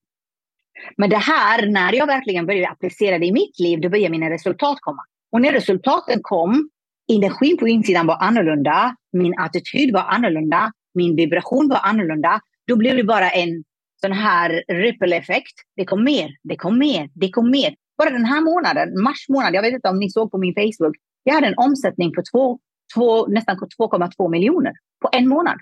Men 0.97 1.09
det 1.09 1.17
här, 1.17 1.67
när 1.67 1.93
jag 1.93 2.07
verkligen 2.07 2.45
började 2.45 2.69
applicera 2.69 3.19
det 3.19 3.25
i 3.25 3.31
mitt 3.31 3.59
liv, 3.59 3.81
då 3.81 3.89
började 3.89 4.11
mina 4.11 4.29
resultat 4.29 4.77
komma. 4.81 5.03
Och 5.33 5.41
när 5.41 5.51
resultaten 5.51 6.19
kom, 6.21 6.69
energin 7.11 7.57
på 7.57 7.67
insidan 7.67 8.07
var 8.07 8.17
annorlunda, 8.21 8.95
min 9.13 9.39
attityd 9.39 9.93
var 9.93 10.01
annorlunda, 10.01 10.71
min 10.93 11.15
vibration 11.15 11.69
var 11.69 11.79
annorlunda. 11.83 12.41
Då 12.67 12.75
blev 12.75 12.95
det 12.95 13.03
bara 13.03 13.29
en 13.29 13.63
sån 14.01 14.11
här 14.11 14.63
ripple-effekt. 14.67 15.53
Det 15.75 15.85
kom 15.85 16.03
mer, 16.03 16.29
det 16.43 16.55
kom 16.55 16.79
mer, 16.79 17.09
det 17.13 17.29
kom 17.29 17.51
mer. 17.51 17.75
Bara 17.97 18.09
den 18.09 18.25
här 18.25 18.41
månaden, 18.41 19.03
mars 19.03 19.25
månad, 19.29 19.55
jag 19.55 19.61
vet 19.61 19.73
inte 19.73 19.89
om 19.89 19.99
ni 19.99 20.09
såg 20.09 20.31
på 20.31 20.37
min 20.37 20.53
Facebook, 20.53 20.95
jag 21.23 21.33
hade 21.33 21.47
en 21.47 21.57
omsättning 21.57 22.13
på 22.13 22.21
två, 22.31 22.59
två, 22.95 23.27
nästan 23.27 23.57
2,2 23.57 24.29
miljoner 24.29 24.73
på 25.01 25.09
en 25.11 25.27
månad. 25.27 25.57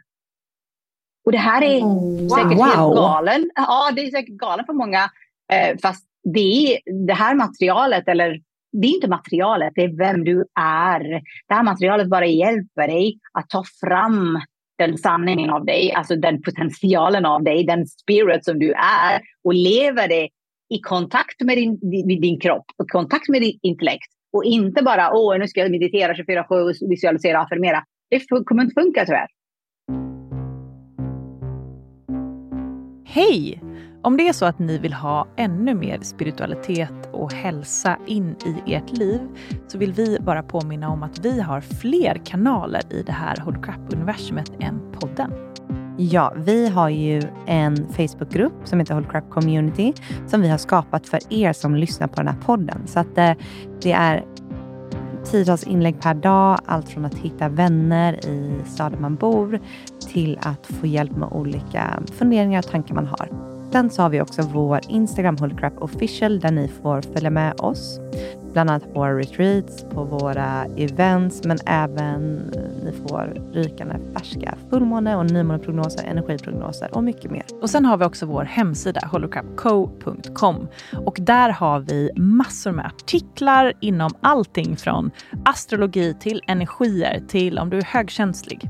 Och 1.25 1.31
det 1.31 1.37
här 1.37 1.61
är 1.63 1.79
oh, 1.79 2.21
wow. 2.21 2.29
säkert 2.29 2.65
helt 2.65 2.95
galen. 2.95 3.49
Ja, 3.55 3.91
det 3.95 4.01
är 4.01 4.11
säkert 4.11 4.37
galen 4.37 4.65
för 4.65 4.73
många. 4.73 5.09
Eh, 5.53 5.77
fast 5.81 6.05
det, 6.23 6.79
det 7.07 7.13
här 7.13 7.35
materialet, 7.35 8.07
eller 8.07 8.41
det 8.71 8.87
är 8.87 8.95
inte 8.95 9.07
materialet, 9.07 9.71
det 9.75 9.83
är 9.83 9.97
vem 9.97 10.23
du 10.23 10.45
är. 10.59 11.21
Det 11.47 11.53
här 11.53 11.63
materialet 11.63 12.09
bara 12.09 12.25
hjälper 12.25 12.87
dig 12.87 13.19
att 13.33 13.49
ta 13.49 13.63
fram 13.81 14.39
den 14.77 14.97
sanningen 14.97 15.49
av 15.49 15.65
dig, 15.65 15.91
alltså 15.91 16.15
den 16.15 16.41
potentialen 16.41 17.25
av 17.25 17.43
dig, 17.43 17.63
den 17.63 17.87
spirit 17.87 18.45
som 18.45 18.59
du 18.59 18.71
är 18.73 19.21
och 19.43 19.53
leva 19.53 20.07
det 20.07 20.29
i 20.69 20.79
kontakt 20.81 21.41
med 21.41 21.57
din, 21.57 21.79
med 22.05 22.21
din 22.21 22.39
kropp, 22.39 22.65
och 22.77 22.89
kontakt 22.89 23.29
med 23.29 23.41
ditt 23.41 23.59
intellekt 23.61 24.11
och 24.33 24.43
inte 24.43 24.83
bara 24.83 25.13
åh, 25.13 25.37
nu 25.39 25.47
ska 25.47 25.59
jag 25.59 25.71
meditera 25.71 26.13
24-7 26.13 26.43
och 26.49 26.89
visualisera 26.89 27.37
och 27.37 27.43
affirmera. 27.43 27.83
Det 28.09 28.45
kommer 28.45 28.63
inte 28.63 28.81
funka 28.81 29.05
tyvärr. 29.05 29.27
Hej! 33.05 33.61
Om 34.03 34.17
det 34.17 34.27
är 34.27 34.33
så 34.33 34.45
att 34.45 34.59
ni 34.59 34.77
vill 34.77 34.93
ha 34.93 35.27
ännu 35.35 35.73
mer 35.73 35.99
spiritualitet 36.01 37.09
och 37.11 37.33
hälsa 37.33 37.97
in 38.07 38.35
i 38.45 38.73
ert 38.73 38.97
liv 38.97 39.19
så 39.67 39.77
vill 39.77 39.93
vi 39.93 40.17
bara 40.19 40.43
påminna 40.43 40.89
om 40.89 41.03
att 41.03 41.25
vi 41.25 41.41
har 41.41 41.61
fler 41.61 42.21
kanaler 42.25 42.81
i 42.89 43.03
det 43.03 43.11
här 43.11 43.37
Hold 43.37 43.65
Crap-universumet 43.65 44.51
än 44.59 44.81
podden. 44.99 45.31
Ja, 45.97 46.33
vi 46.37 46.69
har 46.69 46.89
ju 46.89 47.21
en 47.47 47.87
Facebookgrupp 47.87 48.53
som 48.63 48.79
heter 48.79 48.93
Hold 48.93 49.11
Crap 49.11 49.29
Community 49.29 49.93
som 50.27 50.41
vi 50.41 50.49
har 50.49 50.57
skapat 50.57 51.07
för 51.07 51.19
er 51.29 51.53
som 51.53 51.75
lyssnar 51.75 52.07
på 52.07 52.15
den 52.15 52.27
här 52.27 52.41
podden. 52.45 52.81
Så 52.87 52.99
att 52.99 53.15
det, 53.15 53.35
det 53.81 53.91
är 53.91 54.25
tiotals 55.23 55.63
inlägg 55.63 56.01
per 56.01 56.13
dag, 56.13 56.59
allt 56.65 56.89
från 56.89 57.05
att 57.05 57.15
hitta 57.15 57.49
vänner 57.49 58.25
i 58.25 58.51
staden 58.65 59.01
man 59.01 59.15
bor 59.15 59.59
till 60.11 60.39
att 60.41 60.67
få 60.67 60.87
hjälp 60.87 61.15
med 61.15 61.29
olika 61.31 61.99
funderingar 62.11 62.59
och 62.59 62.67
tankar 62.67 62.95
man 62.95 63.07
har. 63.07 63.51
Sen 63.71 63.89
så 63.89 64.01
har 64.01 64.09
vi 64.09 64.21
också 64.21 64.41
vår 64.41 64.79
Instagram 64.87 65.37
Holycrap 65.37 65.81
official 65.81 66.39
där 66.39 66.51
ni 66.51 66.67
får 66.67 67.01
följa 67.01 67.29
med 67.29 67.59
oss 67.59 67.99
bland 68.53 68.69
annat 68.69 68.93
på 68.93 68.99
våra 68.99 69.17
retreats, 69.17 69.85
på 69.89 70.03
våra 70.03 70.65
events, 70.77 71.43
men 71.43 71.57
även 71.65 72.35
ni 72.83 72.93
får 73.07 73.51
rykande 73.53 73.95
färska 74.13 74.55
fullmåne 74.69 75.15
och 75.15 75.31
nymåneprognoser, 75.31 76.03
energiprognoser 76.03 76.95
och 76.95 77.03
mycket 77.03 77.31
mer. 77.31 77.43
Och 77.61 77.69
sen 77.69 77.85
har 77.85 77.97
vi 77.97 78.05
också 78.05 78.25
vår 78.25 78.43
hemsida 78.43 79.01
holocrapco.com 79.11 80.67
och 81.05 81.17
där 81.21 81.49
har 81.49 81.79
vi 81.79 82.11
massor 82.15 82.71
med 82.71 82.85
artiklar 82.85 83.73
inom 83.79 84.11
allting 84.21 84.77
från 84.77 85.11
astrologi 85.45 86.13
till 86.19 86.41
energier 86.47 87.23
till 87.27 87.59
om 87.59 87.69
du 87.69 87.77
är 87.77 87.83
högkänslig. 87.83 88.69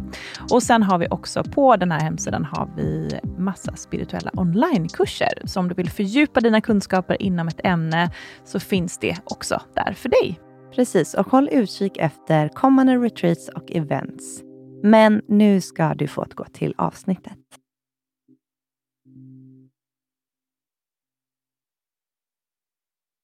Och 0.51 0.63
sen 0.63 0.83
har 0.83 0.97
vi 0.97 1.07
också 1.07 1.43
på 1.43 1.75
den 1.75 1.91
här 1.91 1.99
hemsidan 1.99 2.45
har 2.45 2.69
vi 2.77 3.19
massa 3.37 3.75
spirituella 3.75 4.31
onlinekurser. 4.33 5.41
Så 5.45 5.59
om 5.59 5.67
du 5.67 5.75
vill 5.75 5.89
fördjupa 5.89 6.39
dina 6.39 6.61
kunskaper 6.61 7.21
inom 7.21 7.47
ett 7.47 7.59
ämne 7.63 8.11
så 8.45 8.59
finns 8.59 8.97
det 8.97 9.17
också 9.23 9.61
där 9.75 9.93
för 9.93 10.09
dig. 10.09 10.39
Precis, 10.75 11.13
och 11.13 11.27
håll 11.27 11.49
utkik 11.51 11.97
efter 11.97 12.49
kommande 12.49 12.97
retreats 12.97 13.49
och 13.49 13.71
events. 13.71 14.43
Men 14.83 15.21
nu 15.27 15.61
ska 15.61 15.93
du 15.93 16.07
få 16.07 16.25
gå 16.35 16.45
till 16.45 16.73
avsnittet. 16.77 17.37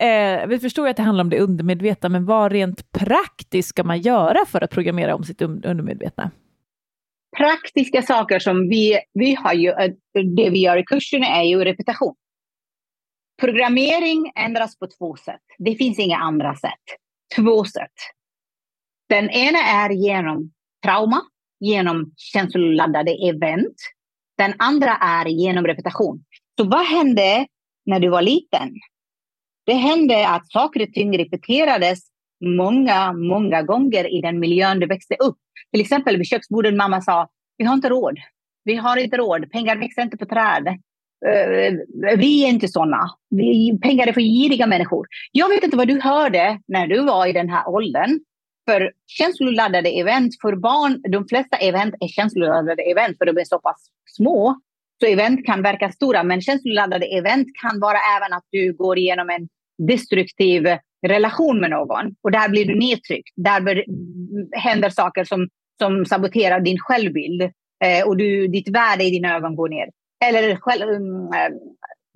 Eh, 0.03 0.47
vi 0.47 0.59
förstår 0.59 0.87
att 0.87 0.97
det 0.97 1.03
handlar 1.03 1.23
om 1.23 1.29
det 1.29 1.39
undermedvetna, 1.39 2.09
men 2.09 2.25
vad 2.25 2.51
rent 2.51 2.91
praktiskt 2.91 3.69
ska 3.69 3.83
man 3.83 4.01
göra 4.01 4.45
för 4.47 4.63
att 4.63 4.71
programmera 4.71 5.15
om 5.15 5.23
sitt 5.23 5.41
undermedvetna? 5.41 6.31
Praktiska 7.37 8.01
saker 8.01 8.39
som 8.39 8.69
vi, 8.69 8.99
vi 9.13 9.35
har 9.35 9.53
ju, 9.53 9.69
eh, 9.69 9.91
det 10.35 10.49
vi 10.49 10.59
gör 10.59 10.77
i 10.77 10.83
kursen 10.83 11.23
är 11.23 11.43
ju 11.43 11.63
repetition. 11.63 12.15
Programmering 13.41 14.31
ändras 14.35 14.79
på 14.79 14.87
två 14.87 15.15
sätt. 15.15 15.41
Det 15.57 15.75
finns 15.75 15.99
inga 15.99 16.17
andra 16.17 16.55
sätt. 16.55 16.83
Två 17.35 17.65
sätt. 17.65 17.93
Den 19.09 19.29
ena 19.29 19.59
är 19.59 19.89
genom 19.89 20.51
trauma, 20.83 21.21
genom 21.59 22.13
känsloladdade 22.15 23.11
event. 23.11 23.75
Den 24.37 24.53
andra 24.57 24.91
är 24.91 25.25
genom 25.25 25.67
repetition. 25.67 26.23
Så 26.57 26.67
vad 26.67 26.85
hände 26.85 27.47
när 27.85 27.99
du 27.99 28.09
var 28.09 28.21
liten? 28.21 28.73
Det 29.65 29.73
hände 29.73 30.27
att 30.27 30.51
saker 30.51 30.81
och 30.81 30.93
ting 30.93 31.17
repeterades 31.17 31.99
många, 32.45 33.13
många 33.13 33.61
gånger 33.61 34.13
i 34.17 34.21
den 34.21 34.39
miljön 34.39 34.79
du 34.79 34.87
växte 34.87 35.15
upp. 35.15 35.37
Till 35.71 35.81
exempel 35.81 36.17
vid 36.17 36.27
köksbordet 36.27 36.75
mamma 36.75 37.01
sa, 37.01 37.29
vi 37.57 37.65
har 37.65 37.73
inte 37.73 37.89
råd. 37.89 38.17
Vi 38.63 38.75
har 38.75 38.97
inte 38.97 39.17
råd. 39.17 39.51
Pengar 39.51 39.75
växer 39.75 40.01
inte 40.01 40.17
på 40.17 40.25
träd. 40.25 40.79
Eh, 41.25 41.73
vi 42.17 42.43
är 42.43 42.49
inte 42.49 42.67
sådana. 42.67 43.09
pengar 43.81 44.07
är 44.07 44.13
för 44.13 44.21
giriga 44.21 44.67
människor. 44.67 45.07
Jag 45.31 45.49
vet 45.49 45.63
inte 45.63 45.77
vad 45.77 45.87
du 45.87 46.01
hörde 46.01 46.59
när 46.67 46.87
du 46.87 47.05
var 47.05 47.27
i 47.27 47.33
den 47.33 47.49
här 47.49 47.69
åldern. 47.69 48.19
För 48.69 48.91
känsloladdade 49.07 49.89
event 49.89 50.33
för 50.41 50.55
barn, 50.55 51.01
de 51.11 51.27
flesta 51.27 51.57
event 51.57 51.95
är 51.99 52.07
känsloladdade 52.07 52.83
event 52.83 53.17
för 53.17 53.25
de 53.25 53.37
är 53.37 53.45
så 53.45 53.59
pass 53.59 53.87
små. 54.15 54.59
Så 54.99 55.07
event 55.07 55.45
kan 55.45 55.61
verka 55.61 55.91
stora, 55.91 56.23
men 56.23 56.41
känsloladdade 56.41 57.05
event 57.05 57.47
kan 57.61 57.79
vara 57.79 57.97
även 58.17 58.33
att 58.33 58.43
du 58.51 58.73
går 58.73 58.97
igenom 58.97 59.29
en 59.29 59.47
destruktiv 59.87 60.67
relation 61.07 61.59
med 61.59 61.69
någon. 61.69 62.15
Och 62.21 62.31
där 62.31 62.49
blir 62.49 62.65
du 62.65 62.79
nedtryckt. 62.79 63.33
Där 63.35 63.83
händer 64.51 64.89
saker 64.89 65.23
som, 65.23 65.47
som 65.79 66.05
saboterar 66.05 66.59
din 66.59 66.79
självbild. 66.79 67.41
Eh, 67.83 68.07
och 68.07 68.17
du, 68.17 68.47
ditt 68.47 68.69
värde 68.69 69.03
i 69.03 69.09
dina 69.09 69.35
ögon 69.35 69.55
går 69.55 69.69
ner 69.69 69.89
eller 70.25 70.55
själv, 70.55 70.89
mm, 70.89 71.33
eh, 71.33 71.51
um, 71.51 71.59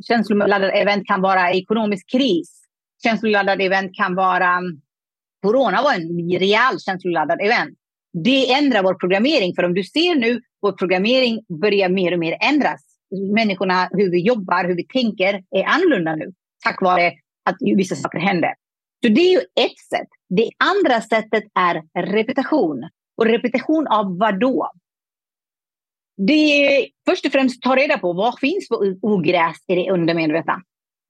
känsloladdade 0.08 0.72
event 0.72 1.08
kan 1.08 1.22
vara 1.22 1.52
ekonomisk 1.52 2.10
kris. 2.12 2.62
Känsloladdade 3.04 3.64
event 3.64 3.96
kan 3.96 4.16
vara 4.16 4.58
um, 4.58 4.82
Corona 5.42 5.82
var 5.82 5.94
en 5.94 6.40
rejäl 6.40 6.80
känsloladdad 6.80 7.42
event. 7.42 7.78
Det 8.14 8.54
ändrar 8.54 8.84
vår 8.84 8.94
programmering. 8.94 9.56
För 9.56 9.64
om 9.64 9.74
du 9.74 9.84
ser 9.84 10.16
nu, 10.16 10.42
vår 10.62 10.72
programmering 10.72 11.42
börjar 11.62 11.90
mer 11.90 12.14
och 12.14 12.20
mer 12.20 12.38
ändras. 12.42 12.82
Människorna, 13.36 13.90
hur 13.92 14.12
vi 14.12 14.22
jobbar, 14.22 14.68
hur 14.68 14.76
vi 14.76 14.88
tänker 14.88 15.44
är 15.52 15.64
annorlunda 15.64 16.16
nu. 16.16 16.32
Tack 16.64 16.82
vare 16.82 17.08
att 17.46 17.56
vissa 17.60 17.96
saker 17.96 18.20
händer. 18.20 18.54
Så 19.04 19.10
det 19.12 19.22
är 19.22 19.32
ju 19.32 19.38
ett 19.38 19.80
sätt. 19.90 20.08
Det 20.30 20.50
andra 20.58 21.02
sättet 21.02 21.44
är 21.60 21.84
repetition. 22.02 22.90
Och 23.18 23.26
repetition 23.26 23.88
av 23.88 24.18
vad 24.18 24.40
då? 24.40 24.72
Det 26.18 26.66
är 26.66 26.88
först 27.10 27.26
och 27.26 27.32
främst 27.32 27.62
ta 27.62 27.76
reda 27.76 27.98
på 27.98 28.14
vad 28.14 28.40
finns 28.40 28.68
för 28.68 28.98
ogräs 29.02 29.58
i 29.68 29.76
det 29.76 29.92
undermedvetna. 29.92 30.62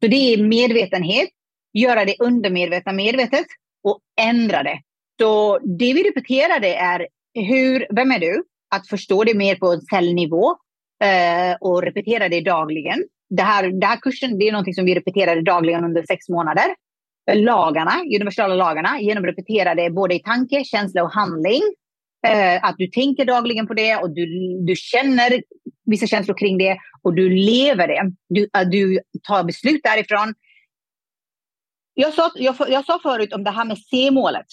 Så 0.03 0.07
det 0.07 0.33
är 0.33 0.43
medvetenhet, 0.43 1.29
göra 1.73 2.05
det 2.05 2.15
undermedvetna 2.19 2.91
medvetet 2.91 3.45
och 3.83 3.99
ändra 4.21 4.63
det. 4.63 4.79
Så 5.21 5.59
det 5.59 5.93
vi 5.93 6.03
repeterade 6.03 6.75
är 6.75 7.07
hur, 7.33 7.87
vem 7.95 8.11
är 8.11 8.19
du? 8.19 8.43
Att 8.75 8.87
förstå 8.87 9.23
det 9.23 9.33
mer 9.33 9.55
på 9.55 9.79
cellnivå 9.91 10.49
eh, 11.03 11.55
och 11.61 11.83
repetera 11.83 12.29
det 12.29 12.41
dagligen. 12.41 13.03
Det 13.29 13.43
här, 13.43 13.71
det 13.79 13.85
här 13.85 13.97
kursen 13.97 14.39
det 14.39 14.47
är 14.47 14.51
något 14.51 14.75
som 14.75 14.85
vi 14.85 14.95
repeterade 14.95 15.41
dagligen 15.41 15.83
under 15.83 16.03
sex 16.03 16.29
månader. 16.29 16.65
Lagarna, 17.33 17.91
universala 18.15 18.55
lagarna, 18.55 19.01
genom 19.01 19.23
att 19.23 19.29
repetera 19.29 19.75
det 19.75 19.89
både 19.89 20.15
i 20.15 20.19
tanke, 20.19 20.63
känsla 20.63 21.03
och 21.03 21.11
handling 21.11 21.61
Eh, 22.28 22.63
att 22.63 22.76
du 22.78 22.88
tänker 22.88 23.26
dagligen 23.26 23.67
på 23.67 23.74
det 23.74 23.95
och 23.95 24.09
du, 24.09 24.26
du 24.65 24.76
känner 24.76 25.43
vissa 25.86 26.07
känslor 26.07 26.38
kring 26.38 26.57
det 26.57 26.78
och 27.01 27.15
du 27.15 27.30
lever 27.30 27.88
det. 27.88 28.11
Du, 28.30 28.49
att 28.53 28.72
du 28.72 28.99
tar 29.28 29.43
beslut 29.43 29.82
därifrån. 29.84 30.34
Jag 31.93 32.13
sa, 32.13 32.32
jag, 32.36 32.55
jag 32.69 32.86
sa 32.86 32.99
förut 33.03 33.34
om 33.34 33.43
det 33.43 33.51
här 33.51 33.65
med 33.65 33.78
C-målet. 33.78 34.45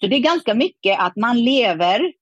Så 0.00 0.06
det 0.06 0.16
är 0.16 0.20
ganska 0.20 0.54
mycket 0.54 0.98
att 0.98 1.16
man 1.16 1.44
lever 1.44 2.12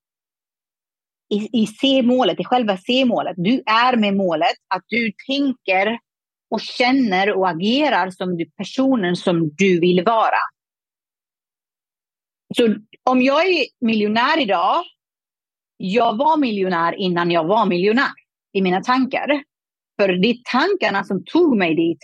i, 1.30 1.62
i 1.62 1.66
C-målet, 1.66 2.40
i 2.40 2.44
själva 2.44 2.76
C-målet. 2.76 3.34
Du 3.36 3.62
är 3.66 3.96
med 3.96 4.16
målet, 4.16 4.56
att 4.74 4.84
du 4.86 5.12
tänker 5.26 5.98
och 6.50 6.60
känner 6.60 7.32
och 7.32 7.48
agerar 7.48 8.10
som 8.10 8.36
du, 8.36 8.50
personen 8.50 9.16
som 9.16 9.50
du 9.56 9.80
vill 9.80 10.04
vara. 10.04 10.38
Så 12.56 12.74
om 13.04 13.22
jag 13.22 13.46
är 13.46 13.66
miljonär 13.80 14.40
idag, 14.40 14.84
jag 15.76 16.16
var 16.16 16.36
miljonär 16.36 16.92
innan 16.92 17.30
jag 17.30 17.44
var 17.44 17.66
miljonär 17.66 18.12
i 18.52 18.62
mina 18.62 18.80
tankar. 18.80 19.42
För 20.00 20.08
det 20.08 20.28
är 20.28 20.36
tankarna 20.44 21.04
som 21.04 21.24
tog 21.24 21.56
mig 21.56 21.74
dit. 21.74 21.98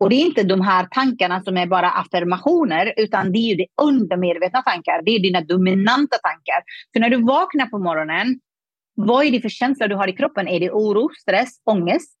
Och 0.00 0.10
det 0.10 0.16
är 0.16 0.26
inte 0.26 0.42
de 0.42 0.60
här 0.60 0.86
tankarna 0.90 1.42
som 1.42 1.56
är 1.56 1.66
bara 1.66 1.90
affirmationer, 1.90 2.94
utan 2.96 3.32
det 3.32 3.38
är 3.38 3.48
ju 3.48 3.54
det 3.54 3.66
undermedvetna 3.82 4.62
tankar. 4.62 5.02
Det 5.04 5.10
är 5.10 5.18
dina 5.18 5.40
dominanta 5.40 6.18
tankar. 6.18 6.62
Så 6.92 7.00
när 7.00 7.10
du 7.10 7.22
vaknar 7.22 7.66
på 7.66 7.78
morgonen, 7.78 8.40
vad 8.94 9.24
är 9.24 9.30
det 9.30 9.40
för 9.40 9.48
känsla 9.48 9.88
du 9.88 9.94
har 9.94 10.08
i 10.08 10.12
kroppen? 10.12 10.48
Är 10.48 10.60
det 10.60 10.70
oro, 10.70 11.10
stress, 11.20 11.48
ångest? 11.64 12.18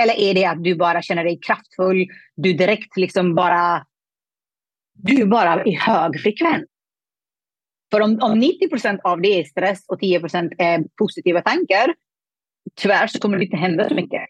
Eller 0.00 0.14
är 0.14 0.34
det 0.34 0.44
att 0.44 0.64
du 0.64 0.74
bara 0.74 1.02
känner 1.02 1.24
dig 1.24 1.38
kraftfull, 1.46 2.06
du 2.36 2.52
direkt 2.52 2.96
liksom 2.96 3.34
bara 3.34 3.86
du 4.96 5.22
är 5.22 5.26
bara 5.26 5.64
i 5.64 5.74
hög 5.74 6.20
frekvens. 6.20 6.64
För 7.90 8.00
om, 8.00 8.18
om 8.22 8.38
90 8.38 8.68
procent 8.68 9.00
av 9.04 9.20
det 9.20 9.40
är 9.40 9.44
stress 9.44 9.84
och 9.88 10.00
10 10.00 10.20
procent 10.20 10.52
är 10.58 10.84
positiva 10.98 11.40
tankar, 11.40 11.94
tyvärr 12.74 13.06
så 13.06 13.18
kommer 13.18 13.38
det 13.38 13.44
inte 13.44 13.56
hända 13.56 13.88
så 13.88 13.94
mycket. 13.94 14.22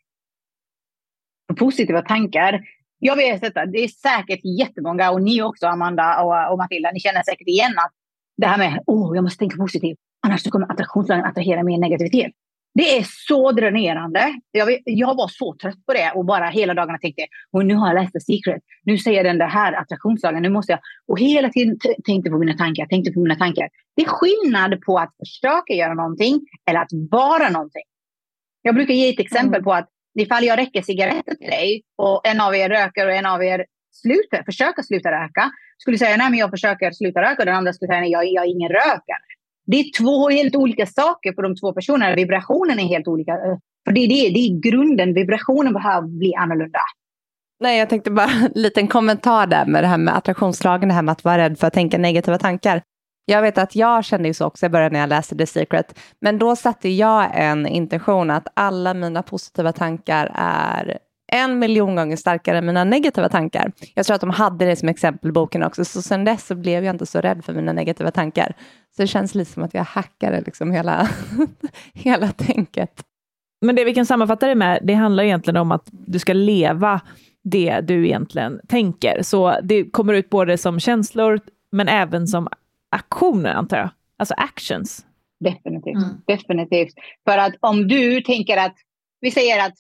För 1.49 1.55
positiva 1.55 2.03
tankar, 2.03 2.61
jag 2.99 3.17
vet 3.17 3.41
detta, 3.41 3.67
det 3.67 3.79
är 3.79 3.89
säkert 3.89 4.41
jättemånga, 4.45 5.11
och 5.11 5.23
ni 5.23 5.43
också 5.43 5.67
Amanda 5.67 6.23
och, 6.23 6.53
och 6.53 6.59
Matilda, 6.59 6.91
ni 6.93 7.01
känner 7.01 7.23
säkert 7.23 7.49
igen 7.49 7.73
att 7.79 7.93
det 8.37 8.47
här 8.47 8.59
med, 8.59 8.83
åh, 8.87 9.11
oh, 9.11 9.17
jag 9.17 9.23
måste 9.23 9.39
tänka 9.39 9.57
positivt, 9.57 9.99
annars 10.27 10.51
kommer 10.51 10.73
attraktionslagen 10.73 11.25
attrahera 11.25 11.62
mer 11.62 11.79
negativitet. 11.79 12.33
Det 12.77 12.99
är 12.99 13.07
så 13.29 13.53
dränerande. 13.53 14.41
Jag, 14.51 14.79
jag 14.85 15.16
var 15.16 15.29
så 15.29 15.57
trött 15.62 15.87
på 15.87 15.93
det 15.93 16.12
och 16.14 16.24
bara 16.24 16.47
hela 16.49 16.74
dagarna 16.74 16.99
tänkte 16.99 17.27
och 17.53 17.66
nu 17.66 17.74
har 17.74 17.87
jag 17.87 18.03
läst 18.03 18.12
The 18.12 18.20
Secret. 18.20 18.62
Nu 18.85 18.99
säger 18.99 19.24
den 19.24 19.39
det 19.39 19.45
här 19.45 19.72
attraktionslagen. 19.72 20.43
Nu 20.43 20.49
måste 20.49 20.72
jag. 20.72 20.81
Och 21.09 21.20
hela 21.20 21.49
tiden 21.49 21.79
tänkte 22.07 22.31
på 22.31 22.39
mina 22.39 22.53
tankar, 22.53 22.87
tänkte 22.87 23.12
på 23.12 23.20
mina 23.20 23.35
tankar. 23.35 23.68
Det 23.97 24.03
är 24.03 24.09
skillnad 24.09 24.81
på 24.81 24.99
att 24.99 25.12
försöka 25.18 25.72
göra 25.72 25.95
någonting 25.95 26.41
eller 26.70 26.81
att 26.81 26.89
vara 27.11 27.49
någonting. 27.49 27.83
Jag 28.62 28.74
brukar 28.74 28.95
ge 28.95 29.09
ett 29.09 29.20
exempel 29.20 29.61
mm. 29.61 29.64
på 29.64 29.72
att 29.72 29.89
ifall 30.18 30.45
jag 30.45 30.59
räcker 30.59 30.83
cigaretter 30.83 31.35
till 31.35 31.51
dig 31.51 31.83
och 31.97 32.27
en 32.27 32.41
av 32.41 32.55
er 32.55 32.68
röker 32.68 33.07
och 33.07 33.12
en 33.12 33.27
av 33.27 33.45
er 33.45 33.66
slutar, 33.93 34.43
försöker 34.43 34.83
sluta 34.83 35.12
röka. 35.12 35.51
Skulle 35.79 35.99
säga 35.99 36.16
nej 36.16 36.31
men 36.31 36.39
jag 36.39 36.51
försöker 36.51 36.91
sluta 36.91 37.22
röka 37.22 37.43
och 37.43 37.47
den 37.47 37.55
andra 37.55 37.72
skulle 37.72 37.89
säga 37.89 38.01
nej 38.01 38.11
jag, 38.11 38.27
jag 38.27 38.45
är 38.45 38.51
ingen 38.51 38.68
rökare. 38.68 39.24
Det 39.67 39.77
är 39.77 40.03
två 40.03 40.29
helt 40.29 40.57
olika 40.57 40.87
saker 40.87 41.33
för 41.33 41.43
de 41.43 41.57
två 41.57 41.73
personerna. 41.73 42.14
Vibrationen 42.14 42.79
är 42.79 42.85
helt 42.85 43.09
olika. 43.09 43.33
För 43.85 43.93
det 43.93 44.01
är, 44.01 44.09
det, 44.09 44.31
det 44.35 44.39
är 44.39 44.61
grunden. 44.61 45.14
Vibrationen 45.14 45.73
behöver 45.73 46.09
bli 46.09 46.35
annorlunda. 46.35 46.79
Nej, 47.61 47.79
jag 47.79 47.89
tänkte 47.89 48.11
bara 48.11 48.31
en 48.45 48.53
liten 48.55 48.89
kommentar 48.89 49.47
där 49.47 49.67
med 49.67 49.83
det 49.83 49.87
här 49.87 49.99
med 49.99 50.17
attraktionslagen, 50.17 50.89
det 50.89 50.95
här 50.95 51.03
med 51.03 51.12
att 51.12 51.25
vara 51.25 51.39
rädd 51.39 51.59
för 51.59 51.67
att 51.67 51.73
tänka 51.73 51.99
negativa 51.99 52.39
tankar. 52.39 52.83
Jag 53.25 53.43
vet 53.43 53.59
att 53.59 53.77
jag 53.77 54.05
kände 54.05 54.29
ju 54.29 54.35
så 54.35 54.47
också 54.47 54.67
i 54.67 54.69
början 54.69 54.93
när 54.93 55.01
jag 55.01 55.09
läste 55.09 55.37
The 55.37 55.47
Secret, 55.47 55.99
men 56.21 56.39
då 56.39 56.57
satte 56.57 56.89
jag 56.89 57.31
en 57.35 57.67
intention 57.67 58.31
att 58.31 58.47
alla 58.55 58.95
mina 58.95 59.23
positiva 59.23 59.73
tankar 59.73 60.33
är 60.35 60.99
en 61.33 61.59
miljon 61.59 61.97
gånger 61.97 62.16
starkare 62.16 62.59
än 62.59 62.66
mina 62.66 62.85
negativa 62.85 63.29
tankar. 63.29 63.72
Jag 63.95 64.07
tror 64.07 64.14
att 64.14 64.20
de 64.20 64.31
hade 64.31 64.64
det 64.64 64.77
som 64.77 64.89
exempel 64.89 65.29
i 65.29 65.33
boken 65.33 65.62
också, 65.62 65.85
så 65.85 66.03
sen 66.03 66.24
dess 66.24 66.47
så 66.47 66.55
blev 66.55 66.85
jag 66.85 66.95
inte 66.95 67.07
så 67.07 67.20
rädd 67.20 67.45
för 67.45 67.53
mina 67.53 67.72
negativa 67.72 68.11
tankar. 68.11 68.55
Så 68.97 69.03
det 69.03 69.09
känns 69.09 69.35
lite 69.35 69.53
som 69.53 69.62
att 69.62 69.74
jag 69.74 69.85
hackade 69.85 70.41
liksom 70.41 70.70
hela, 70.70 71.09
hela 71.95 72.29
tänket. 72.33 73.03
Men 73.61 73.77
det 73.77 73.85
vi 73.85 73.95
kan 73.95 74.07
sammanfatta 74.07 74.47
det 74.47 74.55
med, 74.55 74.81
det 74.83 74.95
handlar 74.95 75.24
egentligen 75.24 75.57
om 75.57 75.72
att 75.72 75.89
du 75.91 76.18
ska 76.18 76.33
leva 76.33 77.01
det 77.45 77.81
du 77.81 78.07
egentligen 78.07 78.61
tänker. 78.68 79.22
Så 79.22 79.61
det 79.62 79.91
kommer 79.91 80.14
ut 80.14 80.31
både 80.31 80.59
som 80.59 80.81
känslor, 80.81 81.41
men 81.72 81.89
även 81.89 82.27
som 82.27 82.49
aktioner, 82.91 83.55
antar 83.55 83.77
jag. 83.77 83.89
Alltså 84.18 84.35
actions. 84.35 85.07
Definitivt. 85.41 85.97
Mm. 85.97 86.09
Definitivt. 86.27 86.95
För 87.24 87.39
att 87.39 87.55
om 87.61 87.89
du 87.89 88.20
tänker 88.20 88.57
att, 88.57 88.74
vi 89.20 89.31
säger 89.31 89.66
att, 89.66 89.74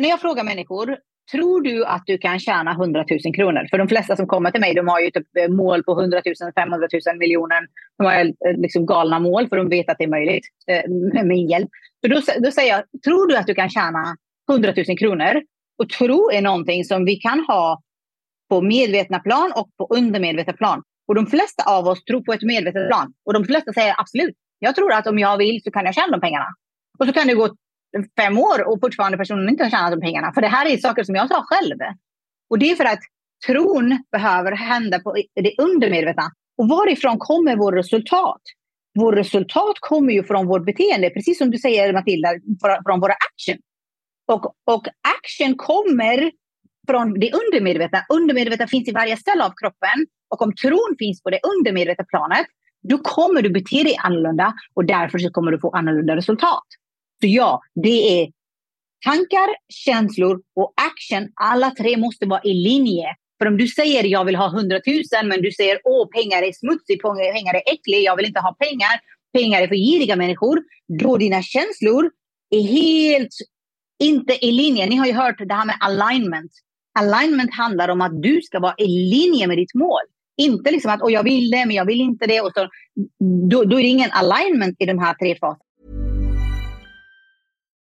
när 0.00 0.08
jag 0.08 0.20
frågar 0.20 0.44
människor, 0.44 0.98
tror 1.30 1.60
du 1.60 1.84
att 1.84 2.02
du 2.06 2.18
kan 2.18 2.38
tjäna 2.38 2.72
100 2.72 3.04
000 3.24 3.34
kronor? 3.34 3.66
För 3.70 3.78
de 3.78 3.88
flesta 3.88 4.16
som 4.16 4.26
kommer 4.26 4.50
till 4.50 4.60
mig, 4.60 4.74
de 4.74 4.88
har 4.88 5.00
ju 5.00 5.10
typ 5.10 5.26
eh, 5.38 5.48
mål 5.48 5.82
på 5.84 6.00
100 6.00 6.22
000, 6.24 6.52
500 6.54 6.88
000 7.06 7.18
miljoner. 7.18 7.60
De 7.98 8.06
har 8.06 8.14
eh, 8.14 8.56
liksom 8.56 8.86
galna 8.86 9.18
mål 9.18 9.48
för 9.48 9.56
de 9.56 9.68
vet 9.68 9.90
att 9.90 9.98
det 9.98 10.04
är 10.04 10.08
möjligt 10.08 10.46
eh, 10.66 10.90
med 10.90 11.26
min 11.26 11.48
hjälp. 11.48 11.68
Så 12.00 12.08
då, 12.08 12.20
då 12.44 12.50
säger 12.50 12.72
jag, 12.72 13.02
tror 13.04 13.26
du 13.26 13.36
att 13.36 13.46
du 13.46 13.54
kan 13.54 13.70
tjäna 13.70 14.16
100 14.50 14.72
000 14.88 14.98
kronor? 14.98 15.42
Och 15.78 15.88
tro 15.88 16.30
är 16.30 16.42
någonting 16.42 16.84
som 16.84 17.04
vi 17.04 17.16
kan 17.16 17.40
ha 17.40 17.80
på 18.50 18.60
medvetna 18.62 19.18
plan 19.18 19.52
och 19.56 19.68
på 19.78 19.86
undermedvetna 19.96 20.52
plan. 20.52 20.82
Och 21.08 21.14
de 21.14 21.26
flesta 21.26 21.62
av 21.66 21.86
oss 21.86 22.04
tror 22.04 22.20
på 22.20 22.32
ett 22.32 22.42
medvetet 22.42 22.88
plan. 22.88 23.12
Och 23.26 23.32
de 23.32 23.44
flesta 23.44 23.72
säger 23.72 23.94
absolut, 23.98 24.34
jag 24.58 24.74
tror 24.74 24.92
att 24.92 25.06
om 25.06 25.18
jag 25.18 25.36
vill 25.36 25.62
så 25.64 25.70
kan 25.70 25.84
jag 25.84 25.94
tjäna 25.94 26.12
de 26.12 26.20
pengarna. 26.20 26.46
Och 26.98 27.06
så 27.06 27.12
kan 27.12 27.26
det 27.26 27.34
gå 27.34 27.48
fem 28.16 28.38
år 28.38 28.68
och 28.68 28.80
fortfarande 28.80 29.18
personen 29.18 29.48
inte 29.48 29.64
har 29.64 29.70
tjänat 29.70 29.92
de 29.92 30.00
pengarna. 30.00 30.32
För 30.32 30.40
det 30.40 30.48
här 30.48 30.66
är 30.66 30.76
saker 30.76 31.04
som 31.04 31.14
jag 31.14 31.28
sa 31.28 31.44
själv. 31.46 31.76
Och 32.50 32.58
det 32.58 32.70
är 32.70 32.74
för 32.74 32.84
att 32.84 33.00
tron 33.46 34.04
behöver 34.12 34.52
hända 34.52 35.00
på 35.00 35.16
det 35.34 35.54
undermedvetna. 35.58 36.30
Och 36.58 36.68
varifrån 36.68 37.18
kommer 37.18 37.56
vårt 37.56 37.74
resultat? 37.74 38.40
Vårt 38.98 39.14
resultat 39.14 39.76
kommer 39.80 40.12
ju 40.12 40.24
från 40.24 40.46
vårt 40.46 40.64
beteende, 40.64 41.10
precis 41.10 41.38
som 41.38 41.50
du 41.50 41.58
säger 41.58 41.92
Matilda, 41.92 42.28
från 42.86 43.00
våra 43.00 43.12
action. 43.12 43.58
Och, 44.32 44.44
och 44.74 44.86
action 45.18 45.54
kommer 45.56 46.30
från 46.88 47.20
det 47.20 47.32
undermedvetna. 47.32 48.04
Undermedvetna 48.08 48.66
finns 48.66 48.88
i 48.88 48.92
varje 48.92 49.16
ställe 49.16 49.44
av 49.44 49.52
kroppen. 49.60 50.06
Och 50.30 50.42
om 50.42 50.54
tron 50.54 50.96
finns 50.98 51.22
på 51.22 51.30
det 51.30 51.40
undermedvetna 51.42 52.04
planet, 52.04 52.46
då 52.88 52.98
kommer 52.98 53.42
du 53.42 53.50
bete 53.50 53.82
dig 53.82 53.96
annorlunda 53.98 54.54
och 54.74 54.84
därför 54.84 55.18
så 55.18 55.30
kommer 55.30 55.50
du 55.52 55.58
få 55.58 55.70
annorlunda 55.70 56.16
resultat. 56.16 56.66
Så 57.20 57.26
ja, 57.26 57.60
det 57.74 58.22
är 58.22 58.28
tankar, 59.04 59.48
känslor 59.68 60.40
och 60.56 60.72
action. 60.76 61.28
Alla 61.34 61.70
tre 61.70 61.96
måste 61.96 62.26
vara 62.26 62.42
i 62.44 62.54
linje. 62.54 63.06
För 63.38 63.46
om 63.46 63.56
du 63.56 63.66
säger 63.66 64.04
jag 64.04 64.24
vill 64.24 64.36
ha 64.36 64.46
100 64.46 64.80
000 64.86 65.26
men 65.28 65.42
du 65.42 65.52
säger 65.52 65.80
åh 65.84 66.08
pengar 66.08 66.42
är 66.42 66.52
smutsigt, 66.52 67.02
pengar 67.02 67.54
är 67.54 67.72
äckligt, 67.72 68.04
jag 68.04 68.16
vill 68.16 68.26
inte 68.26 68.40
ha 68.40 68.52
pengar, 68.52 69.00
pengar 69.32 69.62
är 69.62 69.68
för 69.68 69.74
giriga 69.74 70.16
människor. 70.16 70.62
Då 70.98 71.16
dina 71.16 71.42
känslor 71.42 72.10
är 72.50 72.62
helt 72.62 73.34
inte 73.98 74.46
i 74.46 74.52
linje. 74.52 74.86
Ni 74.86 74.96
har 74.96 75.06
ju 75.06 75.12
hört 75.12 75.38
det 75.38 75.54
här 75.54 75.66
med 75.66 75.76
alignment. 75.80 76.52
Alignment 76.98 77.54
handlar 77.54 77.88
om 77.88 78.00
att 78.00 78.22
du 78.22 78.42
ska 78.42 78.60
vara 78.60 78.74
i 78.78 78.86
linje 78.86 79.46
med 79.46 79.58
ditt 79.58 79.74
mål. 79.74 80.02
Inte 80.36 80.70
liksom 80.70 80.90
att 80.90 81.00
jag 81.12 81.22
vill 81.22 81.50
det 81.50 81.66
men 81.66 81.76
jag 81.76 81.84
vill 81.84 82.00
inte 82.00 82.26
det. 82.26 82.40
Och 82.40 82.52
så, 82.54 82.68
då, 83.50 83.64
då 83.64 83.78
är 83.78 83.82
det 83.82 83.88
ingen 83.88 84.10
alignment 84.12 84.76
i 84.78 84.86
de 84.86 84.98
här 84.98 85.14
tre 85.14 85.34
faserna. 85.34 85.67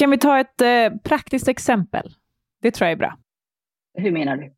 Kan 0.00 0.10
vi 0.10 0.18
ta 0.18 0.40
ett 0.40 0.60
eh, 0.60 0.98
praktiskt 1.04 1.48
exempel? 1.48 2.14
Det 2.62 2.70
tror 2.70 2.86
jag 2.86 2.92
är 2.92 2.96
bra. 2.96 3.18
Hur 3.94 4.10
menar 4.10 4.36
du? 4.36 4.52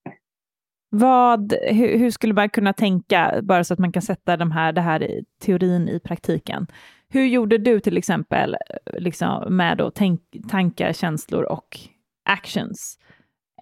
Vad, 0.90 1.52
hur, 1.52 1.98
hur, 1.98 2.10
skulle 2.10 2.34
man 2.34 2.48
kunna 2.48 2.72
tänka, 2.72 3.40
bara 3.42 3.64
så 3.64 3.74
att 3.74 3.80
man 3.80 3.92
kan 3.92 4.02
sätta 4.02 4.36
de 4.36 4.50
här, 4.50 4.72
det 4.72 4.80
här 4.80 5.02
i 5.02 5.24
teorin 5.40 5.88
i 5.88 6.00
praktiken? 6.00 6.66
Hur 7.08 7.26
gjorde 7.26 7.58
du 7.58 7.80
till 7.80 7.96
exempel 7.96 8.56
liksom, 8.92 9.56
med 9.56 9.78
då, 9.78 9.90
tänk, 9.90 10.20
tankar, 10.50 10.92
känslor 10.92 11.42
och 11.42 11.78
actions 12.24 12.98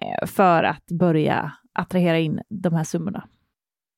eh, 0.00 0.26
för 0.26 0.64
att 0.64 0.86
börja 0.86 1.52
attrahera 1.72 2.18
in 2.18 2.40
de 2.48 2.74
här 2.74 2.84
summorna? 2.84 3.28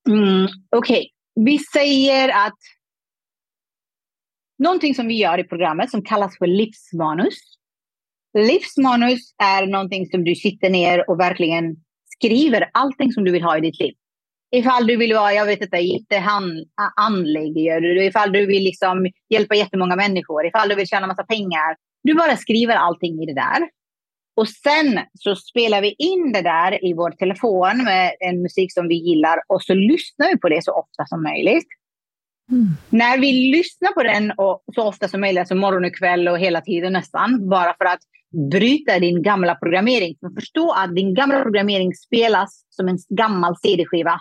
Mm, 0.09 0.49
Okej, 0.77 1.11
okay. 1.37 1.45
vi 1.45 1.59
säger 1.59 2.29
att 2.47 2.59
någonting 4.59 4.95
som 4.95 5.07
vi 5.07 5.15
gör 5.15 5.39
i 5.39 5.45
programmet 5.45 5.91
som 5.91 6.03
kallas 6.05 6.39
för 6.39 6.47
livsmanus 6.47 7.52
Livsmanus 8.39 9.35
är 9.43 9.67
någonting 9.67 10.07
som 10.07 10.25
du 10.25 10.35
sitter 10.35 10.71
ner 10.71 11.11
och 11.11 11.21
verkligen 11.21 11.77
skriver 12.17 12.71
allting 12.73 13.13
som 13.13 13.25
du 13.25 13.33
vill 13.33 13.43
ha 13.43 13.59
i 13.59 13.61
ditt 13.61 13.81
liv. 13.81 13.95
Ifall 14.55 14.87
du 14.87 14.97
vill 14.97 15.15
vara, 15.15 15.33
jag 15.33 15.47
vet 15.47 15.63
inte, 15.63 15.77
jätteandlig, 15.77 17.59
ifall 18.07 18.33
du 18.33 18.47
vill 18.47 18.65
liksom 18.65 19.07
hjälpa 19.29 19.55
jättemånga 19.55 19.97
människor, 19.97 20.47
ifall 20.47 20.69
du 20.69 20.75
vill 20.75 20.87
tjäna 20.87 21.07
massa 21.07 21.25
pengar. 21.25 21.77
Du 22.03 22.15
bara 22.15 22.37
skriver 22.37 22.75
allting 22.75 23.23
i 23.23 23.27
det 23.27 23.35
där. 23.35 23.69
Och 24.37 24.49
sen 24.49 25.01
så 25.19 25.37
spelar 25.37 25.83
vi 25.83 25.95
in 25.99 26.33
det 26.33 26.43
där 26.43 26.85
i 26.85 26.95
vår 26.95 27.11
telefon 27.11 27.85
med 27.85 28.13
en 28.21 28.43
musik 28.43 28.73
som 28.73 28.89
vi 28.89 28.95
gillar 28.95 29.39
och 29.49 29.63
så 29.63 29.75
lyssnar 29.75 30.29
vi 30.33 30.39
på 30.39 30.49
det 30.49 30.65
så 30.65 30.73
ofta 30.73 31.07
som 31.07 31.23
möjligt. 31.23 31.67
Mm. 32.51 32.67
När 32.91 33.19
vi 33.19 33.33
lyssnar 33.33 33.93
på 33.93 34.03
den 34.03 34.31
och 34.31 34.65
så 34.75 34.83
ofta 34.83 35.09
som 35.09 35.21
möjligt, 35.21 35.41
alltså 35.41 35.55
morgon 35.55 35.85
och 35.85 35.95
kväll 35.95 36.29
och 36.29 36.39
hela 36.39 36.61
tiden 36.61 36.93
nästan, 36.93 37.49
bara 37.49 37.75
för 37.79 37.85
att 37.85 38.01
bryta 38.51 38.99
din 38.99 39.23
gamla 39.23 39.55
programmering. 39.55 40.17
Men 40.21 40.35
förstå 40.35 40.73
att 40.73 40.95
din 40.95 41.15
gamla 41.15 41.43
programmering 41.43 41.95
spelas 41.95 42.65
som 42.71 42.89
en 42.89 42.99
gammal 43.09 43.57
CD-skiva. 43.57 44.21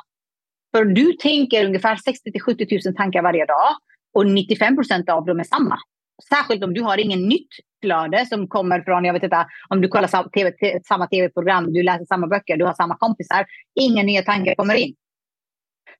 För 0.76 0.86
du 0.86 1.14
tänker 1.14 1.66
ungefär 1.66 1.96
60 1.96 2.32
till 2.32 2.42
70 2.42 2.68
000 2.86 2.96
tankar 2.96 3.22
varje 3.22 3.46
dag 3.46 3.70
och 4.14 4.26
95 4.28 4.76
procent 4.76 5.10
av 5.10 5.26
dem 5.26 5.40
är 5.40 5.44
samma. 5.44 5.78
Särskilt 6.30 6.64
om 6.64 6.74
du 6.74 6.82
har 6.82 6.98
ingen 6.98 7.28
nytt 7.28 7.50
flöde 7.84 8.26
som 8.26 8.48
kommer 8.48 8.82
från, 8.82 9.06
jag 9.06 9.14
vet 9.14 9.24
inte, 9.24 9.48
om 9.70 9.82
du 9.82 9.88
kollar 9.88 10.08
samma, 10.08 10.30
TV, 10.30 10.54
samma 10.88 11.08
tv-program, 11.08 11.74
du 11.74 11.84
läser 11.84 12.06
samma 12.06 12.28
böcker, 12.28 12.58
du 12.58 12.66
har 12.66 12.74
samma 12.74 12.98
kompisar. 12.98 13.46
Inga 13.80 14.04
nya 14.04 14.22
tankar 14.22 14.56
kommer 14.56 14.76
in. 14.76 14.96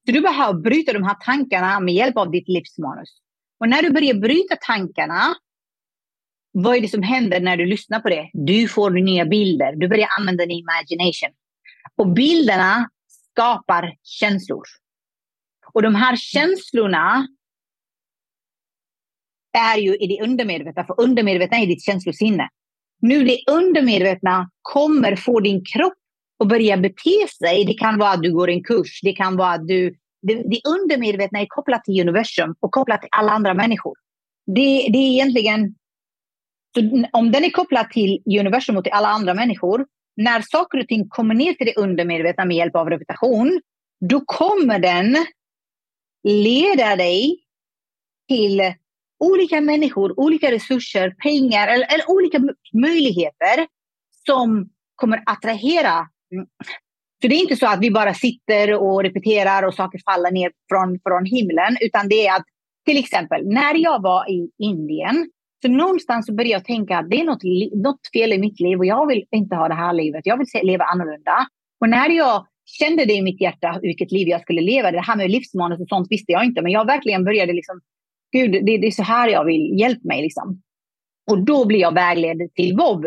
Så 0.06 0.12
du 0.12 0.22
behöver 0.22 0.54
bryta 0.54 0.94
de 0.94 1.04
här 1.04 1.16
tankarna 1.26 1.80
med 1.80 1.94
hjälp 1.94 2.18
av 2.18 2.32
ditt 2.32 2.48
livsmanus. 2.48 3.10
Och 3.60 3.70
när 3.70 3.82
du 3.82 3.92
börjar 3.92 4.14
bryta 4.14 4.56
tankarna, 4.56 5.36
vad 6.52 6.76
är 6.76 6.82
det 6.82 6.88
som 6.88 7.04
händer 7.04 7.40
när 7.40 7.58
du 7.58 7.66
lyssnar 7.66 8.00
på 8.00 8.10
det? 8.10 8.30
Du 8.34 8.68
får 8.68 8.90
nya 8.90 9.26
bilder. 9.26 9.76
Du 9.76 9.88
börjar 9.88 10.08
använda 10.20 10.46
din 10.46 10.58
imagination. 10.58 11.30
Och 11.96 12.08
bilderna 12.08 12.90
skapar 13.08 13.96
känslor. 14.04 14.64
Och 15.74 15.82
de 15.82 15.96
här 15.96 16.16
känslorna 16.16 17.28
är 19.58 19.78
ju 19.78 19.96
i 19.96 20.08
det 20.08 20.24
undermedvetna, 20.24 20.86
för 20.86 21.02
undermedvetna 21.02 21.58
är 21.58 21.68
ditt 21.68 21.84
känslosinne. 21.84 22.50
Nu 23.02 23.24
det 23.24 23.40
undermedvetna 23.52 24.50
kommer 24.62 25.16
få 25.16 25.40
din 25.40 25.66
kropp 25.66 25.94
att 26.40 26.48
börja 26.48 26.78
bete 26.78 27.28
sig. 27.40 27.66
Det 27.66 27.74
kan 27.74 27.98
vara 27.98 28.10
att 28.10 28.24
du 28.24 28.34
går 28.34 28.50
en 28.50 28.64
kurs, 28.64 29.00
det 29.02 29.14
kan 29.14 29.38
vara 29.38 29.52
att 29.52 29.68
du... 29.68 29.96
Det, 30.22 30.34
det 30.36 30.62
undermedvetna 30.68 31.40
är 31.40 31.46
kopplat 31.50 31.84
till 31.84 32.02
universum 32.02 32.56
och 32.60 32.72
kopplat 32.72 33.02
till 33.02 33.10
alla 33.12 33.32
andra 33.32 33.54
människor. 33.54 33.96
Det, 34.46 34.88
det 34.92 34.98
är 34.98 35.12
egentligen 35.12 35.76
om 37.12 37.32
den 37.32 37.44
är 37.44 37.50
kopplad 37.50 37.90
till 37.90 38.24
universum 38.40 38.78
och 38.78 38.84
till 38.84 38.94
alla 38.94 39.08
andra 39.08 39.34
människor, 39.34 39.86
när 40.18 40.42
saker 40.42 40.80
och 40.80 40.88
ting 40.88 41.10
kommer 41.10 41.36
ner 41.36 41.54
till 41.54 41.66
det 41.66 41.78
undermedvetna 41.78 42.46
med 42.46 42.58
hjälp 42.58 42.76
av 42.76 42.90
reputation, 42.90 43.62
då 44.10 44.22
kommer 44.26 44.80
den 44.80 45.18
leda 46.24 46.96
dig 46.96 47.40
till 48.28 48.74
olika 49.20 49.62
människor, 49.62 50.20
olika 50.20 50.52
resurser, 50.52 51.16
pengar 51.24 51.68
eller, 51.68 51.94
eller 51.94 52.10
olika 52.10 52.40
möjligheter 52.74 53.68
som 54.26 54.70
kommer 54.96 55.24
attrahera. 55.26 56.08
Mm. 56.32 56.48
Så 57.22 57.28
det 57.28 57.36
är 57.36 57.42
inte 57.42 57.56
så 57.56 57.68
att 57.68 57.80
vi 57.80 57.92
bara 57.92 58.14
sitter 58.14 58.74
och 58.74 59.04
repeterar 59.04 59.64
och 59.64 59.74
saker 59.74 60.02
faller 60.06 60.32
ner 60.32 60.52
från, 60.70 61.00
från 61.04 61.26
himlen, 61.26 61.78
utan 61.82 62.10
det 62.10 62.28
är 62.28 62.36
att 62.36 62.46
till 62.86 62.98
exempel 62.98 63.48
när 63.48 63.76
jag 63.76 64.02
var 64.02 64.30
i 64.30 64.52
Indien, 64.58 65.32
så 65.62 65.68
någonstans 65.68 66.26
så 66.26 66.34
började 66.34 66.54
jag 66.54 66.66
tänka 66.66 66.98
att 66.98 67.10
det 67.10 67.20
är 67.20 67.24
något, 67.24 67.44
något 67.84 68.00
fel 68.14 68.34
i 68.34 68.38
mitt 68.38 68.60
liv 68.60 68.78
och 68.78 68.86
jag 68.86 69.08
vill 69.08 69.26
inte 69.32 69.56
ha 69.56 69.68
det 69.68 69.74
här 69.74 69.94
livet. 69.94 70.26
Jag 70.26 70.38
vill 70.38 70.48
se, 70.48 70.64
leva 70.64 70.84
annorlunda. 70.84 71.48
Och 71.82 71.90
när 71.90 72.10
jag 72.10 72.48
kände 72.66 73.06
det 73.06 73.14
i 73.14 73.22
mitt 73.22 73.42
hjärta, 73.42 73.80
vilket 73.82 74.12
liv 74.12 74.28
jag 74.28 74.42
skulle 74.42 74.62
leva, 74.62 74.92
det 74.92 75.02
här 75.02 75.16
med 75.16 75.32
livsmanus 75.32 75.80
och 75.80 75.88
sånt 75.88 76.08
visste 76.10 76.32
jag 76.32 76.46
inte, 76.46 76.62
men 76.62 76.72
jag 76.72 76.86
verkligen 76.86 77.24
började 77.24 77.54
liksom 77.54 77.82
Gud, 78.32 78.52
det, 78.52 78.78
det 78.78 78.88
är 78.88 78.92
så 78.92 79.04
här 79.04 79.30
jag 79.30 79.46
vill, 79.46 79.80
hjälp 79.80 80.04
mig 80.04 80.22
liksom. 80.22 80.62
Och 81.32 81.46
då 81.46 81.66
blev 81.66 81.80
jag 81.80 81.94
vägledd 81.94 82.54
till 82.56 82.76
Bob. 82.76 83.06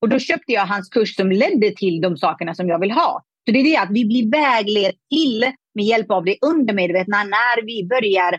Och 0.00 0.08
då 0.08 0.18
köpte 0.18 0.52
jag 0.52 0.66
hans 0.66 0.88
kurs 0.88 1.16
som 1.16 1.32
ledde 1.32 1.70
till 1.70 2.00
de 2.00 2.16
sakerna 2.16 2.54
som 2.54 2.68
jag 2.68 2.80
vill 2.80 2.90
ha. 2.90 3.22
Så 3.46 3.52
det 3.52 3.60
är 3.60 3.64
det 3.64 3.76
att 3.76 3.90
vi 3.90 4.04
blir 4.04 4.30
vägledd 4.30 4.94
till 5.10 5.44
med 5.74 5.84
hjälp 5.84 6.10
av 6.10 6.24
det 6.24 6.36
undermedvetna 6.42 7.24
när 7.24 7.66
vi 7.66 7.86
börjar 7.86 8.38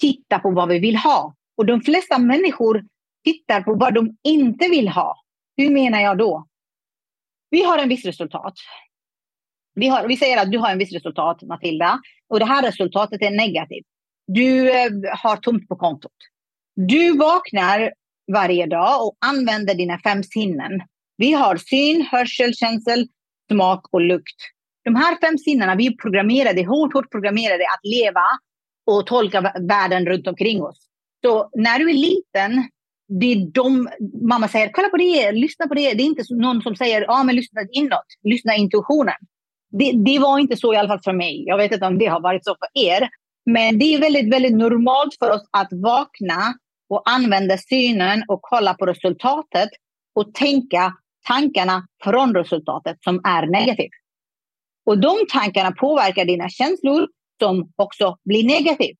titta 0.00 0.38
på 0.38 0.50
vad 0.50 0.68
vi 0.68 0.78
vill 0.78 0.96
ha. 0.96 1.34
Och 1.58 1.66
de 1.66 1.80
flesta 1.80 2.18
människor 2.18 2.84
tittar 3.24 3.62
på 3.62 3.74
vad 3.74 3.94
de 3.94 4.16
inte 4.24 4.68
vill 4.68 4.88
ha. 4.88 5.16
Hur 5.56 5.70
menar 5.70 6.00
jag 6.00 6.18
då? 6.18 6.46
Vi 7.50 7.62
har 7.62 7.78
en 7.78 7.88
viss 7.88 8.04
resultat. 8.04 8.54
Vi, 9.74 9.88
har, 9.88 10.08
vi 10.08 10.16
säger 10.16 10.42
att 10.42 10.52
du 10.52 10.58
har 10.58 10.70
en 10.70 10.78
viss 10.78 10.92
resultat, 10.92 11.42
Matilda, 11.42 12.00
och 12.28 12.38
det 12.38 12.44
här 12.44 12.62
resultatet 12.62 13.22
är 13.22 13.30
negativt. 13.30 13.86
Du 14.26 14.70
eh, 14.70 14.90
har 15.22 15.36
tomt 15.36 15.68
på 15.68 15.76
kontot. 15.76 16.12
Du 16.74 17.16
vaknar 17.16 17.92
varje 18.32 18.66
dag 18.66 19.06
och 19.06 19.16
använder 19.26 19.74
dina 19.74 19.98
fem 19.98 20.22
sinnen. 20.22 20.80
Vi 21.16 21.32
har 21.32 21.56
syn, 21.56 22.06
hörsel, 22.10 22.54
känsel, 22.54 23.08
smak 23.52 23.86
och 23.90 24.00
lukt. 24.00 24.36
De 24.84 24.96
här 24.96 25.20
fem 25.20 25.38
sinnena, 25.38 25.74
vi 25.74 25.86
är 25.86 25.96
programmerade, 25.96 26.66
hårt, 26.66 26.92
hårt 26.92 27.10
programmerade 27.10 27.64
att 27.64 27.80
leva 27.82 28.24
och 28.86 29.06
tolka 29.06 29.52
världen 29.68 30.06
runt 30.06 30.26
omkring 30.26 30.62
oss. 30.62 30.87
Så 31.24 31.50
när 31.54 31.78
du 31.78 31.90
är 31.90 31.94
liten, 31.94 32.68
det 33.20 33.32
är 33.32 33.52
de, 33.52 33.88
mamma 34.28 34.48
säger 34.48 34.70
kolla 34.72 34.88
på 34.88 34.96
det, 34.96 35.32
lyssna 35.32 35.66
på 35.66 35.74
det. 35.74 35.94
Det 35.94 36.02
är 36.02 36.06
inte 36.06 36.22
någon 36.30 36.62
som 36.62 36.76
säger 36.76 37.02
ja, 37.02 37.22
men 37.24 37.36
lyssna 37.36 37.60
inåt, 37.72 38.06
lyssna 38.22 38.56
intuitionen. 38.56 39.14
Det, 39.70 39.92
det 40.04 40.18
var 40.18 40.38
inte 40.38 40.56
så 40.56 40.74
i 40.74 40.76
alla 40.76 40.88
fall 40.88 41.02
för 41.04 41.12
mig. 41.12 41.44
Jag 41.46 41.56
vet 41.56 41.72
inte 41.72 41.86
om 41.86 41.98
det 41.98 42.06
har 42.06 42.20
varit 42.20 42.44
så 42.44 42.50
för 42.50 42.82
er. 42.82 43.08
Men 43.46 43.78
det 43.78 43.94
är 43.94 44.00
väldigt, 44.00 44.32
väldigt 44.32 44.56
normalt 44.56 45.16
för 45.18 45.30
oss 45.30 45.48
att 45.50 45.68
vakna 45.72 46.54
och 46.88 47.10
använda 47.10 47.58
synen 47.58 48.24
och 48.28 48.38
kolla 48.42 48.74
på 48.74 48.86
resultatet 48.86 49.68
och 50.14 50.34
tänka 50.34 50.94
tankarna 51.26 51.86
från 52.04 52.34
resultatet 52.34 52.96
som 53.04 53.20
är 53.24 53.46
negativt. 53.46 53.92
Och 54.86 54.98
de 54.98 55.16
tankarna 55.32 55.72
påverkar 55.72 56.24
dina 56.24 56.48
känslor 56.48 57.08
som 57.40 57.72
också 57.76 58.16
blir 58.24 58.44
negativt. 58.46 58.98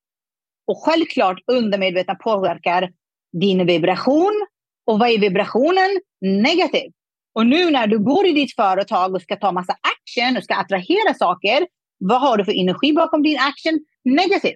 Och 0.69 0.83
självklart 0.85 1.39
undermedvetna 1.47 2.15
påverkar 2.15 2.91
din 3.33 3.67
vibration. 3.67 4.47
Och 4.87 4.99
vad 4.99 5.11
är 5.11 5.19
vibrationen? 5.19 6.01
Negativ. 6.21 6.93
Och 7.35 7.47
nu 7.47 7.71
när 7.71 7.87
du 7.87 7.99
går 7.99 8.27
i 8.27 8.33
ditt 8.33 8.55
företag 8.55 9.15
och 9.15 9.23
ska 9.23 9.37
ta 9.37 9.53
massa 9.53 9.73
action 9.73 10.37
och 10.37 10.45
ska 10.45 10.55
attrahera 10.55 11.15
saker, 11.15 11.67
vad 11.99 12.21
har 12.21 12.37
du 12.37 12.45
för 12.45 12.61
energi 12.61 12.93
bakom 12.93 13.23
din 13.23 13.39
action? 13.39 13.85
Negativ. 14.05 14.55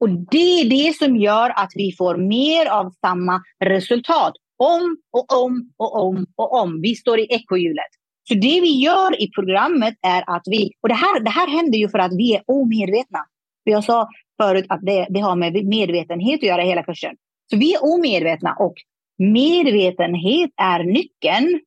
Och 0.00 0.08
det 0.10 0.60
är 0.60 0.70
det 0.70 0.96
som 0.96 1.16
gör 1.16 1.50
att 1.50 1.72
vi 1.74 1.94
får 1.98 2.16
mer 2.16 2.66
av 2.66 2.90
samma 3.00 3.42
resultat. 3.64 4.32
Om 4.56 4.96
och 5.12 5.44
om 5.44 5.72
och 5.76 6.02
om 6.02 6.26
och 6.36 6.60
om. 6.60 6.80
Vi 6.80 6.94
står 6.94 7.18
i 7.18 7.26
ekohjulet. 7.30 7.90
Så 8.28 8.34
det 8.34 8.60
vi 8.60 8.82
gör 8.82 9.22
i 9.22 9.30
programmet 9.30 9.94
är 10.02 10.24
att 10.36 10.42
vi, 10.46 10.72
och 10.80 10.88
det 10.88 10.94
här, 10.94 11.20
det 11.20 11.30
här 11.30 11.48
händer 11.48 11.78
ju 11.78 11.88
för 11.88 11.98
att 11.98 12.12
vi 12.12 12.34
är 12.34 12.42
omedvetna. 12.46 13.18
För 13.64 13.70
jag 13.70 13.84
sa 13.84 14.08
förut 14.42 14.66
att 14.68 14.80
det, 14.82 15.06
det 15.10 15.20
har 15.20 15.36
med 15.36 15.66
medvetenhet 15.66 16.38
att 16.38 16.48
göra 16.48 16.62
hela 16.62 16.82
kursen. 16.82 17.16
Så 17.50 17.56
vi 17.56 17.74
är 17.74 17.84
omedvetna 17.94 18.54
och 18.58 18.74
medvetenhet 19.18 20.50
är 20.56 20.84
nyckeln. 20.84 21.60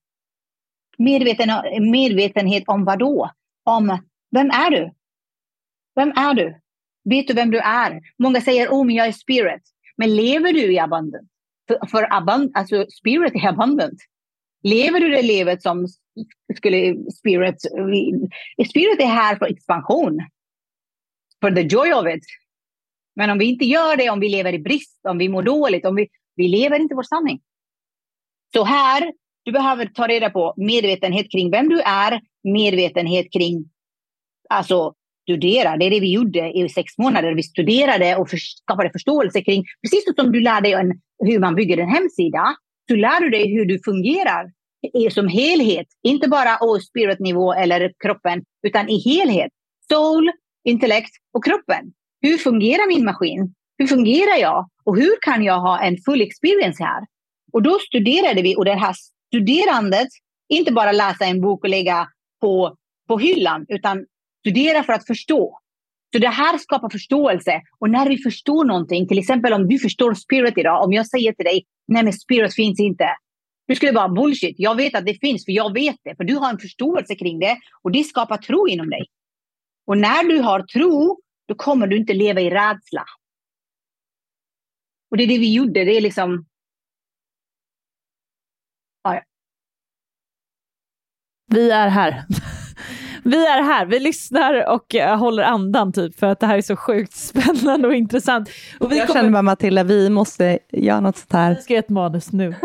Medveten, 0.97 1.49
medvetenhet 1.91 2.63
om 2.67 2.86
vad 2.86 2.99
då? 2.99 3.32
Om 3.63 3.99
vem 4.32 4.49
är 4.49 4.72
du? 4.72 4.91
Vem 5.95 6.09
är 6.09 6.34
du? 6.34 6.59
Vet 7.09 7.28
du 7.28 7.34
vem 7.34 7.51
du 7.51 7.59
är? 7.59 8.01
Många 8.19 8.41
säger 8.41 8.69
oh, 8.69 8.86
men 8.86 8.95
jag 8.95 9.07
är 9.07 9.11
spirit. 9.11 9.61
Men 9.97 10.15
lever 10.15 10.53
du 10.53 10.74
i 10.74 10.80
abundant? 10.80 11.30
För, 11.67 11.88
för 11.88 12.13
abund, 12.13 12.51
alltså 12.53 12.86
spirit 12.89 13.36
är 13.36 13.47
abundant. 13.47 13.99
Lever 14.63 14.99
du 14.99 15.09
det 15.09 15.22
livet 15.22 15.61
som 15.61 15.88
skulle 16.57 16.95
spirit... 17.11 17.61
Spirit 18.69 18.99
är 18.99 19.05
här 19.05 19.36
för 19.36 19.45
expansion. 19.45 20.19
För 21.41 21.51
the 21.51 21.61
joy 21.61 21.93
of 21.93 22.15
it. 22.15 22.24
Men 23.16 23.30
om 23.30 23.38
vi 23.38 23.45
inte 23.45 23.66
gör 23.66 23.97
det, 23.97 24.09
om 24.09 24.20
vi 24.20 24.30
lever 24.30 24.53
i 24.53 24.59
brist, 24.59 24.99
om 25.09 25.18
vi 25.18 25.30
mår 25.30 25.43
dåligt, 25.43 25.86
om 25.86 25.95
vi, 25.95 26.07
vi 26.36 26.47
lever 26.47 26.80
inte 26.80 26.95
vår 26.95 27.03
sanning. 27.03 27.41
Så 28.53 28.64
här, 28.64 29.14
du 29.43 29.51
behöver 29.51 29.86
ta 29.86 30.07
reda 30.07 30.30
på 30.30 30.53
medvetenhet 30.57 31.32
kring 31.32 31.51
vem 31.51 31.70
du 31.70 31.82
är, 31.82 32.22
medvetenhet 32.43 33.34
kring 33.34 33.70
alltså 34.49 34.93
studera. 35.24 35.78
Det 35.78 35.86
är 35.86 35.89
det 35.89 35.99
vi 35.99 36.14
gjorde 36.14 36.51
i 36.51 36.70
sex 36.70 36.97
månader. 36.97 37.36
Vi 37.36 37.43
studerade 37.43 38.16
och 38.16 38.30
för, 38.30 38.38
skapade 38.38 38.89
förståelse 38.89 39.41
kring, 39.41 39.64
precis 39.84 40.03
som 40.16 40.32
du 40.32 40.39
lär 40.39 40.62
dig 40.62 40.74
en, 40.74 40.91
hur 41.26 41.39
man 41.39 41.55
bygger 41.55 41.78
en 41.78 41.89
hemsida, 41.89 42.55
så 42.89 42.95
lär 42.95 43.22
du 43.22 43.30
dig 43.30 43.53
hur 43.53 43.66
du 43.66 43.80
fungerar 43.86 44.51
som 45.12 45.28
helhet. 45.28 45.88
Inte 46.03 46.30
bara 46.30 46.57
oh, 46.62 46.80
spiritnivå 46.80 47.53
eller 47.53 47.93
kroppen, 48.03 48.43
utan 48.68 48.89
i 48.89 48.99
helhet. 48.99 49.51
Soul, 49.91 50.32
intellekt 50.64 51.12
och 51.34 51.45
kroppen. 51.45 51.93
Hur 52.22 52.38
fungerar 52.38 52.88
min 52.88 53.05
maskin? 53.05 53.53
Hur 53.78 53.88
fungerar 53.88 54.38
jag? 54.39 54.69
Och 54.84 54.97
hur 54.97 55.15
kan 55.22 55.43
jag 55.43 55.59
ha 55.59 55.82
en 55.82 55.97
full 56.05 56.22
experience 56.22 56.84
här? 56.84 57.05
Och 57.53 57.61
då 57.61 57.80
studerade 57.80 58.41
vi 58.41 58.55
och 58.55 58.65
det 58.65 58.74
här 58.74 58.95
studerandet, 59.28 60.07
inte 60.49 60.72
bara 60.72 60.91
läsa 60.91 61.26
en 61.26 61.41
bok 61.41 61.63
och 61.63 61.69
lägga 61.69 62.07
på, 62.41 62.76
på 63.07 63.17
hyllan, 63.17 63.65
utan 63.69 64.05
Studera 64.41 64.84
för 64.84 64.93
att 64.93 65.07
förstå. 65.07 65.59
Så 66.13 66.19
det 66.19 66.28
här 66.28 66.57
skapar 66.57 66.89
förståelse. 66.89 67.61
Och 67.80 67.89
när 67.89 68.09
vi 68.09 68.17
förstår 68.17 68.65
någonting, 68.65 69.07
till 69.07 69.19
exempel 69.19 69.53
om 69.53 69.67
du 69.67 69.80
förstår 69.80 70.13
spirit 70.13 70.57
idag, 70.57 70.84
om 70.84 70.93
jag 70.93 71.07
säger 71.07 71.34
till 71.34 71.45
dig, 71.45 71.65
nej 71.88 72.03
men 72.03 72.13
spirit 72.13 72.55
finns 72.55 72.80
inte. 72.80 73.09
Du 73.67 73.76
skulle 73.76 73.91
vara 73.91 74.09
bullshit. 74.09 74.55
Jag 74.57 74.76
vet 74.76 74.95
att 74.95 75.05
det 75.05 75.19
finns, 75.19 75.45
för 75.45 75.51
jag 75.51 75.74
vet 75.74 75.95
det. 76.03 76.15
För 76.15 76.24
du 76.24 76.36
har 76.36 76.49
en 76.49 76.59
förståelse 76.59 77.15
kring 77.15 77.39
det 77.39 77.57
och 77.84 77.91
det 77.91 78.03
skapar 78.03 78.38
tro 78.38 78.67
inom 78.67 78.89
dig. 78.89 79.05
Och 79.88 79.97
när 79.97 80.24
du 80.24 80.39
har 80.39 80.63
tro, 80.63 81.19
då 81.52 81.56
kommer 81.56 81.88
du 81.88 81.97
inte 81.97 82.14
leva 82.14 82.41
i 82.41 82.49
rädsla. 82.49 83.06
Och 85.10 85.18
det 85.18 85.24
är 85.24 85.28
det 85.28 85.38
vi 85.38 85.54
gjorde. 85.54 85.86
Det 85.86 85.97
är 85.97 86.02
liksom... 86.02 86.45
Ja, 89.04 89.16
ja. 89.16 89.24
Vi 91.45 91.72
är 91.72 91.88
här. 91.88 92.26
Vi 93.24 93.45
är 93.47 93.63
här, 93.63 93.86
vi 93.86 93.99
lyssnar 93.99 94.69
och 94.69 94.95
uh, 94.95 95.15
håller 95.15 95.43
andan 95.43 95.93
typ 95.93 96.19
för 96.19 96.28
att 96.28 96.39
det 96.39 96.47
här 96.47 96.57
är 96.57 96.61
så 96.61 96.76
sjukt 96.76 97.13
spännande 97.15 97.88
och 97.88 97.93
intressant. 97.93 98.49
Och 98.80 98.91
vi 98.91 98.97
jag 98.97 99.07
kommer... 99.07 99.19
känner 99.19 99.32
bara 99.32 99.41
Matilda, 99.41 99.84
vi 99.84 100.09
måste 100.09 100.59
göra 100.72 100.99
något 100.99 101.17
sånt 101.17 101.34
här. 101.34 101.55
Vi 101.55 101.61
ska 101.61 101.74
göra 101.74 101.84
ett 101.84 101.89
manus 101.89 102.32
nu. 102.32 102.49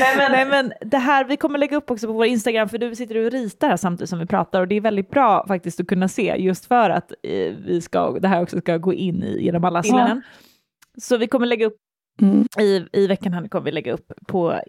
Nej, 0.00 0.16
men... 0.16 0.32
Nej, 0.32 0.46
men 0.46 0.72
det 0.80 0.98
här, 0.98 1.24
vi 1.24 1.36
kommer 1.36 1.58
lägga 1.58 1.76
upp 1.76 1.90
också 1.90 2.06
på 2.06 2.12
vår 2.12 2.26
Instagram 2.26 2.68
för 2.68 2.78
du 2.78 2.94
sitter 2.94 3.26
och 3.26 3.32
ritar 3.32 3.68
här 3.68 3.76
samtidigt 3.76 4.10
som 4.10 4.18
vi 4.18 4.26
pratar 4.26 4.60
och 4.60 4.68
det 4.68 4.74
är 4.74 4.80
väldigt 4.80 5.10
bra 5.10 5.46
faktiskt 5.46 5.80
att 5.80 5.86
kunna 5.86 6.08
se 6.08 6.36
just 6.38 6.66
för 6.66 6.90
att 6.90 7.12
eh, 7.22 7.54
vi 7.66 7.80
ska, 7.80 8.10
det 8.10 8.28
här 8.28 8.42
också 8.42 8.60
ska 8.60 8.76
gå 8.76 8.92
in 8.92 9.22
i 9.22 9.44
genom 9.44 9.64
alla 9.64 9.82
sinnen. 9.82 10.22
Ja. 10.24 11.00
Så 11.00 11.16
vi 11.16 11.26
kommer 11.26 11.46
lägga 11.46 11.66
upp 11.66 11.76
mm. 12.22 12.46
i, 12.60 12.84
i 12.92 13.06
veckan 13.06 13.32
här 13.32 13.48
kommer 13.48 13.64
vi 13.64 13.72
lägga 13.72 13.92
upp 13.92 14.12
på 14.26 14.60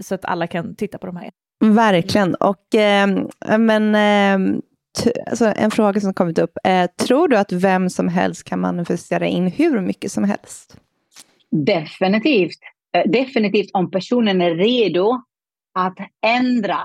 så 0.00 0.14
att 0.14 0.24
alla 0.24 0.46
kan 0.46 0.74
titta 0.74 0.98
på 0.98 1.06
de 1.06 1.16
här. 1.16 1.30
Verkligen. 1.60 2.34
Och, 2.34 2.74
eh, 2.74 3.08
men, 3.58 3.94
eh, 3.94 4.58
alltså 5.26 5.52
en 5.56 5.70
fråga 5.70 6.00
som 6.00 6.14
kommit 6.14 6.38
upp. 6.38 6.52
Eh, 6.64 6.90
tror 7.06 7.28
du 7.28 7.36
att 7.36 7.52
vem 7.52 7.90
som 7.90 8.08
helst 8.08 8.44
kan 8.44 8.60
manifestera 8.60 9.26
in 9.26 9.46
hur 9.46 9.80
mycket 9.80 10.12
som 10.12 10.24
helst? 10.24 10.76
Definitivt. 11.50 12.58
Eh, 12.96 13.10
definitivt 13.10 13.70
om 13.72 13.90
personen 13.90 14.42
är 14.42 14.54
redo 14.54 15.22
att 15.74 15.96
ändra 16.26 16.78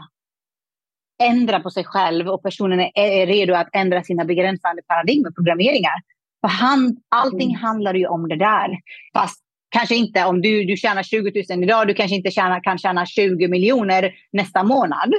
ändra 1.24 1.60
på 1.60 1.70
sig 1.70 1.84
själv 1.84 2.28
och 2.28 2.44
personen 2.44 2.80
är 2.80 3.26
redo 3.26 3.54
att 3.54 3.70
ändra 3.74 4.04
sina 4.04 4.26
begränsande 4.26 4.82
paradigm 4.88 5.26
och 5.26 5.36
programmeringar. 5.36 6.02
För 6.42 6.48
han, 6.48 6.98
allting 7.10 7.50
mm. 7.50 7.62
handlar 7.62 7.94
ju 7.94 8.08
om 8.08 8.28
det 8.28 8.36
där. 8.36 8.80
Fast 9.14 9.45
kanske 9.78 9.96
inte 9.96 10.26
om 10.26 10.42
du, 10.42 10.66
du 10.66 10.78
tjänar 10.78 11.04
20 11.04 11.44
000 11.50 11.64
idag, 11.64 11.88
du 11.88 11.94
kanske 11.94 12.16
inte 12.16 12.32
tjänar, 12.32 12.64
kan 12.64 12.78
tjäna 12.78 13.06
20 13.06 13.48
miljoner 13.48 14.12
nästa 14.32 14.64
månad. 14.64 15.14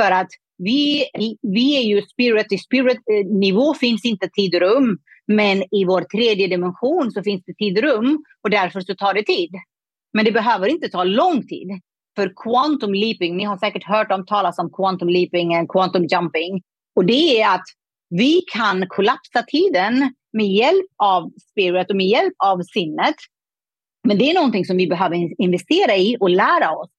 För 0.00 0.10
att 0.10 0.28
vi, 0.58 1.04
vi 1.42 1.76
är 1.76 1.82
ju 1.82 2.02
spirit, 2.02 2.52
i 2.52 2.58
spirit-nivå 2.58 3.74
finns 3.74 4.04
inte 4.04 4.28
tid 4.28 4.54
och 4.54 4.60
rum. 4.60 4.98
Men 5.26 5.62
i 5.74 5.84
vår 5.84 6.00
tredje 6.00 6.46
dimension 6.46 7.10
så 7.12 7.22
finns 7.22 7.42
det 7.46 7.54
tid 7.54 7.78
och 7.78 7.84
rum 7.84 8.24
och 8.44 8.50
därför 8.50 8.80
så 8.80 8.94
tar 8.94 9.14
det 9.14 9.22
tid. 9.22 9.50
Men 10.12 10.24
det 10.24 10.32
behöver 10.32 10.68
inte 10.68 10.88
ta 10.88 11.04
lång 11.04 11.46
tid. 11.46 11.68
För 12.16 12.32
quantum 12.44 12.94
leaping, 12.94 13.36
ni 13.36 13.44
har 13.44 13.56
säkert 13.56 13.84
hört 13.84 14.12
om 14.12 14.26
talas 14.26 14.58
om 14.58 14.70
quantum 14.72 15.08
leaping 15.08 15.58
och 15.58 15.68
quantum 15.68 16.06
jumping. 16.12 16.62
Och 16.96 17.04
det 17.04 17.40
är 17.40 17.54
att 17.54 17.66
vi 18.10 18.42
kan 18.52 18.86
kollapsa 18.88 19.42
tiden 19.42 20.14
med 20.32 20.46
hjälp 20.46 20.86
av 20.96 21.30
spirit 21.50 21.90
och 21.90 21.96
med 21.96 22.06
hjälp 22.06 22.34
av 22.44 22.62
sinnet 22.62 23.16
men 24.08 24.18
det 24.18 24.30
är 24.30 24.34
någonting 24.34 24.64
som 24.64 24.76
vi 24.76 24.86
behöver 24.86 25.42
investera 25.42 25.96
i 25.96 26.16
och 26.20 26.30
lära 26.30 26.70
oss. 26.70 26.90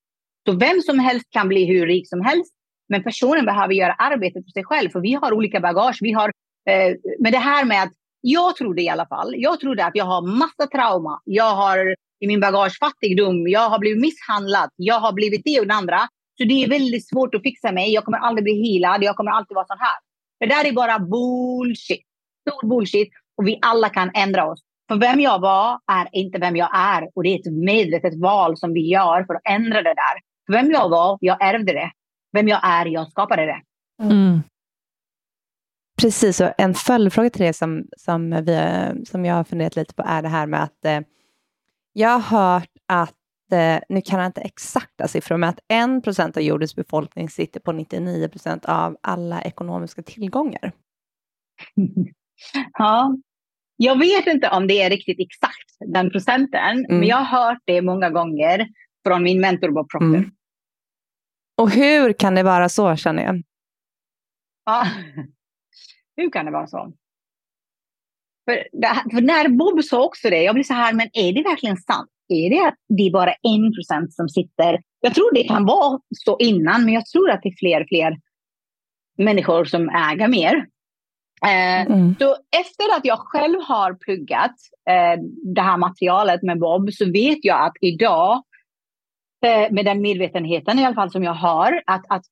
Så 0.48 0.56
vem 0.56 0.82
som 0.82 1.00
helst 1.00 1.26
kan 1.30 1.48
bli 1.48 1.66
hur 1.66 1.88
rik 1.88 2.10
som 2.10 2.22
helst. 2.22 2.54
Men 2.90 3.04
personen 3.04 3.46
behöver 3.46 3.74
göra 3.74 3.94
arbetet 3.94 4.46
för 4.46 4.52
sig 4.52 4.64
själv. 4.64 4.90
För 4.90 5.00
vi 5.00 5.14
har 5.14 5.34
olika 5.34 5.60
bagage. 5.60 5.98
Vi 6.02 6.12
har, 6.12 6.32
eh, 6.70 6.96
men 7.20 7.32
det 7.32 7.38
här 7.38 7.66
med 7.66 7.84
att 7.84 7.92
jag 8.22 8.56
trodde 8.56 8.82
i 8.82 8.90
alla 8.90 9.08
fall. 9.08 9.34
Jag 9.38 9.60
trodde 9.60 9.86
att 9.86 9.96
jag 9.96 10.06
har 10.06 10.22
massa 10.22 10.68
trauma. 10.76 11.22
Jag 11.26 11.56
har 11.56 11.96
i 12.20 12.28
min 12.28 12.40
bagage 12.40 12.78
fattigdom. 12.80 13.48
Jag 13.48 13.70
har 13.70 13.80
blivit 13.80 14.02
misshandlad. 14.02 14.70
Jag 14.76 15.00
har 15.00 15.14
blivit 15.14 15.42
det 15.46 15.60
och 15.60 15.68
det 15.68 15.74
andra. 15.74 16.00
Så 16.38 16.44
det 16.44 16.64
är 16.64 16.70
väldigt 16.70 17.08
svårt 17.08 17.36
att 17.36 17.42
fixa 17.42 17.72
mig. 17.72 17.94
Jag 17.94 18.06
kommer 18.06 18.18
aldrig 18.18 18.44
bli 18.44 18.54
healad. 18.54 19.04
Jag 19.04 19.16
kommer 19.16 19.32
alltid 19.32 19.56
vara 19.56 19.66
sån 19.68 19.80
här. 19.80 19.98
Det 20.40 20.46
där 20.46 20.68
är 20.70 20.74
bara 20.74 21.00
bullshit. 21.00 22.06
Stor 22.42 22.68
bullshit. 22.70 23.10
Och 23.38 23.48
vi 23.48 23.60
alla 23.62 23.90
kan 23.90 24.12
ändra 24.14 24.52
oss. 24.52 24.62
För 24.90 25.00
vem 25.00 25.20
jag 25.20 25.40
var 25.40 25.80
är 25.92 26.08
inte 26.12 26.40
vem 26.40 26.56
jag 26.56 26.70
är. 26.74 27.10
Och 27.16 27.24
det 27.24 27.30
är 27.30 27.40
ett 27.40 27.54
medvetet 27.54 28.20
val 28.20 28.58
som 28.58 28.74
vi 28.74 28.88
gör 28.92 29.24
för 29.24 29.34
att 29.34 29.42
ändra 29.50 29.82
det 29.82 29.94
där. 29.94 30.20
För 30.46 30.54
vem 30.54 30.72
jag 30.72 30.90
var, 30.90 31.18
jag 31.22 31.42
ärvde 31.42 31.74
det. 31.74 31.92
Vem 32.32 32.48
jag 32.48 32.60
är, 32.64 32.86
jag 32.86 33.12
skapade 33.12 33.46
det. 33.46 33.62
Mm. 34.04 34.42
Precis, 36.02 36.42
och 36.42 36.52
en 36.58 36.74
följdfråga 36.74 37.30
till 37.30 37.46
det 37.46 37.54
som, 37.54 37.86
som, 37.98 38.30
vi, 38.46 39.06
som 39.06 39.26
jag 39.26 39.36
har 39.36 39.44
funderat 39.44 39.76
lite 39.76 39.94
på 39.94 40.04
är 40.06 40.22
det 40.22 40.28
här 40.28 40.46
med 40.48 40.64
att 40.64 40.86
eh, 40.86 41.00
jag 41.94 42.20
har 42.20 42.20
hört 42.20 42.70
att, 42.88 43.52
eh, 43.52 43.80
nu 43.90 44.02
kan 44.02 44.20
jag 44.20 44.26
inte 44.26 44.42
exakta 44.42 45.08
siffror, 45.08 45.38
men 45.38 45.50
att 45.50 45.60
1 45.68 46.04
procent 46.04 46.38
av 46.38 46.44
jordens 46.44 46.76
befolkning 46.76 47.30
sitter 47.30 47.60
på 47.60 47.72
99 47.72 48.28
procent 48.28 48.66
av 48.66 48.98
alla 49.02 49.42
ekonomiska 49.42 50.02
tillgångar. 50.02 50.72
ja, 52.78 53.16
jag 53.82 54.00
vet 54.00 54.28
inte 54.28 54.50
om 54.50 54.68
det 54.68 54.82
är 54.82 54.90
riktigt 54.90 55.20
exakt 55.20 55.94
den 55.94 56.10
procenten, 56.10 56.86
mm. 56.86 57.00
men 57.00 57.08
jag 57.08 57.18
har 57.18 57.46
hört 57.46 57.62
det 57.66 57.82
många 57.82 58.10
gånger 58.10 58.68
från 59.08 59.24
min 59.24 59.42
mentor 59.42 59.72
Bob 59.72 59.90
Proctor. 59.90 60.16
Mm. 60.16 60.32
Och 61.58 61.70
hur 61.70 62.14
kan 62.14 62.36
det 62.36 62.44
vara 62.44 62.70
så 62.70 62.96
känner 62.96 63.24
jag? 63.24 63.44
Ja, 64.66 64.88
hur 66.16 66.32
kan 66.32 66.46
det 66.46 66.52
vara 66.52 66.68
så? 66.68 66.94
För, 68.46 68.56
för, 69.12 69.22
när 69.22 69.50
Bob 69.50 69.84
sa 69.84 70.04
också 70.04 70.30
det, 70.30 70.44
jag 70.44 70.56
blir 70.56 70.64
så 70.64 70.74
här, 70.74 70.94
men 70.94 71.10
är 71.14 71.34
det 71.34 71.44
verkligen 71.44 71.78
sant? 71.78 72.10
Är 72.28 72.50
det 72.50 72.68
att 72.68 72.76
det 72.88 73.04
är 73.04 73.12
bara 73.12 73.34
en 73.34 73.74
procent 73.74 74.14
som 74.14 74.30
sitter? 74.30 74.82
Jag 75.00 75.16
tror 75.16 75.34
det 75.34 75.44
kan 75.44 75.66
vara 75.66 76.00
så 76.16 76.38
innan, 76.40 76.86
men 76.86 76.94
jag 76.94 77.06
tror 77.06 77.30
att 77.30 77.40
det 77.44 77.50
är 77.50 77.58
fler 77.58 77.82
och 77.82 77.88
fler 77.88 78.18
människor 79.18 79.66
som 79.66 79.90
äger 79.90 80.28
mer. 80.28 80.68
Eh, 81.46 81.82
mm. 81.82 82.16
Så 82.20 82.36
efter 82.60 82.98
att 82.98 83.06
jag 83.06 83.20
själv 83.20 83.60
har 83.62 83.94
pluggat 83.94 84.56
eh, 84.90 85.22
det 85.56 85.62
här 85.62 85.78
materialet 85.78 86.44
med 86.44 86.60
Bob 86.60 86.94
så 86.94 87.12
vet 87.12 87.38
jag 87.42 87.66
att 87.66 87.74
idag, 87.82 88.44
eh, 89.46 89.72
med 89.72 89.86
den 89.86 90.02
medvetenheten 90.02 90.80
i 90.80 90.86
alla 90.86 90.96
fall 90.96 91.12
som 91.12 91.24
jag 91.24 91.34
har, 91.34 91.82
att, 91.86 92.06
att 92.10 92.24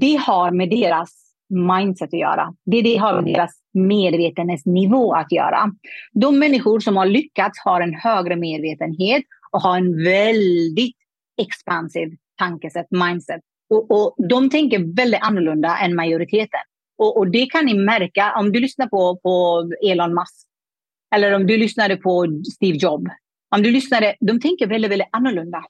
det 0.00 0.16
har 0.16 0.50
med 0.50 0.70
deras 0.70 1.24
mindset 1.48 2.08
att 2.08 2.20
göra. 2.20 2.54
Det, 2.64 2.82
det 2.82 2.96
har 2.96 3.22
med 3.22 3.34
deras 3.34 3.50
medvetenhetsnivå 3.72 5.14
att 5.14 5.32
göra. 5.32 5.70
De 6.12 6.38
människor 6.38 6.80
som 6.80 6.96
har 6.96 7.06
lyckats 7.06 7.58
har 7.64 7.80
en 7.80 7.94
högre 7.94 8.36
medvetenhet 8.36 9.22
och 9.50 9.60
har 9.60 9.76
en 9.76 10.04
väldigt 10.04 10.96
expansiv 11.42 12.08
tankesätt, 12.38 12.86
mindset. 12.90 13.40
Och, 13.70 13.90
och 13.90 14.28
de 14.28 14.50
tänker 14.50 14.96
väldigt 14.96 15.22
annorlunda 15.22 15.76
än 15.76 15.94
majoriteten. 15.94 16.60
Och, 16.98 17.16
och, 17.16 17.30
det 17.30 17.46
kan 17.46 17.64
ni 17.66 17.74
märka 17.74 18.34
om 18.38 18.52
du 18.52 18.60
lyssnar 18.60 18.86
på, 18.86 19.20
på 19.22 19.64
Elon 19.86 20.14
Musk. 20.14 20.46
Eller 21.14 21.32
om 21.32 21.46
du 21.46 21.56
lyssnade 21.56 21.96
på 21.96 22.26
Steve 22.54 22.76
Jobs. 22.76 23.10
Om 23.56 23.62
du 23.62 23.70
lyssnade, 23.70 24.16
de 24.20 24.40
tänker 24.40 24.66
väldigt, 24.66 24.90
väldigt 24.90 25.08
annorlunda. 25.12 25.64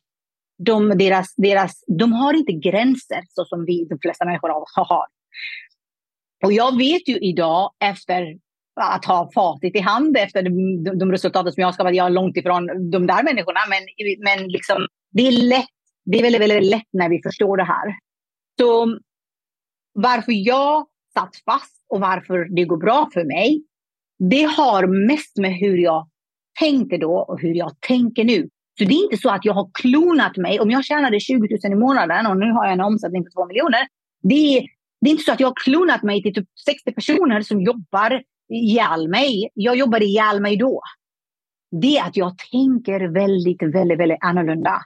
De, 0.59 0.89
deras, 0.89 1.35
deras, 1.37 1.85
de 1.87 2.13
har 2.13 2.35
inte 2.35 2.53
gränser 2.53 3.23
så 3.29 3.45
som 3.45 3.65
vi, 3.65 3.85
de 3.85 3.99
flesta 4.03 4.25
människor 4.25 4.49
har. 4.85 5.07
Och 6.45 6.53
jag 6.53 6.79
vet 6.79 7.09
ju 7.09 7.19
idag 7.19 7.71
efter 7.85 8.39
att 8.81 9.05
ha 9.05 9.31
facit 9.35 9.77
i 9.77 9.81
hand 9.81 10.17
efter 10.17 10.43
de, 10.43 10.85
de 10.99 11.13
resultaten 11.13 11.53
som 11.53 11.61
jag 11.61 11.69
har 11.69 11.73
skapat. 11.73 11.95
Jag 11.95 12.07
är 12.07 12.11
långt 12.11 12.37
ifrån 12.37 12.91
de 12.91 13.07
där 13.07 13.23
människorna, 13.23 13.61
men, 13.69 13.83
men 14.19 14.49
liksom, 14.49 14.87
det 15.11 15.27
är 15.27 15.33
lätt. 15.33 15.69
Det 16.05 16.19
är 16.19 16.23
väldigt, 16.23 16.41
väldigt 16.41 16.71
lätt 16.71 16.89
när 16.93 17.09
vi 17.09 17.21
förstår 17.23 17.57
det 17.57 17.65
här. 17.65 17.97
Så 18.61 18.99
varför 19.93 20.33
jag 20.33 20.87
satt 21.19 21.37
fast 21.45 21.85
och 21.89 22.01
varför 22.01 22.57
det 22.57 22.65
går 22.65 22.77
bra 22.77 23.09
för 23.13 23.25
mig, 23.25 23.65
det 24.19 24.43
har 24.43 25.07
mest 25.07 25.39
med 25.39 25.55
hur 25.55 25.79
jag 25.79 26.09
tänkte 26.61 26.97
då 26.97 27.15
och 27.15 27.41
hur 27.41 27.55
jag 27.55 27.81
tänker 27.81 28.25
nu. 28.25 28.49
Så 28.79 28.85
det 28.85 28.95
är 28.95 29.05
inte 29.05 29.17
så 29.17 29.31
att 29.31 29.45
jag 29.45 29.55
har 29.55 29.71
klonat 29.75 30.37
mig. 30.37 30.61
Om 30.61 30.71
jag 30.71 30.85
tjänade 30.85 31.21
20 31.21 31.59
000 31.65 31.73
i 31.73 31.77
månaden 31.77 32.27
och 32.27 32.37
nu 32.37 32.53
har 32.53 32.65
jag 32.65 32.73
en 32.73 32.81
omsättning 32.81 33.25
på 33.25 33.31
2 33.31 33.47
miljoner. 33.47 33.87
Det 34.23 34.35
är, 34.35 34.67
det 35.01 35.11
är 35.11 35.11
inte 35.11 35.23
så 35.23 35.33
att 35.33 35.41
jag 35.41 35.49
har 35.49 35.65
klonat 35.65 36.03
mig 36.03 36.23
till 36.23 36.35
typ 36.35 36.49
60 36.67 36.93
personer 36.93 37.41
som 37.41 37.61
jobbar 37.61 38.23
ihjäl 38.49 39.09
mig. 39.09 39.51
Jag 39.55 39.77
jobbade 39.77 40.05
ihjäl 40.05 40.41
mig 40.41 40.57
då. 40.57 40.83
Det 41.81 41.97
är 41.97 42.07
att 42.07 42.17
jag 42.17 42.39
tänker 42.53 43.01
väldigt, 43.01 43.63
väldigt, 43.63 43.99
väldigt 43.99 44.19
annorlunda. 44.21 44.81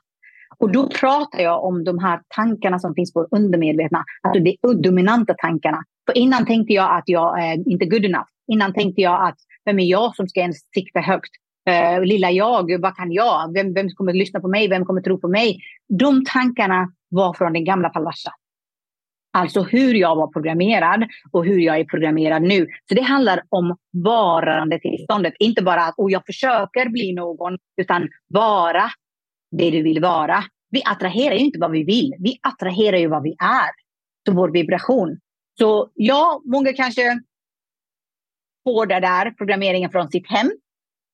Och 0.58 0.72
då 0.72 0.88
pratar 0.88 1.38
jag 1.38 1.64
om 1.64 1.84
de 1.84 1.98
här 1.98 2.20
tankarna 2.28 2.78
som 2.78 2.94
finns 2.94 3.12
på 3.12 3.28
undermedvetna, 3.30 4.04
alltså 4.22 4.42
de 4.42 4.82
dominanta 4.82 5.34
tankarna. 5.34 5.84
För 6.08 6.18
innan 6.18 6.46
tänkte 6.46 6.72
jag 6.72 6.98
att 6.98 7.04
jag 7.06 7.42
är 7.42 7.68
inte 7.68 7.84
good 7.84 8.04
enough. 8.04 8.28
Innan 8.52 8.72
tänkte 8.72 9.00
jag 9.00 9.28
att 9.28 9.38
vem 9.64 9.78
är 9.78 9.84
jag 9.84 10.16
som 10.16 10.28
ska 10.28 10.40
ens 10.40 10.58
sikta 10.74 11.00
högt? 11.00 11.30
Uh, 11.70 12.04
lilla 12.04 12.30
jag, 12.30 12.80
vad 12.80 12.96
kan 12.96 13.12
jag? 13.12 13.52
Vem, 13.52 13.74
vem 13.74 13.90
kommer 13.90 14.12
lyssna 14.12 14.40
på 14.40 14.48
mig? 14.48 14.68
Vem 14.68 14.84
kommer 14.84 15.00
tro 15.00 15.20
på 15.20 15.28
mig? 15.28 15.60
De 15.88 16.24
tankarna 16.24 16.92
var 17.08 17.34
från 17.34 17.52
den 17.52 17.64
gamla 17.64 17.88
Palvasha. 17.88 18.32
Alltså 19.32 19.62
hur 19.62 19.94
jag 19.94 20.16
var 20.16 20.26
programmerad 20.26 21.06
och 21.32 21.44
hur 21.44 21.58
jag 21.58 21.78
är 21.78 21.84
programmerad 21.84 22.42
nu. 22.42 22.66
Så 22.88 22.94
det 22.94 23.02
handlar 23.02 23.42
om 23.48 23.76
varandetillståndet. 24.04 25.34
Inte 25.38 25.62
bara 25.62 25.84
att 25.84 25.94
oh, 25.96 26.12
jag 26.12 26.26
försöker 26.26 26.88
bli 26.88 27.12
någon, 27.12 27.58
utan 27.76 28.08
vara 28.28 28.90
det 29.50 29.70
du 29.70 29.82
vill 29.82 30.00
vara. 30.00 30.44
Vi 30.70 30.82
attraherar 30.84 31.34
ju 31.34 31.44
inte 31.44 31.58
vad 31.58 31.70
vi 31.70 31.84
vill. 31.84 32.14
Vi 32.18 32.38
attraherar 32.42 32.96
ju 32.96 33.06
vad 33.06 33.22
vi 33.22 33.30
är. 33.30 33.70
Så 34.26 34.34
vår 34.34 34.50
vibration. 34.50 35.18
Så 35.58 35.90
ja, 35.94 36.42
många 36.44 36.72
kanske 36.72 37.20
får 38.64 38.86
det 38.86 39.00
där 39.00 39.30
programmeringen 39.30 39.90
från 39.90 40.10
sitt 40.10 40.30
hem. 40.30 40.46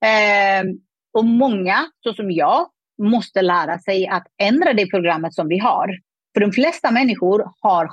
Eh, 0.05 0.71
och 1.13 1.25
många, 1.25 1.91
så 2.01 2.15
som 2.15 2.31
jag, 2.31 2.71
måste 3.03 3.43
lära 3.43 3.79
sig 3.79 4.07
att 4.07 4.27
ändra 4.43 4.73
det 4.73 4.87
programmet 4.87 5.35
som 5.35 5.49
vi 5.49 5.59
har. 5.59 5.99
För 6.35 6.41
de 6.41 6.53
flesta 6.53 6.91
människor 6.91 7.45
har 7.61 7.91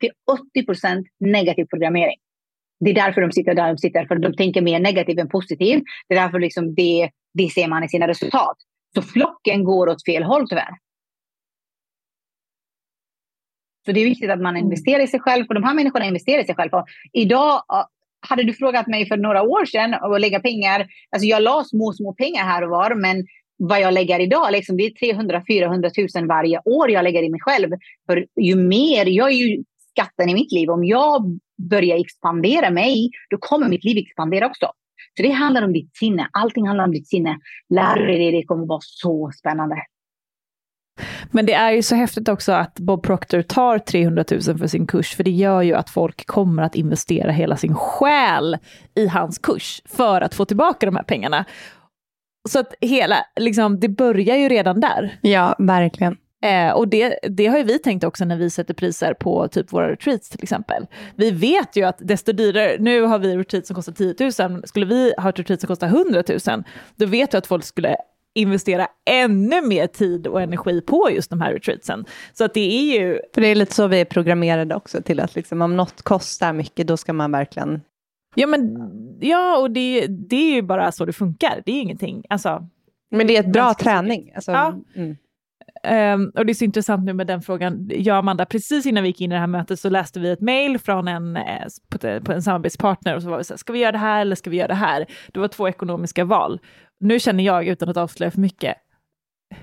till 0.00 0.10
80 0.52 0.66
procent 0.66 1.06
negativ 1.20 1.64
programmering. 1.64 2.16
Det 2.80 2.90
är 2.90 2.94
därför 2.94 3.20
de 3.20 3.32
sitter 3.32 3.54
där 3.54 3.68
de 3.68 3.78
sitter, 3.78 4.06
för 4.06 4.14
de 4.14 4.36
tänker 4.36 4.62
mer 4.62 4.80
negativt 4.80 5.18
än 5.18 5.28
positivt. 5.28 5.82
Det 6.08 6.14
är 6.14 6.22
därför 6.22 6.38
liksom 6.38 6.74
det, 6.74 7.10
det 7.34 7.48
ser 7.48 7.68
man 7.68 7.84
i 7.84 7.88
sina 7.88 8.08
resultat. 8.08 8.56
Så 8.94 9.02
flocken 9.02 9.64
går 9.64 9.88
åt 9.88 10.04
fel 10.04 10.22
håll 10.22 10.48
tyvärr. 10.48 10.70
Så 13.88 13.92
det 13.92 14.00
är 14.00 14.04
viktigt 14.04 14.30
att 14.30 14.40
man 14.40 14.56
mm. 14.56 14.64
investerar 14.64 15.02
i 15.02 15.06
sig 15.06 15.20
själv, 15.20 15.46
för 15.46 15.54
de 15.54 15.64
här 15.64 15.74
människorna 15.74 16.04
investerar 16.04 16.42
i 16.42 16.44
sig 16.44 16.54
själv. 16.54 16.70
idag, 17.12 17.62
hade 18.28 18.42
du 18.42 18.52
frågat 18.52 18.86
mig 18.86 19.08
för 19.08 19.16
några 19.16 19.42
år 19.42 19.64
sedan 19.64 19.94
att 19.94 20.20
lägga 20.20 20.40
pengar, 20.40 20.86
alltså 21.10 21.26
jag 21.26 21.42
la 21.42 21.64
små, 21.64 21.92
små 21.92 22.12
pengar 22.14 22.44
här 22.44 22.62
och 22.64 22.70
var, 22.70 22.94
men 22.94 23.24
vad 23.56 23.80
jag 23.80 23.94
lägger 23.94 24.20
idag, 24.20 24.52
liksom, 24.52 24.76
det 24.76 24.82
är 24.82 24.90
300-400 24.90 26.18
000 26.20 26.28
varje 26.28 26.60
år 26.64 26.90
jag 26.90 27.04
lägger 27.04 27.22
i 27.22 27.30
mig 27.30 27.40
själv. 27.40 27.70
För 28.06 28.26
ju 28.40 28.56
mer, 28.56 29.06
jag 29.06 29.30
är 29.30 29.36
ju 29.36 29.64
skatten 29.90 30.28
i 30.28 30.34
mitt 30.34 30.52
liv, 30.52 30.70
om 30.70 30.84
jag 30.84 31.38
börjar 31.70 32.00
expandera 32.00 32.70
mig, 32.70 33.10
då 33.30 33.38
kommer 33.40 33.68
mitt 33.68 33.84
liv 33.84 33.98
expandera 33.98 34.46
också. 34.46 34.66
Så 35.16 35.22
det 35.22 35.30
handlar 35.30 35.62
om 35.62 35.72
ditt 35.72 35.96
sinne, 35.96 36.28
allting 36.32 36.66
handlar 36.66 36.84
om 36.84 36.92
ditt 36.92 37.08
sinne. 37.08 37.38
Lär 37.74 38.06
dig 38.06 38.18
det, 38.18 38.38
det 38.38 38.44
kommer 38.44 38.66
vara 38.66 38.80
så 38.82 39.30
spännande. 39.38 39.76
Men 41.30 41.46
det 41.46 41.54
är 41.54 41.72
ju 41.72 41.82
så 41.82 41.94
häftigt 41.94 42.28
också 42.28 42.52
att 42.52 42.80
Bob 42.80 43.02
Proctor 43.02 43.42
tar 43.42 43.78
300 43.78 44.24
000 44.30 44.40
för 44.58 44.66
sin 44.66 44.86
kurs, 44.86 45.16
för 45.16 45.24
det 45.24 45.30
gör 45.30 45.62
ju 45.62 45.74
att 45.74 45.90
folk 45.90 46.26
kommer 46.26 46.62
att 46.62 46.74
investera 46.74 47.32
hela 47.32 47.56
sin 47.56 47.74
själ 47.74 48.56
i 48.94 49.06
hans 49.06 49.38
kurs 49.38 49.82
för 49.84 50.20
att 50.20 50.34
få 50.34 50.44
tillbaka 50.44 50.86
de 50.86 50.96
här 50.96 51.02
pengarna. 51.02 51.44
Så 52.48 52.58
att 52.58 52.74
hela, 52.80 53.16
liksom, 53.40 53.80
det 53.80 53.88
börjar 53.88 54.36
ju 54.36 54.48
redan 54.48 54.80
där. 54.80 55.18
Ja, 55.20 55.56
verkligen. 55.58 56.16
Eh, 56.42 56.70
och 56.70 56.88
det, 56.88 57.18
det 57.22 57.46
har 57.46 57.58
ju 57.58 57.64
vi 57.64 57.78
tänkt 57.78 58.04
också 58.04 58.24
när 58.24 58.36
vi 58.36 58.50
sätter 58.50 58.74
priser 58.74 59.14
på 59.14 59.48
typ 59.48 59.72
våra 59.72 59.92
retreats 59.92 60.28
till 60.28 60.42
exempel. 60.42 60.86
Vi 61.14 61.30
vet 61.30 61.76
ju 61.76 61.84
att 61.84 61.98
desto 61.98 62.32
dyrare, 62.32 62.76
nu 62.78 63.02
har 63.02 63.18
vi 63.18 63.36
retreat 63.36 63.66
som 63.66 63.76
kostar 63.76 63.92
10 63.92 64.48
000, 64.48 64.62
skulle 64.66 64.86
vi 64.86 65.14
ha 65.18 65.28
ett 65.28 65.38
retreat 65.38 65.60
som 65.60 65.68
kostar 65.68 65.86
100 65.86 66.22
000, 66.48 66.64
då 66.96 67.06
vet 67.06 67.34
vi 67.34 67.38
att 67.38 67.46
folk 67.46 67.64
skulle 67.64 67.96
investera 68.34 68.86
ännu 69.10 69.62
mer 69.62 69.86
tid 69.86 70.26
och 70.26 70.42
energi 70.42 70.80
på 70.80 71.10
just 71.10 71.30
de 71.30 71.40
här 71.40 71.52
retreatsen. 71.52 72.04
Så 72.32 72.44
att 72.44 72.54
det 72.54 72.60
är 72.60 73.00
ju... 73.00 73.20
För 73.34 73.40
det 73.40 73.46
är 73.46 73.54
lite 73.54 73.74
så 73.74 73.86
vi 73.86 74.00
är 74.00 74.04
programmerade 74.04 74.74
också 74.74 75.02
till 75.02 75.20
att 75.20 75.34
liksom, 75.34 75.62
om 75.62 75.76
något 75.76 76.02
kostar 76.02 76.52
mycket, 76.52 76.86
då 76.86 76.96
ska 76.96 77.12
man 77.12 77.32
verkligen... 77.32 77.80
Ja, 78.34 78.46
men, 78.46 78.76
ja 79.20 79.58
och 79.58 79.70
det, 79.70 80.06
det 80.06 80.36
är 80.36 80.54
ju 80.54 80.62
bara 80.62 80.92
så 80.92 81.04
det 81.04 81.12
funkar. 81.12 81.62
Det 81.64 81.72
är 81.72 81.80
ingenting, 81.80 82.24
alltså... 82.28 82.68
Men 83.10 83.26
det 83.26 83.36
är 83.36 83.40
ett 83.40 83.52
bra 83.52 83.74
träning. 83.74 84.32
Alltså, 84.34 84.52
ja. 84.52 84.74
Mm. 84.96 85.16
Um, 85.84 86.32
och 86.36 86.46
det 86.46 86.52
är 86.52 86.54
så 86.54 86.64
intressant 86.64 87.04
nu 87.04 87.12
med 87.12 87.26
den 87.26 87.42
frågan. 87.42 87.90
Jag 87.90 88.14
och 88.14 88.18
Amanda, 88.18 88.46
precis 88.46 88.86
innan 88.86 89.02
vi 89.02 89.08
gick 89.08 89.20
in 89.20 89.32
i 89.32 89.34
det 89.34 89.40
här 89.40 89.46
mötet 89.46 89.80
så 89.80 89.90
läste 89.90 90.20
vi 90.20 90.30
ett 90.30 90.40
mail 90.40 90.78
från 90.78 91.08
en, 91.08 91.36
eh, 91.36 91.66
en 92.28 92.42
samarbetspartner 92.42 93.16
och 93.16 93.22
så 93.22 93.30
var 93.30 93.38
vi 93.38 93.44
så 93.44 93.54
här, 93.54 93.58
ska 93.58 93.72
vi 93.72 93.78
göra 93.78 93.92
det 93.92 93.98
här 93.98 94.20
eller 94.20 94.36
ska 94.36 94.50
vi 94.50 94.56
göra 94.56 94.68
det 94.68 94.74
här? 94.74 95.06
Det 95.32 95.40
var 95.40 95.48
två 95.48 95.68
ekonomiska 95.68 96.24
val. 96.24 96.60
Nu 97.00 97.20
känner 97.20 97.44
jag, 97.44 97.66
utan 97.66 97.88
att 97.88 97.96
avslöja 97.96 98.30
för 98.30 98.40
mycket, 98.40 98.76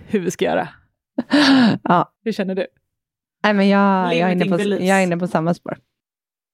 hur 0.07 0.19
vi 0.19 0.31
ska 0.31 0.45
göra. 0.45 0.69
ja. 1.83 2.13
Hur 2.23 2.31
känner 2.31 2.55
du? 2.55 2.67
Nej, 3.43 3.53
men 3.53 3.69
jag, 3.69 4.15
jag, 4.15 4.29
är 4.29 4.35
inne 4.35 4.45
på, 4.45 4.83
jag 4.83 4.99
är 4.99 5.03
inne 5.03 5.17
på 5.17 5.27
samma 5.27 5.53
spår. 5.53 5.77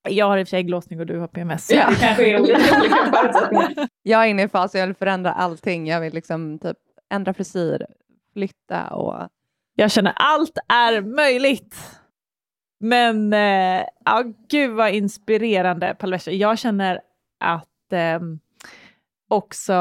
Jag 0.10 0.26
har 0.26 0.38
i 0.38 0.44
och 0.44 0.48
för 0.48 0.50
sig 0.50 0.60
ägglossning 0.60 1.00
och 1.00 1.06
du 1.06 1.20
har 1.20 1.28
PMS. 1.28 1.72
Ja. 1.72 1.90
Det 1.90 1.96
kanske 1.96 2.30
är 2.30 2.42
olika, 2.42 3.88
Jag 4.04 4.24
är 4.24 4.28
inne 4.28 4.44
i 4.44 4.48
fas, 4.48 4.76
jag 4.76 4.88
vill 4.88 4.96
förändra 4.96 5.34
allting. 5.34 5.88
Jag 5.88 6.02
vill 6.02 6.14
liksom 6.14 6.60
typ 6.60 6.78
ändra 7.10 7.34
frisyr, 7.34 7.86
flytta 8.34 8.88
och... 8.88 9.30
Jag 9.76 9.92
känner 9.92 10.14
allt 10.16 10.58
är 10.68 11.02
möjligt. 11.02 11.76
Men 12.80 13.34
eh, 13.34 13.84
ja, 14.06 14.24
gud 14.50 14.72
vad 14.72 14.92
inspirerande 14.94 15.96
Palvesha. 16.00 16.32
Jag 16.32 16.60
känner 16.60 17.02
att 17.40 17.94
eh, 17.94 18.20
också 19.28 19.74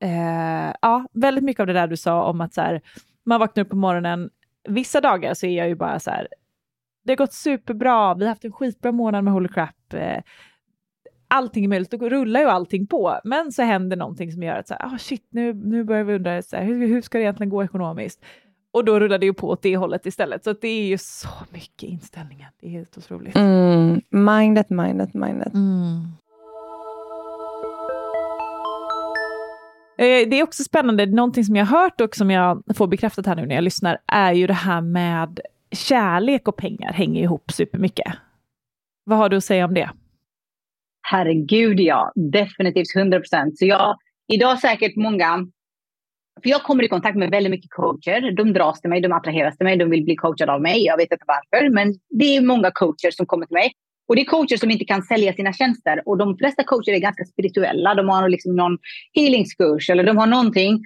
eh, 0.00 0.74
ja, 0.82 1.06
väldigt 1.12 1.44
mycket 1.44 1.60
av 1.60 1.66
det 1.66 1.72
där 1.72 1.86
du 1.86 1.96
sa 1.96 2.24
om 2.24 2.40
att 2.40 2.54
så 2.54 2.60
här, 2.60 2.80
man 3.24 3.40
vaknar 3.40 3.64
upp 3.64 3.70
på 3.70 3.76
morgonen, 3.76 4.30
vissa 4.68 5.00
dagar 5.00 5.34
så 5.34 5.46
är 5.46 5.56
jag 5.56 5.68
ju 5.68 5.74
bara 5.74 6.00
så 6.00 6.10
här, 6.10 6.28
det 7.04 7.12
har 7.12 7.16
gått 7.16 7.32
superbra, 7.32 8.14
vi 8.14 8.24
har 8.24 8.28
haft 8.28 8.44
en 8.44 8.52
skitbra 8.52 8.92
månad 8.92 9.24
med 9.24 9.32
Holy 9.32 9.48
Crap, 9.48 9.94
eh, 9.94 10.22
allting 11.28 11.64
är 11.64 11.68
möjligt, 11.68 11.90
då 11.90 12.08
rullar 12.08 12.40
ju 12.40 12.46
allting 12.46 12.86
på. 12.86 13.20
Men 13.24 13.52
så 13.52 13.62
händer 13.62 13.96
någonting 13.96 14.32
som 14.32 14.42
gör 14.42 14.56
att 14.56 14.68
så 14.68 14.74
här, 14.74 14.88
oh 14.88 14.96
shit, 14.96 15.26
nu, 15.30 15.54
nu 15.54 15.84
börjar 15.84 16.04
vi 16.04 16.14
undra, 16.14 16.42
så 16.42 16.56
här, 16.56 16.64
hur, 16.64 16.86
hur 16.86 17.02
ska 17.02 17.18
det 17.18 17.24
egentligen 17.24 17.50
gå 17.50 17.64
ekonomiskt? 17.64 18.24
Och 18.70 18.84
då 18.84 19.00
rullar 19.00 19.18
det 19.18 19.26
ju 19.26 19.34
på 19.34 19.48
åt 19.48 19.62
det 19.62 19.76
hållet 19.76 20.06
istället. 20.06 20.44
Så 20.44 20.52
det 20.52 20.68
är 20.68 20.86
ju 20.86 20.98
så 20.98 21.28
mycket 21.50 21.82
inställningar. 21.82 22.50
Det 22.60 22.66
är 22.66 22.70
helt 22.70 22.98
otroligt. 22.98 23.36
Mm, 23.36 24.00
mindet, 24.10 24.70
mindet, 24.70 25.14
mindet. 25.14 25.54
Mm. 25.54 26.12
Eh, 29.98 30.28
det 30.28 30.38
är 30.38 30.42
också 30.42 30.64
spännande, 30.64 31.06
någonting 31.06 31.44
som 31.44 31.56
jag 31.56 31.66
har 31.66 31.80
hört 31.80 32.00
och 32.00 32.16
som 32.16 32.30
jag 32.30 32.62
får 32.76 32.86
bekräftat 32.86 33.26
här 33.26 33.36
nu 33.36 33.46
när 33.46 33.54
jag 33.54 33.64
lyssnar, 33.64 33.98
är 34.06 34.32
ju 34.32 34.46
det 34.46 34.52
här 34.52 34.80
med 34.80 35.40
kärlek 35.72 36.48
och 36.48 36.56
pengar 36.56 36.92
hänger 36.92 37.22
ihop 37.22 37.50
supermycket. 37.52 38.12
Vad 39.04 39.18
har 39.18 39.28
du 39.28 39.36
att 39.36 39.44
säga 39.44 39.64
om 39.64 39.74
det? 39.74 39.90
Herregud 41.02 41.80
ja, 41.80 42.12
definitivt 42.14 42.96
100 42.96 43.18
procent. 43.18 43.58
Så 43.58 43.66
jag, 43.66 43.96
idag 44.32 44.58
säkert 44.58 44.96
många, 44.96 45.46
för 46.42 46.50
jag 46.50 46.62
kommer 46.62 46.82
i 46.82 46.88
kontakt 46.88 47.16
med 47.16 47.30
väldigt 47.30 47.50
mycket 47.50 47.70
coacher. 47.70 48.36
De 48.36 48.52
dras 48.52 48.80
till 48.80 48.90
mig, 48.90 49.00
de 49.00 49.12
attraheras 49.12 49.56
till 49.56 49.64
mig, 49.64 49.76
de 49.76 49.90
vill 49.90 50.04
bli 50.04 50.16
coachade 50.16 50.52
av 50.52 50.62
mig. 50.62 50.84
Jag 50.84 50.96
vet 50.96 51.12
inte 51.12 51.24
varför, 51.26 51.70
men 51.70 51.94
det 52.10 52.36
är 52.36 52.40
många 52.40 52.70
coacher 52.70 53.10
som 53.10 53.26
kommer 53.26 53.46
till 53.46 53.54
mig. 53.54 53.72
Och 54.08 54.16
det 54.16 54.22
är 54.22 54.24
coacher 54.24 54.56
som 54.56 54.70
inte 54.70 54.84
kan 54.84 55.02
sälja 55.02 55.32
sina 55.32 55.52
tjänster. 55.52 56.02
Och 56.06 56.18
de 56.18 56.36
flesta 56.36 56.64
coacher 56.64 56.92
är 56.92 56.98
ganska 56.98 57.24
spirituella. 57.24 57.94
De 57.94 58.08
har 58.08 58.28
liksom 58.28 58.56
någon 58.56 58.78
healingskurs 59.14 59.90
eller 59.90 60.04
de 60.04 60.16
har 60.16 60.26
någonting. 60.26 60.80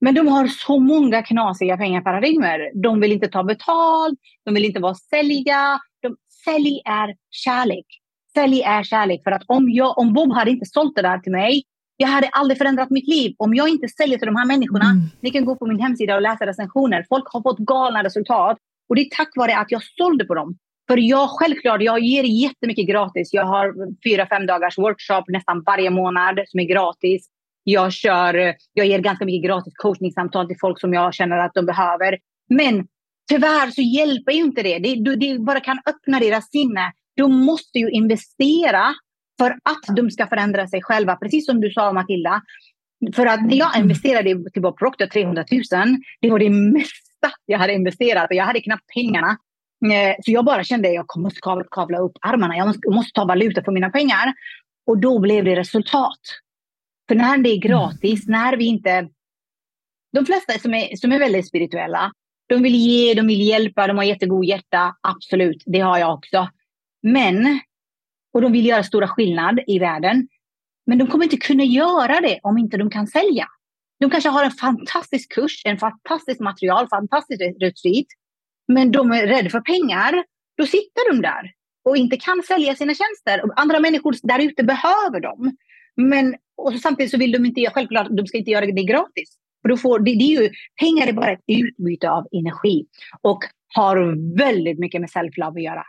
Men 0.00 0.14
de 0.14 0.28
har 0.28 0.46
så 0.46 0.78
många 0.78 1.22
knasiga 1.22 1.76
pengaparadigmer. 1.76 2.82
De 2.82 3.00
vill 3.00 3.12
inte 3.12 3.28
ta 3.28 3.44
betalt, 3.44 4.18
de 4.44 4.54
vill 4.54 4.64
inte 4.64 4.80
vara 4.80 4.94
säljiga. 4.94 5.80
De, 6.02 6.16
sälj 6.44 6.80
är 6.84 7.14
kärlek. 7.30 7.86
Sälj 8.34 8.62
är 8.62 8.82
kärlek. 8.82 9.20
För 9.24 9.30
att 9.30 9.42
om, 9.46 9.70
jag, 9.70 9.98
om 9.98 10.12
Bob 10.12 10.32
hade 10.32 10.50
inte 10.50 10.66
sålt 10.66 10.96
det 10.96 11.02
där 11.02 11.18
till 11.18 11.32
mig, 11.32 11.62
jag 11.96 12.08
hade 12.08 12.28
aldrig 12.28 12.58
förändrat 12.58 12.90
mitt 12.90 13.08
liv. 13.08 13.34
Om 13.38 13.54
jag 13.54 13.68
inte 13.68 13.88
säljer 13.88 14.18
till 14.18 14.26
de 14.26 14.36
här 14.36 14.46
människorna, 14.46 14.84
mm. 14.84 15.02
ni 15.20 15.30
kan 15.30 15.44
gå 15.44 15.56
på 15.56 15.66
min 15.66 15.80
hemsida 15.80 16.14
och 16.14 16.22
läsa 16.22 16.46
recensioner. 16.46 17.06
Folk 17.08 17.24
har 17.32 17.42
fått 17.42 17.58
galna 17.58 18.02
resultat. 18.04 18.58
Och 18.88 18.94
det 18.94 19.00
är 19.00 19.08
tack 19.16 19.32
vare 19.36 19.58
att 19.58 19.70
jag 19.70 19.82
sålde 19.84 20.24
på 20.24 20.34
dem. 20.34 20.58
För 20.88 20.96
jag 20.96 21.28
självklart, 21.30 21.82
jag 21.82 22.00
ger 22.00 22.24
jättemycket 22.24 22.86
gratis. 22.86 23.32
Jag 23.32 23.44
har 23.44 23.74
fyra, 24.04 24.26
fem 24.26 24.46
dagars 24.46 24.78
workshop 24.78 25.24
nästan 25.28 25.62
varje 25.62 25.90
månad 25.90 26.40
som 26.46 26.60
är 26.60 26.64
gratis. 26.64 27.28
Jag, 27.64 27.92
kör, 27.92 28.54
jag 28.72 28.86
ger 28.86 28.98
ganska 28.98 29.24
mycket 29.24 29.48
gratis 29.48 29.72
coachningssamtal 29.76 30.46
till 30.46 30.56
folk 30.60 30.80
som 30.80 30.92
jag 30.92 31.14
känner 31.14 31.38
att 31.38 31.54
de 31.54 31.66
behöver. 31.66 32.18
Men 32.48 32.86
tyvärr 33.28 33.70
så 33.70 33.82
hjälper 33.82 34.32
ju 34.32 34.42
inte 34.44 34.62
det. 34.62 34.78
Det, 34.78 35.16
det 35.16 35.38
bara 35.38 35.60
kan 35.60 35.78
öppna 35.86 36.20
deras 36.20 36.50
sinne. 36.50 36.92
De 37.16 37.44
måste 37.44 37.78
ju 37.78 37.90
investera 37.90 38.94
för 39.38 39.50
att 39.50 39.96
de 39.96 40.10
ska 40.10 40.26
förändra 40.26 40.68
sig 40.68 40.82
själva. 40.82 41.16
Precis 41.16 41.46
som 41.46 41.60
du 41.60 41.70
sa 41.70 41.92
Matilda. 41.92 42.42
För 43.14 43.26
att 43.26 43.42
när 43.42 43.56
jag 43.56 43.78
investerade 43.78 44.50
till 44.50 44.62
Bob 44.62 44.78
Proctor 44.78 45.06
300 45.06 45.44
000, 45.52 45.62
det 46.20 46.30
var 46.30 46.38
det 46.38 46.50
mesta 46.50 47.30
jag 47.46 47.58
hade 47.58 47.72
investerat 47.72 48.30
och 48.30 48.36
jag 48.36 48.44
hade 48.44 48.60
knappt 48.60 48.84
pengarna. 48.94 49.36
Eh, 49.84 50.16
så 50.24 50.30
jag 50.30 50.44
bara 50.44 50.64
kände 50.64 50.88
att 50.88 50.94
jag 50.94 51.06
måste 51.16 51.40
kavla 51.70 51.98
upp 51.98 52.18
armarna. 52.20 52.56
Jag 52.56 52.66
måste, 52.66 52.90
måste 52.90 53.12
ta 53.12 53.24
valuta 53.24 53.64
för 53.64 53.72
mina 53.72 53.90
pengar. 53.90 54.34
Och 54.86 54.98
då 54.98 55.18
blev 55.18 55.44
det 55.44 55.56
resultat. 55.56 56.20
För 57.08 57.14
när 57.14 57.38
det 57.38 57.50
är 57.50 57.56
gratis, 57.56 58.28
mm. 58.28 58.40
när 58.40 58.56
vi 58.56 58.64
inte... 58.64 59.08
De 60.12 60.26
flesta 60.26 60.52
som 60.58 60.74
är, 60.74 60.96
som 60.96 61.12
är 61.12 61.18
väldigt 61.18 61.48
spirituella, 61.48 62.12
de 62.48 62.62
vill 62.62 62.74
ge, 62.74 63.14
de 63.14 63.26
vill 63.26 63.40
hjälpa, 63.40 63.86
de 63.86 63.96
har 63.96 64.04
jättegod 64.04 64.44
hjärta. 64.44 64.96
Absolut, 65.00 65.62
det 65.66 65.80
har 65.80 65.98
jag 65.98 66.14
också. 66.14 66.48
Men, 67.02 67.60
och 68.32 68.42
de 68.42 68.52
vill 68.52 68.66
göra 68.66 68.82
stora 68.82 69.08
skillnad 69.08 69.60
i 69.66 69.78
världen. 69.78 70.28
Men 70.86 70.98
de 70.98 71.06
kommer 71.06 71.24
inte 71.24 71.36
kunna 71.36 71.64
göra 71.64 72.20
det 72.20 72.40
om 72.42 72.58
inte 72.58 72.76
de 72.76 72.90
kan 72.90 73.06
sälja. 73.06 73.46
De 74.00 74.10
kanske 74.10 74.28
har 74.28 74.44
en 74.44 74.50
fantastisk 74.50 75.32
kurs, 75.32 75.62
en 75.64 75.78
fantastisk 75.78 76.40
material, 76.40 76.88
fantastisk 76.88 77.40
retreat. 77.60 78.06
Men 78.68 78.92
de 78.92 79.12
är 79.12 79.26
rädda 79.26 79.50
för 79.50 79.60
pengar. 79.60 80.24
Då 80.56 80.66
sitter 80.66 81.12
de 81.12 81.22
där 81.22 81.52
och 81.84 81.96
inte 81.96 82.16
kan 82.16 82.42
sälja 82.42 82.74
sina 82.74 82.94
tjänster. 82.94 83.42
Andra 83.56 83.80
människor 83.80 84.14
där 84.22 84.38
ute 84.38 84.64
behöver 84.64 85.20
dem. 85.20 85.56
Men 85.96 86.36
och 86.56 86.74
samtidigt 86.74 87.10
så 87.10 87.18
vill 87.18 87.32
de 87.32 87.46
inte, 87.46 87.70
självklart, 87.70 88.08
de 88.10 88.26
ska 88.26 88.38
inte 88.38 88.50
göra 88.50 88.66
det 88.66 88.82
gratis. 88.82 89.36
För 89.62 89.68
då 89.68 89.76
får, 89.76 89.98
det, 89.98 90.04
det 90.04 90.24
är 90.24 90.42
ju, 90.42 90.50
pengar 90.80 91.06
är 91.06 91.12
bara 91.12 91.32
ett 91.32 91.44
utbyte 91.46 92.10
av 92.10 92.26
energi 92.32 92.86
och 93.22 93.38
har 93.74 94.36
väldigt 94.38 94.78
mycket 94.78 95.00
med 95.00 95.10
self-love 95.10 95.56
att 95.58 95.62
göra. 95.62 95.82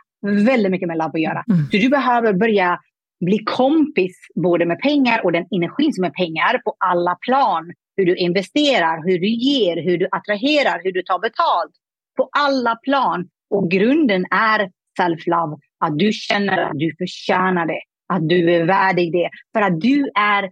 Väldigt 0.44 0.70
mycket 0.70 0.88
med 0.88 0.98
love 0.98 1.10
att 1.14 1.20
göra. 1.20 1.44
Mm. 1.50 1.66
Så 1.70 1.76
du 1.76 1.88
behöver 1.88 2.32
börja 2.32 2.80
bli 3.20 3.38
kompis 3.38 4.16
både 4.34 4.66
med 4.66 4.78
pengar 4.78 5.24
och 5.24 5.32
den 5.32 5.46
energin 5.50 5.92
som 5.92 6.04
är 6.04 6.10
pengar 6.10 6.58
på 6.64 6.76
alla 6.78 7.14
plan. 7.14 7.72
Hur 7.96 8.06
du 8.06 8.16
investerar, 8.16 9.06
hur 9.06 9.18
du 9.18 9.28
ger, 9.28 9.82
hur 9.82 9.98
du 9.98 10.08
attraherar, 10.10 10.80
hur 10.84 10.92
du 10.92 11.02
tar 11.02 11.18
betalt 11.18 11.72
på 12.18 12.28
alla 12.32 12.76
plan. 12.76 13.28
Och 13.50 13.70
grunden 13.70 14.24
är 14.30 14.70
self-love. 15.00 15.58
Att 15.84 15.98
du 15.98 16.12
känner 16.12 16.58
att 16.58 16.78
du 16.78 16.94
förtjänar 16.98 17.66
det. 17.66 17.80
Att 18.12 18.28
du 18.28 18.54
är 18.54 18.64
värdig 18.64 19.12
det. 19.12 19.30
För 19.52 19.60
att 19.60 19.80
du 19.80 20.10
är 20.14 20.50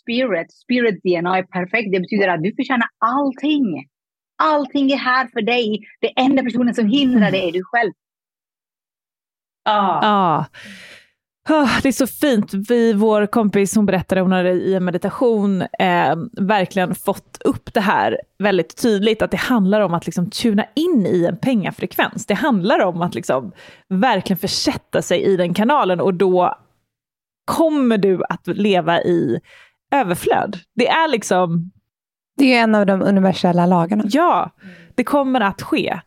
spirit. 0.00 0.52
Spirit 0.52 1.02
DNA 1.02 1.38
är 1.38 1.42
perfekt. 1.42 1.92
Det 1.92 2.00
betyder 2.00 2.28
att 2.28 2.42
du 2.42 2.54
förtjänar 2.56 2.88
allting. 2.98 3.86
Allting 4.36 4.90
är 4.92 4.96
här 4.96 5.26
för 5.26 5.42
dig. 5.42 5.80
Det 6.00 6.20
enda 6.20 6.42
personen 6.42 6.74
som 6.74 6.86
hindrar 6.88 7.30
det 7.30 7.48
är 7.48 7.52
du 7.52 7.64
själv. 7.64 7.92
Ja. 9.64 10.00
Ah. 10.02 10.44
Oh, 11.48 11.80
det 11.82 11.88
är 11.88 11.92
så 11.92 12.06
fint. 12.06 12.54
Vi, 12.54 12.92
vår 12.92 13.26
kompis 13.26 13.76
hon 13.76 13.86
berättade, 13.86 14.20
hon 14.20 14.32
hade 14.32 14.50
i 14.50 14.74
en 14.74 14.84
meditation 14.84 15.62
eh, 15.62 16.16
verkligen 16.32 16.94
fått 16.94 17.38
upp 17.44 17.74
det 17.74 17.80
här 17.80 18.20
väldigt 18.38 18.82
tydligt, 18.82 19.22
att 19.22 19.30
det 19.30 19.36
handlar 19.36 19.80
om 19.80 19.94
att 19.94 20.06
liksom 20.06 20.30
tuna 20.30 20.64
in 20.74 21.06
i 21.06 21.24
en 21.24 21.36
pengafrekvens. 21.36 22.26
Det 22.26 22.34
handlar 22.34 22.84
om 22.84 23.02
att 23.02 23.14
liksom 23.14 23.52
verkligen 23.88 24.38
försätta 24.38 25.02
sig 25.02 25.22
i 25.22 25.36
den 25.36 25.54
kanalen 25.54 26.00
och 26.00 26.14
då 26.14 26.54
kommer 27.44 27.98
du 27.98 28.22
att 28.28 28.46
leva 28.46 29.00
i 29.00 29.40
överflöd. 29.92 30.58
Det 30.74 30.88
är 30.88 31.08
liksom... 31.08 31.70
Det 32.36 32.54
är 32.54 32.62
en 32.62 32.74
av 32.74 32.86
de 32.86 33.02
universella 33.02 33.66
lagarna. 33.66 34.04
Ja, 34.06 34.50
det 34.94 35.04
kommer 35.04 35.40
att 35.40 35.62
ske. 35.62 36.00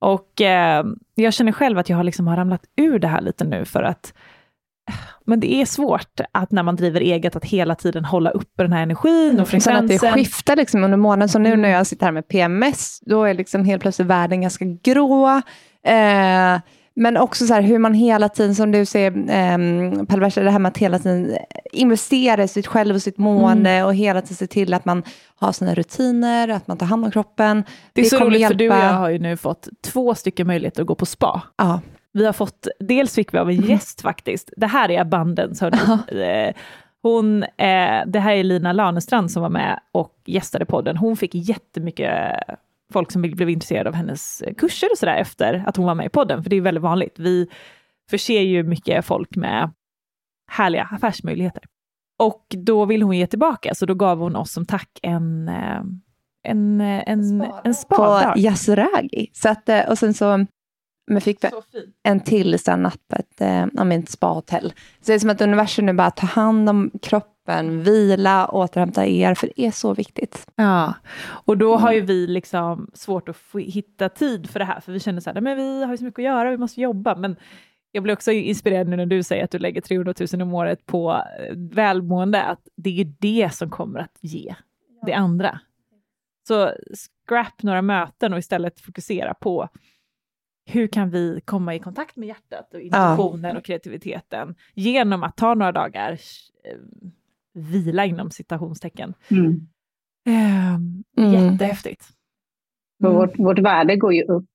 Och 0.00 0.40
eh, 0.40 0.84
jag 1.14 1.34
känner 1.34 1.52
själv 1.52 1.78
att 1.78 1.88
jag 1.88 2.04
liksom 2.04 2.26
har 2.26 2.36
ramlat 2.36 2.64
ur 2.76 2.98
det 2.98 3.08
här 3.08 3.20
lite 3.20 3.44
nu 3.44 3.64
för 3.64 3.82
att 3.82 4.12
men 5.24 5.40
det 5.40 5.54
är 5.54 5.66
svårt 5.66 6.20
att 6.32 6.52
när 6.52 6.62
man 6.62 6.76
driver 6.76 7.00
eget 7.00 7.36
att 7.36 7.44
hela 7.44 7.74
tiden 7.74 8.04
hålla 8.04 8.30
uppe 8.30 8.62
den 8.62 8.72
här 8.72 8.82
energin 8.82 9.40
och 9.40 9.48
frekvensen. 9.48 9.60
Sen 9.60 9.84
att 9.84 9.88
det 9.88 10.12
skiftar 10.12 10.56
liksom 10.56 10.84
under 10.84 10.98
månaden. 10.98 11.28
Så 11.28 11.38
nu 11.38 11.56
när 11.56 11.68
jag 11.68 11.86
sitter 11.86 12.06
här 12.06 12.12
med 12.12 12.28
PMS, 12.28 13.00
då 13.00 13.24
är 13.24 13.34
liksom 13.34 13.64
helt 13.64 13.82
plötsligt 13.82 14.08
världen 14.08 14.40
ganska 14.40 14.64
grå. 14.64 15.42
Eh, 15.84 16.60
men 17.00 17.16
också 17.16 17.46
så 17.46 17.54
här 17.54 17.62
hur 17.62 17.78
man 17.78 17.94
hela 17.94 18.28
tiden, 18.28 18.54
som 18.54 18.72
du 18.72 18.84
säger 18.84 19.10
eh, 19.10 20.04
Palversa, 20.04 20.40
det 20.40 20.50
här 20.50 20.58
med 20.58 20.70
att 20.70 20.78
hela 20.78 20.98
tiden 20.98 21.36
investera 21.72 22.42
i 22.42 22.48
sitt 22.48 22.66
själv 22.66 22.94
och 22.94 23.02
sitt 23.02 23.18
mående 23.18 23.70
mm. 23.70 23.86
och 23.86 23.94
hela 23.94 24.20
tiden 24.20 24.36
se 24.36 24.46
till 24.46 24.74
att 24.74 24.84
man 24.84 25.02
har 25.36 25.52
sina 25.52 25.74
rutiner, 25.74 26.48
att 26.48 26.68
man 26.68 26.78
tar 26.78 26.86
hand 26.86 27.04
om 27.04 27.10
kroppen. 27.10 27.64
Det 27.92 28.00
är 28.00 28.04
det 28.04 28.10
så 28.10 28.18
roligt 28.18 28.40
hjälpa... 28.40 28.54
för 28.54 28.58
du 28.58 28.70
och 28.70 28.76
jag 28.76 28.92
har 28.92 29.10
ju 29.10 29.18
nu 29.18 29.36
fått 29.36 29.68
två 29.84 30.14
stycken 30.14 30.46
möjligheter 30.46 30.82
att 30.82 30.88
gå 30.88 30.94
på 30.94 31.06
spa. 31.06 31.42
Ja. 31.56 31.80
Vi 32.12 32.26
har 32.26 32.32
fått, 32.32 32.68
dels 32.80 33.14
fick 33.14 33.34
vi 33.34 33.38
av 33.38 33.50
en 33.50 33.56
mm. 33.56 33.70
gäst 33.70 34.00
faktiskt, 34.00 34.50
det 34.56 34.66
här 34.66 34.90
är 34.90 35.00
abundance 35.00 35.64
hörni. 35.64 36.48
Eh, 36.48 36.54
hon, 37.02 37.42
eh, 37.42 38.02
det 38.06 38.20
här 38.20 38.32
är 38.32 38.44
Lina 38.44 38.72
Lanestrand 38.72 39.30
som 39.30 39.42
var 39.42 39.50
med 39.50 39.80
och 39.92 40.22
gästade 40.26 40.64
podden. 40.66 40.96
Hon 40.96 41.16
fick 41.16 41.34
jättemycket 41.34 42.34
folk 42.92 43.12
som 43.12 43.22
blev 43.22 43.50
intresserade 43.50 43.88
av 43.88 43.94
hennes 43.94 44.42
kurser 44.56 44.88
och 44.92 44.98
sådär 44.98 45.16
efter 45.16 45.64
att 45.66 45.76
hon 45.76 45.86
var 45.86 45.94
med 45.94 46.06
i 46.06 46.08
podden, 46.08 46.42
för 46.42 46.50
det 46.50 46.56
är 46.56 46.60
väldigt 46.60 46.82
vanligt. 46.82 47.18
Vi 47.18 47.46
förser 48.10 48.40
ju 48.40 48.62
mycket 48.62 49.04
folk 49.04 49.36
med 49.36 49.70
härliga 50.50 50.88
affärsmöjligheter. 50.92 51.62
Och 52.18 52.46
då 52.48 52.84
vill 52.84 53.02
hon 53.02 53.16
ge 53.16 53.26
tillbaka, 53.26 53.74
så 53.74 53.86
då 53.86 53.94
gav 53.94 54.18
hon 54.18 54.36
oss 54.36 54.52
som 54.52 54.66
tack 54.66 54.98
en, 55.02 55.48
eh, 55.48 55.82
en, 56.42 56.80
en, 56.80 57.46
en 57.64 57.74
spa. 57.74 57.96
På 57.96 58.38
Yasuragi. 58.38 59.30
Så 59.32 59.48
att, 59.48 59.68
och 59.88 59.98
sen 59.98 60.14
så 60.14 60.46
men 61.08 61.20
fick 61.20 61.44
vi 61.44 61.48
en 62.02 62.20
till 62.20 62.58
så 62.58 62.76
natt 62.76 63.08
på 63.08 63.16
ett, 63.16 63.40
äh, 63.40 63.90
ett 63.90 64.10
spahotell. 64.10 64.72
Så 65.00 65.06
det 65.06 65.14
är 65.14 65.18
som 65.18 65.30
att 65.30 65.40
universum 65.40 65.86
nu 65.86 65.92
bara 65.92 66.10
tar 66.10 66.26
hand 66.26 66.68
om 66.68 66.90
kroppen, 67.02 67.82
vila, 67.82 68.48
återhämta 68.48 69.06
er, 69.06 69.34
för 69.34 69.50
det 69.56 69.66
är 69.66 69.70
så 69.70 69.94
viktigt. 69.94 70.46
Ja, 70.54 70.94
och 71.44 71.58
då 71.58 71.76
har 71.76 71.92
ju 71.92 72.00
vi 72.00 72.26
liksom 72.26 72.90
svårt 72.94 73.28
att 73.28 73.36
hitta 73.54 74.08
tid 74.08 74.50
för 74.50 74.58
det 74.58 74.64
här, 74.64 74.80
för 74.80 74.92
vi 74.92 75.00
känner 75.00 75.20
så 75.20 75.30
här, 75.30 75.40
men 75.40 75.56
vi 75.56 75.84
har 75.84 75.90
ju 75.90 75.98
så 75.98 76.04
mycket 76.04 76.18
att 76.18 76.24
göra, 76.24 76.50
vi 76.50 76.56
måste 76.56 76.80
jobba, 76.80 77.14
men 77.16 77.36
jag 77.92 78.02
blir 78.02 78.14
också 78.14 78.32
inspirerad 78.32 78.88
nu 78.88 78.96
när 78.96 79.06
du 79.06 79.22
säger 79.22 79.44
att 79.44 79.50
du 79.50 79.58
lägger 79.58 79.80
300 79.80 80.14
000 80.32 80.42
om 80.42 80.54
året 80.54 80.86
på 80.86 81.12
eh, 81.12 81.54
välmående, 81.56 82.42
att 82.42 82.68
det 82.76 83.00
är 83.00 83.12
det 83.18 83.54
som 83.54 83.70
kommer 83.70 84.00
att 84.00 84.18
ge 84.20 84.54
det 85.06 85.12
andra. 85.12 85.60
Så 86.48 86.72
scrap 87.26 87.62
några 87.62 87.82
möten 87.82 88.32
och 88.32 88.38
istället 88.38 88.80
fokusera 88.80 89.34
på 89.34 89.68
hur 90.68 90.86
kan 90.86 91.10
vi 91.10 91.40
komma 91.44 91.74
i 91.74 91.78
kontakt 91.78 92.16
med 92.16 92.28
hjärtat 92.28 92.74
och 92.74 92.80
intuitionen 92.80 93.50
ja. 93.50 93.58
och 93.58 93.64
kreativiteten 93.64 94.54
genom 94.74 95.22
att 95.22 95.36
ta 95.36 95.54
några 95.54 95.72
dagar 95.72 96.12
eh, 96.64 96.78
vila 97.54 98.04
inom 98.04 98.30
citationstecken. 98.30 99.14
Mm. 99.30 99.68
Eh, 100.26 101.32
jättehäftigt. 101.32 102.04
Mm. 103.04 103.14
Vårt, 103.14 103.38
vårt 103.38 103.58
värde 103.58 103.96
går 103.96 104.14
ju 104.14 104.22
upp 104.22 104.50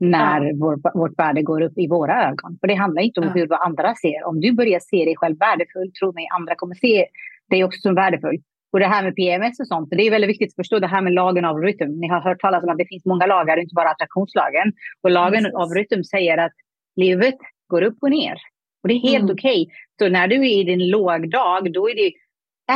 när 0.00 0.40
ja. 0.44 0.52
vår, 0.60 0.98
vårt 0.98 1.18
värde 1.18 1.42
går 1.42 1.60
upp 1.60 1.78
i 1.78 1.88
våra 1.88 2.28
ögon. 2.28 2.58
För 2.60 2.66
det 2.66 2.74
handlar 2.74 3.02
inte 3.02 3.20
om 3.20 3.26
ja. 3.26 3.32
hur 3.32 3.64
andra 3.64 3.94
ser. 3.94 4.24
Om 4.24 4.40
du 4.40 4.52
börjar 4.52 4.80
se 4.80 5.04
dig 5.04 5.16
själv 5.16 5.38
värdefull, 5.38 5.92
tro 5.92 6.12
mig, 6.12 6.28
andra 6.38 6.54
kommer 6.54 6.74
se 6.74 7.06
dig 7.50 7.64
också 7.64 7.80
som 7.80 7.94
värdefull. 7.94 8.42
Och 8.72 8.80
det 8.80 8.86
här 8.86 9.02
med 9.02 9.16
PMS 9.16 9.60
och 9.60 9.66
sånt, 9.66 9.88
det 9.90 10.06
är 10.06 10.10
väldigt 10.10 10.30
viktigt 10.30 10.48
att 10.48 10.56
förstå 10.56 10.78
det 10.78 10.86
här 10.86 11.02
med 11.02 11.12
lagen 11.12 11.44
av 11.44 11.58
rytm. 11.58 12.00
Ni 12.00 12.08
har 12.08 12.20
hört 12.20 12.40
talas 12.40 12.64
om 12.64 12.70
att 12.70 12.78
det 12.78 12.88
finns 12.88 13.04
många 13.04 13.26
lagar, 13.26 13.56
inte 13.56 13.74
bara 13.74 13.90
attraktionslagen. 13.90 14.72
Och 15.02 15.10
lagen 15.10 15.44
Precis. 15.44 15.54
av 15.54 15.68
rytm 15.74 16.04
säger 16.04 16.38
att 16.38 16.52
livet 16.96 17.38
går 17.68 17.82
upp 17.82 17.98
och 18.00 18.10
ner. 18.10 18.36
Och 18.82 18.88
det 18.88 18.94
är 18.94 19.00
helt 19.00 19.22
mm. 19.22 19.34
okej. 19.34 19.62
Okay. 19.62 19.74
Så 19.98 20.08
när 20.08 20.28
du 20.28 20.36
är 20.36 20.60
i 20.60 20.64
din 20.64 20.90
lågdag, 20.90 21.72
då 21.72 21.90
är 21.90 21.94
det 21.94 22.12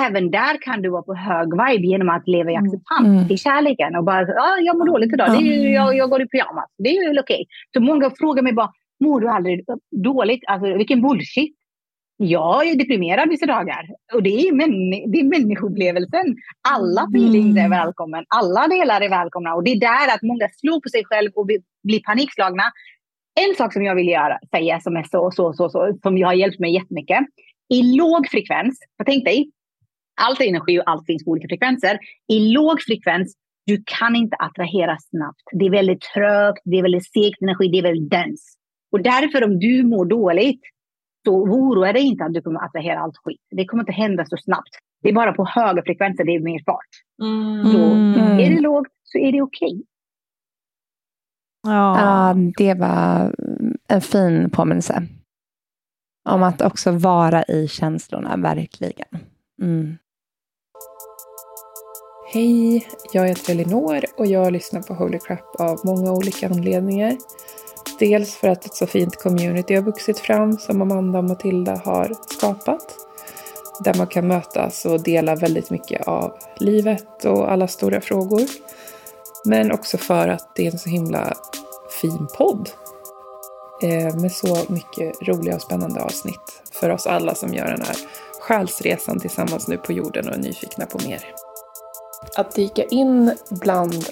även 0.06 0.30
där 0.30 0.62
kan 0.62 0.82
du 0.82 0.88
vara 0.88 1.02
på 1.02 1.14
hög 1.14 1.48
vibe 1.50 1.86
genom 1.86 2.08
att 2.08 2.28
leva 2.28 2.50
i 2.50 2.54
mm. 2.54 2.64
acceptans 2.64 3.06
mm. 3.06 3.28
till 3.28 3.38
kärleken 3.38 3.96
och 3.96 4.04
bara, 4.04 4.20
ah, 4.20 4.58
jag 4.60 4.78
mår 4.78 4.86
dåligt 4.86 5.12
idag, 5.12 5.30
det 5.30 5.48
är, 5.48 5.74
jag, 5.74 5.96
jag 5.96 6.10
går 6.10 6.22
i 6.22 6.28
pyjamas. 6.28 6.70
Det 6.78 6.88
är 6.88 7.08
väl 7.08 7.18
okej. 7.18 7.34
Okay. 7.34 7.46
Så 7.74 7.80
många 7.80 8.10
frågar 8.18 8.42
mig 8.42 8.52
bara, 8.52 8.70
mår 9.04 9.20
du 9.20 9.28
aldrig 9.28 9.64
dåligt? 9.90 10.44
Alltså 10.46 10.76
vilken 10.76 11.02
bullshit. 11.02 11.55
Jag 12.16 12.68
är 12.68 12.76
deprimerad 12.76 13.28
vissa 13.28 13.46
dagar 13.46 13.88
och 14.14 14.22
det 14.22 14.48
är, 14.48 14.52
män, 14.52 14.90
det 15.12 15.18
är 15.20 15.24
människoupplevelsen. 15.24 16.36
Alla 16.68 17.02
mm. 17.02 17.14
feelings 17.14 17.56
är 17.56 17.68
välkomna, 17.68 18.24
alla 18.28 18.68
delar 18.68 19.00
är 19.00 19.08
välkomna 19.08 19.54
och 19.54 19.64
det 19.64 19.72
är 19.72 19.80
där 19.80 20.14
att 20.14 20.22
många 20.22 20.48
slår 20.60 20.80
på 20.80 20.88
sig 20.88 21.04
själv 21.04 21.30
och 21.34 21.46
blir 21.82 22.00
panikslagna. 22.00 22.62
En 23.40 23.54
sak 23.54 23.72
som 23.72 23.82
jag 23.84 23.94
vill 23.94 24.08
göra, 24.08 24.38
säga 24.50 24.80
som 24.80 24.96
är 24.96 25.02
så, 25.02 25.30
så, 25.30 25.52
så, 25.52 25.68
så, 25.68 25.98
som 26.02 26.18
jag 26.18 26.28
har 26.28 26.34
hjälpt 26.34 26.60
mig 26.60 26.74
jättemycket. 26.74 27.18
I 27.68 27.82
låg 27.82 28.28
frekvens, 28.28 28.78
för 28.96 29.04
tänk 29.04 29.24
dig, 29.24 29.50
allt 30.20 30.40
är 30.40 30.48
energi 30.48 30.80
och 30.80 30.90
allt 30.90 31.06
finns 31.06 31.24
på 31.24 31.30
olika 31.30 31.48
frekvenser. 31.48 31.98
I 32.32 32.38
låg 32.38 32.82
frekvens, 32.82 33.34
du 33.66 33.82
kan 33.86 34.16
inte 34.16 34.36
attrahera 34.36 34.96
snabbt. 35.10 35.42
Det 35.52 35.66
är 35.66 35.70
väldigt 35.70 36.00
trögt, 36.00 36.62
det 36.64 36.78
är 36.78 36.82
väldigt 36.82 37.12
segt 37.12 37.42
energi, 37.42 37.68
det 37.68 37.78
är 37.78 37.82
väldigt 37.82 38.10
dens. 38.10 38.56
Och 38.92 39.02
därför 39.02 39.44
om 39.44 39.58
du 39.58 39.82
mår 39.82 40.04
dåligt, 40.04 40.60
så 41.26 41.34
oroa 41.34 41.92
dig 41.92 42.02
inte 42.02 42.24
att 42.24 42.34
du 42.34 42.42
kommer 42.42 42.64
attrahera 42.64 43.00
allt 43.00 43.16
skit. 43.16 43.40
Det 43.50 43.64
kommer 43.64 43.82
inte 43.82 43.92
hända 43.92 44.24
så 44.24 44.36
snabbt. 44.36 44.70
Det 45.02 45.08
är 45.08 45.12
bara 45.12 45.32
på 45.32 45.44
höga 45.44 45.82
frekvenser 45.82 46.24
det 46.24 46.34
är 46.34 46.40
mer 46.40 46.62
fart. 46.66 46.92
Mm. 47.22 47.72
Så 47.72 47.78
är 48.42 48.50
det 48.50 48.60
lågt 48.60 48.88
så 49.04 49.18
är 49.18 49.32
det 49.32 49.42
okej. 49.42 49.68
Okay. 49.68 49.82
Ja. 51.62 52.00
ja, 52.00 52.34
det 52.56 52.74
var 52.74 53.34
en 53.88 54.00
fin 54.00 54.50
påminnelse. 54.50 55.02
Om 56.28 56.42
att 56.42 56.62
också 56.62 56.90
vara 56.90 57.42
i 57.42 57.68
känslorna, 57.68 58.36
verkligen. 58.36 59.08
Mm. 59.62 59.96
Hej, 62.32 62.86
jag 63.12 63.28
heter 63.28 63.52
Elinor 63.52 64.00
och 64.18 64.26
jag 64.26 64.52
lyssnar 64.52 64.82
på 64.82 64.94
Holy 64.94 65.18
Crap 65.18 65.60
av 65.60 65.78
många 65.84 66.12
olika 66.12 66.48
anledningar. 66.48 67.16
Dels 67.98 68.34
för 68.34 68.48
att 68.48 68.66
ett 68.66 68.74
så 68.74 68.86
fint 68.86 69.22
community 69.22 69.74
har 69.74 69.82
vuxit 69.82 70.18
fram 70.18 70.58
som 70.58 70.82
Amanda 70.82 71.18
och 71.18 71.24
Matilda 71.24 71.80
har 71.84 72.12
skapat. 72.30 72.96
Där 73.84 73.94
man 73.94 74.06
kan 74.06 74.28
mötas 74.28 74.84
och 74.84 75.02
dela 75.02 75.34
väldigt 75.34 75.70
mycket 75.70 76.08
av 76.08 76.36
livet 76.56 77.24
och 77.24 77.52
alla 77.52 77.68
stora 77.68 78.00
frågor. 78.00 78.42
Men 79.44 79.72
också 79.72 79.98
för 79.98 80.28
att 80.28 80.56
det 80.56 80.66
är 80.66 80.72
en 80.72 80.78
så 80.78 80.88
himla 80.88 81.34
fin 82.02 82.26
podd. 82.38 82.70
Eh, 83.82 84.16
med 84.16 84.32
så 84.32 84.58
mycket 84.68 85.28
roliga 85.28 85.54
och 85.54 85.62
spännande 85.62 86.02
avsnitt 86.02 86.62
för 86.72 86.90
oss 86.90 87.06
alla 87.06 87.34
som 87.34 87.54
gör 87.54 87.66
den 87.66 87.82
här 87.82 87.96
själsresan 88.40 89.20
tillsammans 89.20 89.68
nu 89.68 89.76
på 89.76 89.92
jorden 89.92 90.28
och 90.28 90.34
är 90.34 90.38
nyfikna 90.38 90.86
på 90.86 90.98
mer. 91.08 91.24
Att 92.36 92.54
dyka 92.54 92.84
in 92.84 93.34
bland 93.50 94.04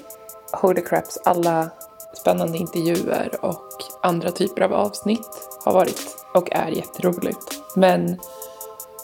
Holy 0.53 0.83
Craps 0.83 1.19
alla 1.25 1.71
spännande 2.15 2.59
intervjuer 2.59 3.39
och 3.41 3.69
andra 4.03 4.31
typer 4.31 4.63
av 4.63 4.75
avsnitt 4.75 5.49
har 5.65 5.73
varit 5.73 6.27
och 6.35 6.53
är 6.53 6.69
jätteroligt. 6.69 7.63
Men 7.77 8.21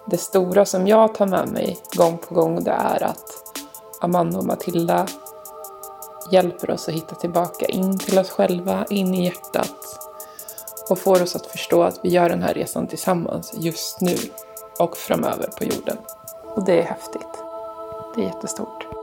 det 0.07 0.19
stora 0.19 0.65
som 0.65 0.87
jag 0.87 1.15
tar 1.15 1.27
med 1.27 1.49
mig 1.49 1.79
gång 1.97 2.19
på 2.19 2.35
gång 2.35 2.65
det 2.65 2.71
är 2.71 3.03
att 3.03 3.41
Amanda 4.01 4.39
och 4.39 4.47
Matilda 4.47 5.07
hjälper 6.31 6.71
oss 6.71 6.89
att 6.89 6.95
hitta 6.95 7.15
tillbaka 7.15 7.67
in 7.67 7.99
till 7.99 8.19
oss 8.19 8.31
själva, 8.31 8.85
in 8.91 9.15
i 9.15 9.25
hjärtat 9.25 9.77
och 10.91 10.99
får 10.99 11.23
oss 11.23 11.37
att 11.37 11.47
förstå 11.47 11.83
att 11.83 12.01
vi 12.03 12.09
gör 12.09 12.29
den 12.29 12.43
här 12.43 12.55
resan 12.55 12.87
tillsammans 12.87 13.55
just 13.55 14.01
nu 14.01 14.17
och 14.79 14.97
framöver 14.97 15.47
på 15.59 15.65
jorden. 15.65 15.97
Och 16.55 16.65
det 16.65 16.81
är 16.81 16.85
häftigt. 16.85 17.43
Det 18.15 18.23
är 18.23 18.27
jättestort. 18.27 19.00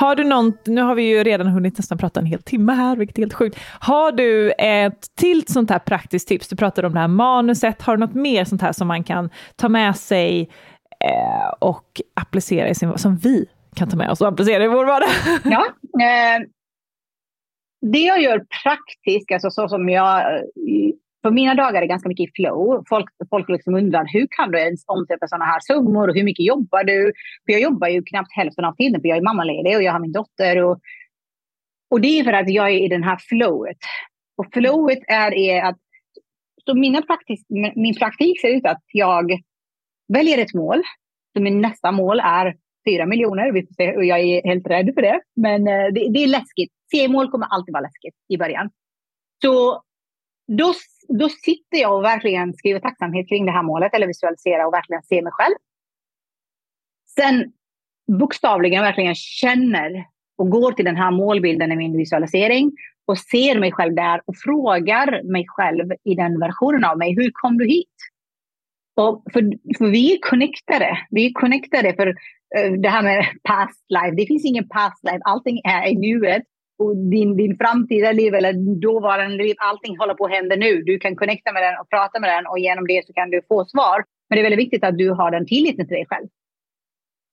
Har 0.00 0.16
du 0.16 0.24
någon, 0.24 0.52
nu 0.66 0.82
har 0.82 0.94
vi 0.94 1.02
ju 1.02 1.24
redan 1.24 1.46
hunnit 1.46 1.78
nästan 1.78 1.98
prata 1.98 2.20
en 2.20 2.26
hel 2.26 2.42
timme 2.42 2.72
här, 2.72 2.96
vilket 2.96 3.18
är 3.18 3.22
helt 3.22 3.34
sjukt. 3.34 3.58
Har 3.80 4.12
du 4.12 4.52
ett 4.58 5.16
till 5.16 5.44
sånt 5.46 5.70
här 5.70 5.78
praktiskt 5.78 6.28
tips? 6.28 6.48
Du 6.48 6.56
pratade 6.56 6.86
om 6.86 6.94
det 6.94 7.00
här 7.00 7.08
manuset. 7.08 7.82
Har 7.82 7.96
du 7.96 8.00
något 8.00 8.14
mer 8.14 8.44
sånt 8.44 8.62
här 8.62 8.72
som 8.72 8.88
man 8.88 9.04
kan 9.04 9.30
ta 9.56 9.68
med 9.68 9.96
sig 9.96 10.50
eh, 11.04 11.54
och 11.58 12.00
applicera 12.14 12.68
i 12.68 12.74
sin, 12.74 12.98
som 12.98 13.16
vi 13.16 13.46
kan 13.74 13.90
ta 13.90 13.96
med 13.96 14.10
oss 14.10 14.20
och 14.20 14.28
applicera 14.28 14.64
i 14.64 14.68
vår 14.68 14.84
vardag? 14.84 15.08
Ja, 15.44 15.66
eh, 16.04 16.46
det 17.92 17.98
jag 17.98 18.22
gör 18.22 18.46
praktiskt, 18.62 19.32
alltså 19.32 19.50
så 19.50 19.68
som 19.68 19.88
jag... 19.88 20.34
Eh, 20.36 20.42
för 21.22 21.30
mina 21.30 21.54
dagar 21.54 21.82
är 21.82 21.86
ganska 21.86 22.08
mycket 22.08 22.28
i 22.28 22.32
flow. 22.34 22.84
Folk, 22.88 23.06
folk 23.30 23.48
liksom 23.48 23.74
undrar 23.74 24.06
hur 24.12 24.26
kan 24.30 24.50
du 24.50 24.58
ens 24.58 24.84
omsätta 24.86 25.28
sådana 25.28 25.44
här 25.44 25.60
summor 25.60 26.08
och 26.08 26.14
hur 26.14 26.24
mycket 26.24 26.46
jobbar 26.46 26.84
du? 26.84 27.12
För 27.46 27.52
jag 27.52 27.60
jobbar 27.60 27.88
ju 27.88 28.02
knappt 28.02 28.32
hälften 28.32 28.64
av 28.64 28.74
tiden 28.74 29.00
för 29.00 29.08
jag 29.08 29.18
är 29.18 29.22
mammaledig 29.22 29.76
och 29.76 29.82
jag 29.82 29.92
har 29.92 30.00
min 30.00 30.12
dotter. 30.12 30.64
Och, 30.64 30.80
och 31.90 32.00
det 32.00 32.20
är 32.20 32.24
för 32.24 32.32
att 32.32 32.50
jag 32.50 32.70
är 32.70 32.78
i 32.84 32.88
den 32.88 33.02
här 33.02 33.18
flowet. 33.28 33.78
Och 34.36 34.46
flowet 34.52 34.98
är, 35.08 35.34
är 35.34 35.62
att 35.62 35.78
så 36.66 36.74
mina 36.74 37.02
praktis, 37.02 37.46
min 37.74 37.94
praktik 37.94 38.40
ser 38.40 38.48
ut 38.48 38.66
att 38.66 38.82
jag 38.92 39.40
väljer 40.12 40.38
ett 40.38 40.54
mål. 40.54 40.82
Så 41.36 41.42
min 41.42 41.60
nästa 41.60 41.92
mål 41.92 42.20
är 42.20 42.56
4 42.88 43.06
miljoner. 43.06 43.52
Vi 43.52 43.66
får 43.66 43.74
se, 43.74 43.96
och 43.96 44.04
jag 44.04 44.20
är 44.20 44.48
helt 44.48 44.66
rädd 44.66 44.90
för 44.94 45.02
det. 45.02 45.20
Men 45.36 45.68
eh, 45.68 45.92
det, 45.94 46.12
det 46.12 46.24
är 46.24 46.26
läskigt. 46.26 46.72
C-mål 46.90 47.30
kommer 47.30 47.46
alltid 47.46 47.72
vara 47.72 47.82
läskigt 47.82 48.14
i 48.28 48.36
början. 48.36 48.70
Så 49.42 49.82
då, 50.58 50.72
då 51.08 51.28
sitter 51.28 51.78
jag 51.78 51.96
och 51.96 52.04
verkligen 52.04 52.54
skriver 52.54 52.80
tacksamhet 52.80 53.28
kring 53.28 53.46
det 53.46 53.52
här 53.52 53.62
målet 53.62 53.94
eller 53.94 54.06
visualiserar 54.06 54.66
och 54.66 54.72
verkligen 54.72 55.02
ser 55.02 55.22
mig 55.22 55.32
själv. 55.32 55.54
Sen 57.18 57.52
bokstavligen 58.18 58.82
verkligen 58.82 59.14
känner 59.14 60.04
och 60.38 60.50
går 60.50 60.72
till 60.72 60.84
den 60.84 60.96
här 60.96 61.10
målbilden 61.10 61.72
i 61.72 61.76
min 61.76 61.96
visualisering 61.96 62.72
och 63.06 63.18
ser 63.18 63.60
mig 63.60 63.72
själv 63.72 63.94
där 63.94 64.20
och 64.26 64.36
frågar 64.36 65.32
mig 65.32 65.44
själv 65.48 65.92
i 66.04 66.14
den 66.14 66.40
versionen 66.40 66.84
av 66.84 66.98
mig, 66.98 67.14
hur 67.14 67.30
kom 67.34 67.58
du 67.58 67.66
hit? 67.66 67.96
Och 68.96 69.22
för, 69.32 69.42
för 69.78 69.86
vi 69.86 70.14
är 70.14 70.18
connectade. 70.20 70.98
Vi 71.10 71.26
är 71.26 71.32
connectade 71.32 71.94
för 71.94 72.06
uh, 72.06 72.72
det 72.82 72.88
här 72.88 73.02
med 73.02 73.26
past 73.42 73.84
life. 73.88 74.16
Det 74.16 74.26
finns 74.26 74.44
ingen 74.44 74.68
past 74.68 75.04
life. 75.04 75.20
Allting 75.24 75.60
är 75.64 75.86
i 75.86 75.94
nuet. 75.94 76.42
Och 76.80 76.96
din, 76.96 77.36
din 77.36 77.56
framtida 77.58 78.12
liv 78.12 78.34
eller 78.34 78.52
dåvarande 78.80 79.36
liv, 79.36 79.56
allting 79.58 79.98
håller 79.98 80.14
på 80.14 80.24
att 80.24 80.30
hända 80.30 80.56
nu. 80.56 80.82
Du 80.82 80.98
kan 80.98 81.16
connecta 81.16 81.52
med 81.52 81.62
den 81.62 81.80
och 81.80 81.88
prata 81.90 82.20
med 82.20 82.30
den 82.30 82.46
och 82.46 82.58
genom 82.58 82.86
det 82.86 83.06
så 83.06 83.12
kan 83.12 83.30
du 83.30 83.42
få 83.48 83.64
svar. 83.64 84.04
Men 84.28 84.36
det 84.36 84.40
är 84.40 84.42
väldigt 84.42 84.66
viktigt 84.66 84.84
att 84.84 84.98
du 84.98 85.10
har 85.10 85.30
den 85.30 85.46
tilliten 85.46 85.86
till 85.86 85.96
dig 85.96 86.06
själv. 86.08 86.28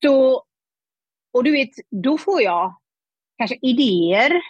Så, 0.03 0.43
och 1.33 1.43
du 1.43 1.51
vet, 1.51 1.69
då 1.91 2.17
får 2.17 2.41
jag 2.41 2.75
kanske 3.37 3.57
idéer. 3.61 4.41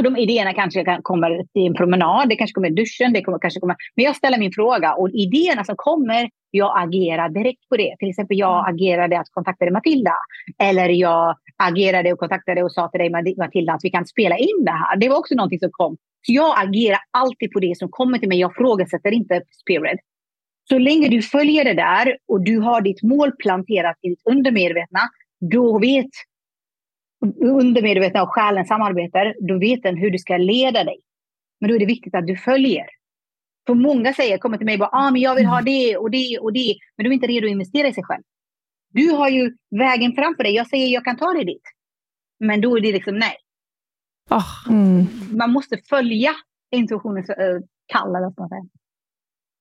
Och 0.00 0.04
de 0.04 0.16
idéerna 0.16 0.54
kanske 0.54 0.84
kan, 0.84 1.02
kommer 1.02 1.30
i 1.54 1.66
en 1.66 1.74
promenad, 1.74 2.28
det 2.28 2.36
kanske 2.36 2.54
kommer 2.54 2.70
i 2.70 2.74
duschen, 2.74 3.12
det 3.12 3.22
kommer, 3.22 3.38
kanske 3.38 3.60
kommer... 3.60 3.76
Men 3.96 4.04
jag 4.04 4.16
ställer 4.16 4.38
min 4.38 4.52
fråga 4.52 4.94
och 4.94 5.10
idéerna 5.10 5.64
som 5.64 5.74
kommer, 5.78 6.30
jag 6.50 6.82
agerar 6.82 7.28
direkt 7.28 7.68
på 7.68 7.76
det. 7.76 7.94
Till 7.98 8.08
exempel 8.08 8.38
jag 8.38 8.68
agerade 8.68 9.20
att 9.20 9.30
kontakta 9.30 9.70
Matilda. 9.70 10.14
Eller 10.62 10.88
jag 10.88 11.36
agerade 11.56 12.12
och 12.12 12.18
kontaktade 12.18 12.62
och 12.62 12.72
sa 12.72 12.88
till 12.88 13.00
dig 13.00 13.10
Matilda 13.36 13.72
att 13.72 13.84
vi 13.84 13.90
kan 13.90 14.06
spela 14.06 14.36
in 14.36 14.64
det 14.64 14.70
här. 14.70 14.96
Det 14.96 15.08
var 15.08 15.16
också 15.16 15.34
någonting 15.34 15.60
som 15.60 15.70
kom. 15.72 15.96
Så 16.26 16.32
jag 16.32 16.62
agerar 16.62 16.98
alltid 17.10 17.52
på 17.52 17.60
det 17.60 17.78
som 17.78 17.88
kommer 17.90 18.18
till 18.18 18.28
mig. 18.28 18.40
Jag 18.40 18.54
frågasätter 18.54 19.12
inte 19.12 19.42
spirit. 19.62 20.00
Så 20.68 20.78
länge 20.78 21.08
du 21.08 21.22
följer 21.22 21.64
det 21.64 21.74
där 21.74 22.16
och 22.28 22.44
du 22.44 22.58
har 22.58 22.80
ditt 22.80 23.02
mål 23.02 23.32
planterat 23.32 23.96
i 24.02 24.08
ditt 24.08 24.22
undermedvetna, 24.30 25.00
då 25.40 25.78
vet 25.78 26.10
undermedvetna 27.40 28.22
och 28.22 28.34
själen 28.34 28.64
samarbetar, 28.64 29.34
då 29.40 29.58
vet 29.58 29.82
den 29.82 29.96
hur 29.96 30.10
du 30.10 30.18
ska 30.18 30.36
leda 30.36 30.84
dig. 30.84 31.00
Men 31.60 31.68
då 31.68 31.74
är 31.74 31.78
det 31.78 31.86
viktigt 31.86 32.14
att 32.14 32.26
du 32.26 32.36
följer. 32.36 32.86
För 33.66 33.74
många 33.74 34.12
säger, 34.12 34.38
kommer 34.38 34.56
till 34.56 34.66
mig 34.66 34.74
och 34.74 34.78
bara, 34.78 34.90
ah, 34.92 35.10
men 35.10 35.20
jag 35.20 35.34
vill 35.34 35.46
ha 35.46 35.60
det 35.60 35.96
och 35.96 36.10
det 36.10 36.38
och 36.38 36.52
det. 36.52 36.74
Men 36.96 37.04
du 37.04 37.10
är 37.10 37.14
inte 37.14 37.26
redo 37.26 37.46
att 37.46 37.50
investera 37.50 37.88
i 37.88 37.92
sig 37.92 38.04
själv. 38.04 38.22
Du 38.92 39.10
har 39.10 39.28
ju 39.28 39.56
vägen 39.70 40.12
framför 40.12 40.42
dig. 40.42 40.54
Jag 40.54 40.66
säger, 40.66 40.88
jag 40.88 41.04
kan 41.04 41.16
ta 41.16 41.32
dig 41.32 41.44
dit. 41.44 41.62
Men 42.40 42.60
då 42.60 42.76
är 42.76 42.80
det 42.80 42.92
liksom 42.92 43.18
nej. 43.18 43.36
Oh. 44.30 44.68
Mm. 44.68 45.06
Man 45.38 45.52
måste 45.52 45.78
följa 45.88 46.30
intuitionens 46.70 47.30
uh, 47.30 47.60
kall, 47.86 48.16
eller 48.16 48.32
vad 48.36 48.50
man. 48.50 48.68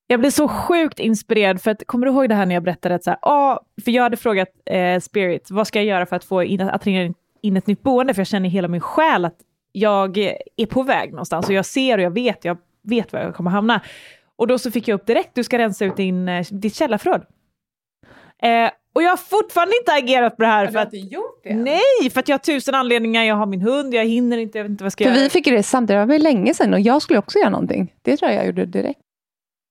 Jag 0.07 0.19
blir 0.19 0.29
så 0.29 0.47
sjukt 0.47 0.99
inspirerad, 0.99 1.61
för 1.61 1.71
att, 1.71 1.87
kommer 1.87 2.05
du 2.05 2.11
ihåg 2.11 2.29
det 2.29 2.35
här 2.35 2.45
när 2.45 2.53
jag 2.53 2.63
berättade 2.63 2.95
att 2.95 3.03
så 3.03 3.09
här, 3.09 3.19
ah, 3.21 3.59
för 3.85 3.91
jag 3.91 4.03
hade 4.03 4.17
frågat 4.17 4.47
eh, 4.65 4.99
Spirit, 4.99 5.51
vad 5.51 5.67
ska 5.67 5.79
jag 5.79 5.85
göra 5.85 6.05
för 6.05 6.15
att 6.15 6.23
få 6.23 6.43
in, 6.43 6.61
attrahera 6.61 7.13
in 7.41 7.57
ett 7.57 7.67
nytt 7.67 7.83
boende, 7.83 8.13
för 8.13 8.19
jag 8.19 8.27
känner 8.27 8.49
i 8.49 8.51
hela 8.51 8.67
min 8.67 8.81
själ 8.81 9.25
att 9.25 9.35
jag 9.71 10.17
är 10.57 10.65
på 10.65 10.83
väg 10.83 11.11
någonstans 11.11 11.47
och 11.47 11.53
jag 11.53 11.65
ser 11.65 11.97
och 11.97 12.03
jag 12.03 12.11
vet, 12.11 12.45
jag 12.45 12.57
vet 12.81 13.13
var 13.13 13.19
jag 13.19 13.35
kommer 13.35 13.51
hamna. 13.51 13.81
Och 14.35 14.47
då 14.47 14.59
så 14.59 14.71
fick 14.71 14.87
jag 14.87 14.95
upp 14.95 15.05
direkt, 15.05 15.29
du 15.35 15.43
ska 15.43 15.57
rensa 15.57 15.85
ut 15.85 15.95
din, 15.95 16.29
eh, 16.29 16.45
ditt 16.51 16.75
källarförråd. 16.75 17.25
Eh, 18.41 18.69
och 18.95 19.03
jag 19.03 19.09
har 19.09 19.17
fortfarande 19.17 19.73
inte 19.77 19.93
agerat 19.93 20.37
på 20.37 20.41
det 20.41 20.47
här. 20.47 20.65
Har 20.65 20.71
för 20.71 20.79
att, 20.79 20.93
inte 20.93 21.15
gjort 21.15 21.43
det? 21.43 21.55
nej, 21.55 22.09
för 22.13 22.19
att 22.19 22.27
jag 22.27 22.33
har 22.33 22.39
tusen 22.39 22.75
anledningar, 22.75 23.23
jag 23.23 23.35
har 23.35 23.45
min 23.45 23.61
hund, 23.61 23.93
jag 23.93 24.05
hinner 24.05 24.37
inte, 24.37 24.57
jag 24.57 24.63
vet 24.63 24.71
inte 24.71 24.83
vad 24.83 24.85
jag 24.85 24.93
ska 24.93 25.03
För 25.03 25.11
göra. 25.11 25.23
vi 25.23 25.29
fick 25.29 25.47
ju 25.47 25.55
det 25.55 25.63
samtidigt, 25.63 26.01
det 26.01 26.05
var 26.05 26.19
länge 26.19 26.53
sedan 26.53 26.73
och 26.73 26.79
jag 26.79 27.01
skulle 27.01 27.19
också 27.19 27.39
göra 27.39 27.49
någonting. 27.49 27.93
Det 28.01 28.17
tror 28.17 28.31
jag 28.31 28.39
jag 28.39 28.45
gjorde 28.45 28.65
direkt. 28.65 28.99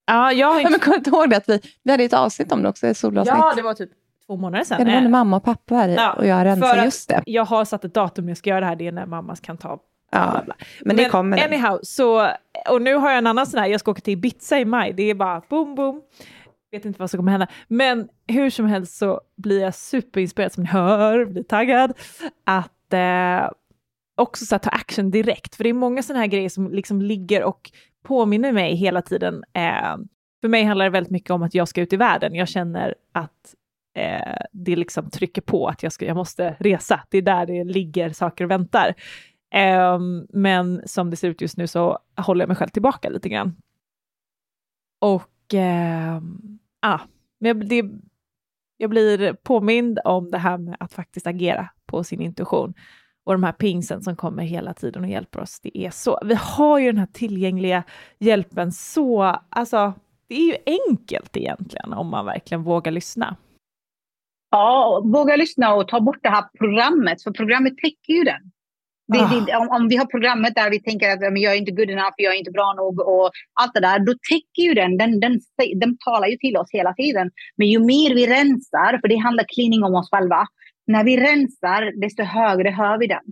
Ja, 0.07 0.33
jag 0.33 0.47
har 0.47 0.61
inte, 0.61 0.71
men 0.71 0.81
kommer 0.81 0.97
inte 0.97 1.11
ihåg 1.11 1.31
det 1.31 1.37
att 1.37 1.49
vi, 1.49 1.61
vi 1.83 1.91
hade 1.91 2.05
ett 2.05 2.13
avsnitt 2.13 2.53
om 2.53 2.63
det 2.63 2.69
också, 2.69 2.87
ett 2.87 2.97
solavsnitt. 2.97 3.39
ja, 3.39 3.53
det 3.57 3.63
var 3.63 3.75
typ 3.75 3.91
två 4.29 4.37
månader 4.37 4.65
sedan. 4.65 4.77
Ja, 4.79 4.85
det 4.85 4.91
var 4.91 4.97
Eh, 4.97 5.03
när 5.03 5.11
mamma 5.11 5.37
och 5.37 5.45
pappa 5.45 5.75
var 5.75 5.83
här 5.83 5.89
Ja, 5.89 6.13
och 6.13 6.27
jag 6.27 6.45
rensade 6.45 6.85
just 6.85 7.09
det. 7.09 7.23
Jag 7.27 7.45
har 7.45 7.65
satt 7.65 7.85
ett 7.85 7.95
datum 7.95 8.29
jag 8.29 8.37
ska 8.39 8.51
göra 8.51 8.61
det 8.61 8.67
här, 8.67 8.77
det 8.77 8.87
är 8.87 8.93
när 8.93 9.07
mamma 9.07 9.37
kan 9.37 9.57
ta 9.59 9.79
Ja, 10.11 10.31
bla, 10.31 10.43
bla. 10.45 10.55
men 10.81 10.97
det 10.97 11.05
kommer. 11.09 11.37
det. 11.37 11.45
Anyhow, 11.45 11.79
så, 11.83 12.29
och 12.71 12.83
nu 12.83 12.95
har 12.95 13.09
jag 13.09 13.19
en 13.19 13.27
annan 13.27 13.47
sån 13.47 13.61
här, 13.61 13.67
jag 13.67 13.81
ska 13.81 13.91
åka 13.91 14.01
till 14.01 14.13
Ibiza 14.13 14.59
i 14.59 14.65
maj, 14.65 14.93
det 14.93 15.03
är 15.03 15.15
bara 15.15 15.43
boom 15.49 15.75
boom. 15.75 16.03
Vet 16.71 16.85
inte 16.85 17.01
vad 17.01 17.11
som 17.11 17.19
kommer 17.19 17.33
hända. 17.33 17.47
Men 17.69 18.09
hur 18.27 18.51
som 18.51 18.67
helst 18.67 18.99
så 18.99 19.21
blir 19.37 19.61
jag 19.61 19.75
superinspirerad, 19.75 20.53
som 20.53 20.63
ni 20.63 20.69
hör, 20.69 21.25
blir 21.25 21.43
taggad, 21.43 21.93
att 22.47 22.93
eh, 22.93 23.51
också 24.17 24.45
så 24.45 24.55
här, 24.55 24.59
ta 24.59 24.71
action 24.71 25.11
direkt. 25.11 25.55
För 25.55 25.65
det 25.65 25.71
är 25.71 25.75
många 25.75 26.03
sådana 26.03 26.21
här 26.21 26.27
grejer 26.27 26.49
som 26.49 26.71
liksom 26.73 27.03
ligger 27.03 27.45
och 27.45 27.71
påminner 28.05 28.53
mig 28.53 28.75
hela 28.75 29.03
tiden. 29.03 29.45
Eh, 29.53 29.97
för 30.41 30.49
mig 30.49 30.65
handlar 30.65 30.85
det 30.85 30.91
väldigt 30.91 31.11
mycket 31.11 31.31
om 31.31 31.43
att 31.43 31.55
jag 31.55 31.69
ska 31.69 31.81
ut 31.81 31.93
i 31.93 31.97
världen. 31.97 32.35
Jag 32.35 32.49
känner 32.49 32.95
att 33.13 33.55
eh, 33.95 34.37
det 34.53 34.77
liksom 34.77 35.11
trycker 35.11 35.43
på 35.43 35.69
att 35.69 35.83
jag, 35.83 35.93
ska, 35.93 36.07
jag 36.07 36.17
måste 36.17 36.57
resa. 36.59 37.01
Det 37.11 37.19
är 37.19 37.23
där 37.23 37.47
det 37.47 37.65
ligger 37.65 38.11
saker 38.11 38.45
och 38.45 38.51
väntar. 38.51 38.95
Eh, 39.55 39.99
men 40.29 40.83
som 40.89 41.11
det 41.11 41.17
ser 41.17 41.29
ut 41.29 41.41
just 41.41 41.57
nu 41.57 41.67
så 41.67 41.99
håller 42.17 42.43
jag 42.43 42.49
mig 42.49 42.57
själv 42.57 42.69
tillbaka 42.69 43.09
lite 43.09 43.29
grann. 43.29 43.57
Och 45.01 45.55
eh, 45.55 46.21
ah, 46.81 47.01
men 47.41 47.49
jag, 47.49 47.69
det, 47.69 47.85
jag 48.77 48.91
blir 48.91 49.33
påmind 49.33 49.99
om 50.05 50.31
det 50.31 50.39
här 50.39 50.59
med 50.59 50.77
att 50.81 50.93
faktiskt 50.93 51.27
agera 51.27 51.69
på 51.87 52.05
sin 52.05 52.21
intuition. 52.21 52.75
Och 53.25 53.33
de 53.35 53.43
här 53.43 53.53
pingsen 53.53 54.03
som 54.03 54.17
kommer 54.17 54.43
hela 54.43 54.75
tiden 54.75 55.05
och 55.05 55.11
hjälper 55.11 55.41
oss. 55.41 55.61
Det 55.61 55.79
är 55.79 55.91
så. 55.91 56.19
Vi 56.25 56.35
har 56.35 56.79
ju 56.79 56.87
den 56.87 56.99
här 56.99 57.07
tillgängliga 57.07 57.83
hjälpen 58.19 58.73
så, 58.73 59.23
alltså 59.49 59.93
det 60.29 60.35
är 60.35 60.47
ju 60.47 60.57
enkelt 60.89 61.37
egentligen 61.37 61.93
om 61.93 62.07
man 62.07 62.27
verkligen 62.27 62.63
vågar 62.63 62.93
lyssna. 62.93 63.37
Ja, 64.51 65.03
våga 65.05 65.37
lyssna 65.37 65.75
och 65.75 65.89
ta 65.89 66.01
bort 66.01 66.23
det 66.23 66.29
här 66.29 66.45
programmet, 66.59 67.23
för 67.23 67.31
programmet 67.31 67.77
täcker 67.77 68.13
ju 68.13 68.25
den. 68.25 68.41
Det, 69.13 69.19
Ah. 69.19 69.45
det, 69.47 69.57
om, 69.57 69.69
om 69.69 69.89
vi 69.89 69.97
har 69.97 70.07
programmet 70.07 70.55
där 70.55 70.71
vi 70.71 70.81
tänker 70.81 71.11
att 71.11 71.21
men 71.21 71.37
jag 71.37 71.53
är 71.53 71.59
inte 71.59 71.73
good 71.73 71.91
enough, 71.91 72.15
jag 72.17 72.35
är 72.35 72.39
inte 72.39 72.51
bra 72.51 72.75
nog 72.77 73.01
och 73.01 73.31
allt 73.61 73.75
det 73.75 73.81
där, 73.81 73.99
då 73.99 74.13
täcker 74.31 74.63
ju 74.63 74.75
den, 74.75 74.99
den, 74.99 75.21
den, 75.21 75.41
den 75.77 75.97
talar 76.05 76.29
ju 76.29 76.37
till 76.37 76.57
oss 76.57 76.69
hela 76.73 76.93
tiden. 76.95 77.31
Men 77.57 77.67
ju 77.69 77.79
mer 77.79 78.15
vi 78.15 78.27
rensar, 78.27 78.99
för 79.01 79.09
det 79.09 79.17
handlar 79.17 79.45
cleaning 79.55 79.83
om 79.85 79.95
oss 79.95 80.11
själva, 80.11 80.47
när 80.87 81.05
vi 81.05 81.17
rensar 81.17 82.01
desto 82.01 82.23
högre 82.23 82.71
hör 82.71 82.99
vi 82.99 83.07
den. 83.07 83.25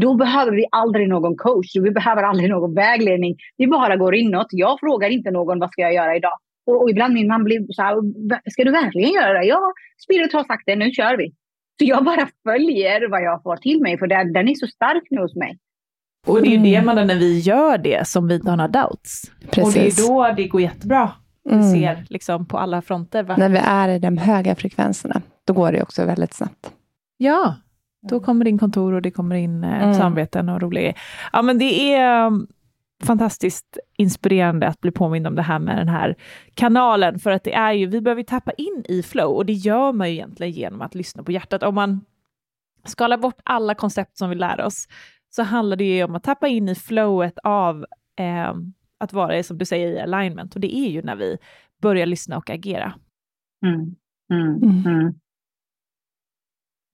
Då 0.00 0.14
behöver 0.14 0.52
vi 0.52 0.66
aldrig 0.72 1.08
någon 1.08 1.36
coach, 1.36 1.76
vi 1.76 1.90
behöver 1.90 2.22
aldrig 2.22 2.50
någon 2.50 2.74
vägledning. 2.74 3.36
Vi 3.56 3.66
bara 3.66 3.96
går 3.96 4.14
inåt. 4.14 4.46
Jag 4.50 4.80
frågar 4.80 5.10
inte 5.10 5.30
någon 5.30 5.58
vad 5.58 5.70
ska 5.70 5.82
jag 5.82 5.94
göra 5.94 6.16
idag. 6.16 6.38
Och, 6.66 6.82
och 6.82 6.90
ibland 6.90 7.14
min 7.14 7.28
man 7.28 7.44
blir 7.44 7.66
så 7.72 7.82
här, 7.82 7.94
ska 8.50 8.64
du 8.64 8.70
verkligen 8.70 9.10
göra 9.10 9.32
det? 9.38 9.44
Ja, 9.44 9.60
Spirit 10.04 10.32
har 10.32 10.44
sagt 10.44 10.62
det, 10.66 10.76
nu 10.76 10.90
kör 10.90 11.16
vi. 11.16 11.28
Så 11.78 11.84
jag 11.84 12.04
bara 12.04 12.28
följer 12.44 13.10
vad 13.10 13.22
jag 13.22 13.42
får 13.42 13.56
till 13.56 13.80
mig, 13.82 13.98
för 13.98 14.06
den, 14.06 14.32
den 14.32 14.48
är 14.48 14.54
så 14.54 14.66
stark 14.66 15.02
nu 15.10 15.20
hos 15.20 15.36
mig. 15.36 15.58
Och 16.26 16.42
det 16.42 16.48
är 16.48 16.50
ju 16.50 16.58
det 16.58 16.82
man 16.82 16.96
när 17.06 17.14
vi 17.18 17.38
gör 17.38 17.78
det 17.78 18.08
som 18.08 18.28
vi 18.28 18.34
inte 18.34 18.50
har 18.50 18.56
några 18.56 18.68
doubts. 18.68 19.22
Precis. 19.50 19.64
Och 19.66 19.72
det 19.72 20.02
är 20.02 20.08
då 20.30 20.34
det 20.36 20.48
går 20.48 20.60
jättebra. 20.60 21.10
Vi 21.44 21.52
Mm. 21.54 21.72
ser 21.72 22.04
liksom 22.08 22.46
på 22.46 22.58
alla 22.58 22.82
fronter. 22.82 23.22
Va? 23.22 23.36
När 23.38 23.48
vi 23.48 23.58
är 23.64 23.88
i 23.88 23.98
de 23.98 24.18
höga 24.18 24.54
frekvenserna, 24.54 25.22
då 25.46 25.52
går 25.52 25.72
det 25.72 25.82
också 25.82 26.04
väldigt 26.04 26.34
snabbt. 26.34 26.72
Ja, 27.16 27.54
då 28.08 28.20
kommer 28.20 28.44
det 28.44 28.50
in 28.50 28.58
kontor 28.58 28.92
och 28.94 29.02
det 29.02 29.10
kommer 29.10 29.36
in 29.36 29.64
eh, 29.64 29.82
Mm. 29.82 29.94
samarbeten 29.94 30.48
och 30.48 30.62
roliga 30.62 30.80
grejer. 30.82 30.96
Ja, 31.32 31.42
men 31.42 31.58
det 31.58 31.92
är 31.94 32.30
fantastiskt 33.04 33.78
inspirerande 33.98 34.68
att 34.68 34.80
bli 34.80 34.90
påmind 34.90 35.26
om 35.26 35.34
det 35.34 35.42
här 35.42 35.58
med 35.58 35.78
den 35.78 35.88
här 35.88 36.16
kanalen, 36.54 37.18
för 37.18 37.30
att 37.30 37.44
det 37.44 37.54
är 37.54 37.72
ju, 37.72 37.86
vi 37.86 38.00
behöver 38.00 38.22
tappa 38.22 38.52
in 38.52 38.84
i 38.88 39.02
flow 39.02 39.36
och 39.36 39.46
det 39.46 39.52
gör 39.52 39.92
man 39.92 40.08
ju 40.08 40.14
egentligen 40.14 40.52
genom 40.52 40.82
att 40.82 40.94
lyssna 40.94 41.22
på 41.22 41.32
hjärtat. 41.32 41.62
Om 41.62 41.74
man 41.74 42.04
skalar 42.84 43.18
bort 43.18 43.40
alla 43.44 43.74
koncept 43.74 44.18
som 44.18 44.30
vi 44.30 44.36
lär 44.36 44.60
oss, 44.60 44.88
så 45.30 45.42
handlar 45.42 45.76
det 45.76 45.84
ju 45.84 46.04
om 46.04 46.14
att 46.14 46.22
tappa 46.22 46.48
in 46.48 46.68
i 46.68 46.74
flowet 46.74 47.38
av 47.42 47.86
eh, 48.18 48.54
att 48.98 49.12
vara, 49.12 49.42
som 49.42 49.58
du 49.58 49.64
säger, 49.64 49.88
i 49.88 50.00
alignment. 50.00 50.54
Och 50.54 50.60
det 50.60 50.76
är 50.76 50.88
ju 50.88 51.02
när 51.02 51.16
vi 51.16 51.38
börjar 51.82 52.06
lyssna 52.06 52.36
och 52.36 52.50
agera. 52.50 52.94
Mm. 53.66 53.94
Mm. 54.32 54.82
Mm. 54.86 55.14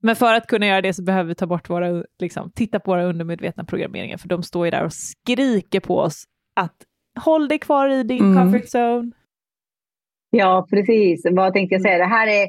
Men 0.03 0.17
för 0.17 0.35
att 0.35 0.47
kunna 0.47 0.67
göra 0.67 0.81
det 0.81 0.95
så 0.95 1.03
behöver 1.03 1.29
vi 1.29 1.35
ta 1.35 1.47
bort 1.47 1.71
våra, 1.71 2.05
liksom, 2.19 2.53
titta 2.55 2.81
på 2.81 2.91
våra 2.91 3.05
undermedvetna 3.05 3.65
programmeringar, 3.65 4.19
för 4.19 4.29
de 4.29 4.43
står 4.43 4.65
ju 4.65 4.71
där 4.71 4.85
och 4.85 4.93
skriker 4.93 5.81
på 5.81 5.99
oss 5.99 6.25
att 6.57 6.77
håll 7.21 7.49
dig 7.49 7.59
kvar 7.59 7.89
i 7.89 8.03
din 8.03 8.25
mm. 8.25 8.37
comfort 8.37 8.69
zone. 8.75 9.13
Ja, 10.31 10.67
precis. 10.71 11.27
Vad 11.31 11.53
tänkte 11.53 11.75
jag 11.75 11.83
säga? 11.83 11.99
Det 11.99 12.05
här 12.05 12.27
är 12.27 12.49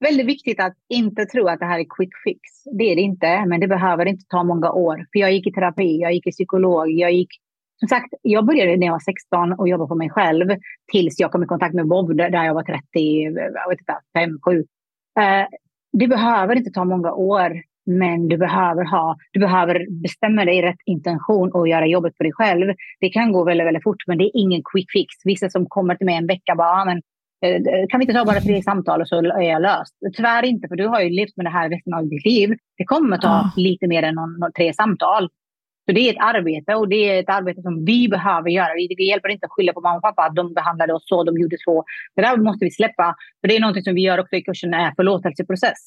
väldigt 0.00 0.26
viktigt 0.26 0.60
att 0.60 0.74
inte 0.88 1.26
tro 1.26 1.48
att 1.48 1.60
det 1.60 1.66
här 1.66 1.78
är 1.78 1.86
quick 1.96 2.12
fix. 2.24 2.40
Det 2.78 2.84
är 2.84 2.96
det 2.96 3.02
inte, 3.02 3.46
men 3.46 3.60
det 3.60 3.68
behöver 3.68 4.06
inte 4.06 4.24
ta 4.28 4.44
många 4.44 4.72
år. 4.72 5.06
För 5.12 5.18
jag 5.18 5.32
gick 5.32 5.46
i 5.46 5.52
terapi, 5.52 6.00
jag 6.00 6.12
gick 6.12 6.26
i 6.26 6.30
psykolog, 6.30 6.90
jag 6.90 7.12
gick... 7.12 7.28
Som 7.78 7.88
sagt, 7.88 8.14
jag 8.22 8.46
började 8.46 8.76
när 8.76 8.86
jag 8.86 8.92
var 8.92 9.00
16 9.00 9.52
och 9.52 9.68
jobbade 9.68 9.88
på 9.88 9.94
mig 9.94 10.10
själv 10.10 10.48
tills 10.92 11.20
jag 11.20 11.32
kom 11.32 11.42
i 11.42 11.46
kontakt 11.46 11.74
med 11.74 11.88
Bob 11.88 12.16
där 12.16 12.44
jag 12.44 12.54
var 12.54 12.62
30, 12.62 12.82
jag 13.54 13.68
vet 13.68 13.80
inte, 13.80 13.98
5, 14.14 14.38
7. 14.44 14.64
Det 15.98 16.08
behöver 16.08 16.56
inte 16.56 16.70
ta 16.70 16.84
många 16.84 17.12
år, 17.12 17.62
men 17.86 18.28
du 18.28 18.36
behöver, 18.36 18.84
ha, 18.84 19.16
du 19.32 19.40
behöver 19.40 20.02
bestämma 20.02 20.44
dig 20.44 20.58
i 20.58 20.62
rätt 20.62 20.82
intention 20.86 21.52
och 21.52 21.68
göra 21.68 21.86
jobbet 21.86 22.16
på 22.16 22.22
dig 22.22 22.32
själv. 22.32 22.74
Det 23.00 23.08
kan 23.08 23.32
gå 23.32 23.44
väldigt, 23.44 23.66
väldigt 23.66 23.82
fort, 23.82 24.06
men 24.06 24.18
det 24.18 24.24
är 24.24 24.30
ingen 24.34 24.62
quick 24.72 24.92
fix. 24.92 25.14
Vissa 25.24 25.50
som 25.50 25.66
kommer 25.68 25.94
till 25.94 26.06
mig 26.06 26.14
en 26.14 26.26
vecka 26.26 26.54
bara, 26.56 26.68
ah, 26.68 26.84
men, 26.84 26.96
eh, 27.44 27.86
kan 27.88 28.00
vi 28.00 28.04
inte 28.04 28.14
ta 28.14 28.24
bara 28.24 28.40
tre 28.40 28.62
samtal 28.62 29.00
och 29.00 29.08
så 29.08 29.16
är 29.16 29.50
jag 29.50 29.62
löst? 29.62 29.94
Tyvärr 30.16 30.44
inte, 30.44 30.68
för 30.68 30.76
du 30.76 30.86
har 30.86 31.00
ju 31.00 31.10
levt 31.10 31.36
med 31.36 31.46
det 31.46 31.50
här 31.50 31.70
resten 31.70 31.94
av 31.94 32.08
ditt 32.08 32.24
liv. 32.24 32.56
Det 32.78 32.84
kommer 32.84 33.18
ta 33.18 33.28
ah. 33.28 33.50
lite 33.56 33.86
mer 33.86 34.02
än 34.02 34.14
någon, 34.14 34.52
tre 34.56 34.72
samtal. 34.72 35.28
Så 35.86 35.92
det 35.92 36.00
är 36.00 36.12
ett 36.12 36.36
arbete 36.36 36.74
och 36.74 36.88
det 36.88 37.10
är 37.10 37.20
ett 37.20 37.28
arbete 37.28 37.62
som 37.62 37.84
vi 37.84 38.08
behöver 38.08 38.50
göra. 38.50 38.74
Det 38.96 39.04
hjälper 39.04 39.28
inte 39.28 39.46
att 39.46 39.52
skylla 39.52 39.72
på 39.72 39.80
mamma 39.80 39.96
och 39.96 40.02
pappa 40.02 40.22
att 40.22 40.34
de 40.34 40.54
behandlade 40.54 40.92
oss 40.92 41.08
så, 41.08 41.24
de 41.24 41.38
gjorde 41.38 41.56
så. 41.60 41.84
Det 42.16 42.22
där 42.22 42.36
måste 42.36 42.64
vi 42.64 42.70
släppa. 42.70 43.16
För 43.40 43.48
det 43.48 43.56
är 43.56 43.60
något 43.60 43.84
som 43.84 43.94
vi 43.94 44.02
gör 44.02 44.20
också 44.20 44.36
i 44.36 44.42
kursen, 44.42 44.74
är 44.74 44.92
förlåtelseprocess. 44.96 45.78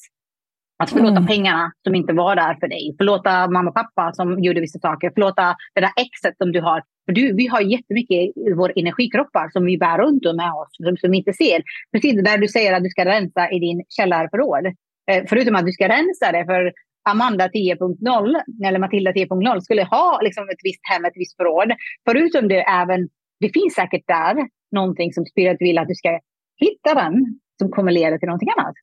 Att 0.82 0.90
förlåta 0.90 1.16
mm. 1.16 1.26
pengarna 1.26 1.72
som 1.84 1.94
inte 1.94 2.12
var 2.12 2.36
där 2.36 2.54
för 2.60 2.68
dig. 2.68 2.94
Förlåta 2.98 3.50
mamma 3.50 3.68
och 3.68 3.74
pappa 3.74 4.12
som 4.12 4.42
gjorde 4.42 4.60
vissa 4.60 4.78
saker. 4.78 5.10
Förlåta 5.14 5.56
det 5.74 5.80
där 5.80 5.90
exet 5.96 6.36
som 6.38 6.52
du 6.52 6.60
har. 6.60 6.82
För 7.06 7.12
du, 7.12 7.32
vi 7.32 7.46
har 7.46 7.60
jättemycket 7.60 8.36
i 8.36 8.52
våra 8.56 8.72
energikroppar 8.72 9.50
som 9.52 9.64
vi 9.64 9.78
bär 9.78 9.98
runt 9.98 10.22
med 10.22 10.52
oss, 10.52 10.68
som, 10.70 10.96
som 10.96 11.10
vi 11.10 11.16
inte 11.16 11.32
ser. 11.32 11.62
Precis 11.92 12.24
där 12.24 12.38
du 12.38 12.48
säger 12.48 12.72
att 12.72 12.82
du 12.82 12.90
ska 12.90 13.04
rensa 13.04 13.50
i 13.50 13.58
din 13.58 13.84
källarförråd. 13.88 14.66
Eh, 15.10 15.24
förutom 15.28 15.56
att 15.56 15.66
du 15.66 15.72
ska 15.72 15.88
rensa 15.88 16.32
det 16.32 16.44
för 16.44 16.72
Amanda 17.02 17.48
10.0 17.48 18.66
eller 18.66 18.78
Matilda 18.78 19.12
10.0 19.12 19.60
skulle 19.60 19.84
ha 19.84 20.20
liksom 20.22 20.48
ett 20.48 20.60
visst 20.62 20.80
hem, 20.82 21.04
ett 21.04 21.16
visst 21.16 21.36
förråd. 21.36 21.72
Förutom 22.08 22.48
det 22.48 22.60
även, 22.60 23.08
det 23.40 23.48
finns 23.48 23.74
säkert 23.74 24.04
där 24.06 24.36
någonting 24.72 25.12
som 25.12 25.24
Spirit 25.24 25.56
vill 25.60 25.78
att 25.78 25.88
du 25.88 25.94
ska 25.94 26.20
hitta 26.56 26.94
den 26.94 27.40
som 27.58 27.70
kommer 27.70 27.92
leda 27.92 28.18
till 28.18 28.26
någonting 28.26 28.48
annat. 28.58 28.74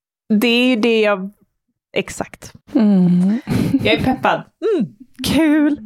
Det 0.41 0.47
är 0.47 0.69
ju 0.69 0.75
det 0.75 1.01
jag, 1.01 1.29
exakt. 1.93 2.53
Mm. 2.75 3.39
Jag 3.83 3.93
är 3.93 4.03
peppad. 4.03 4.43
Mm. 4.75 4.95
Kul! 5.33 5.79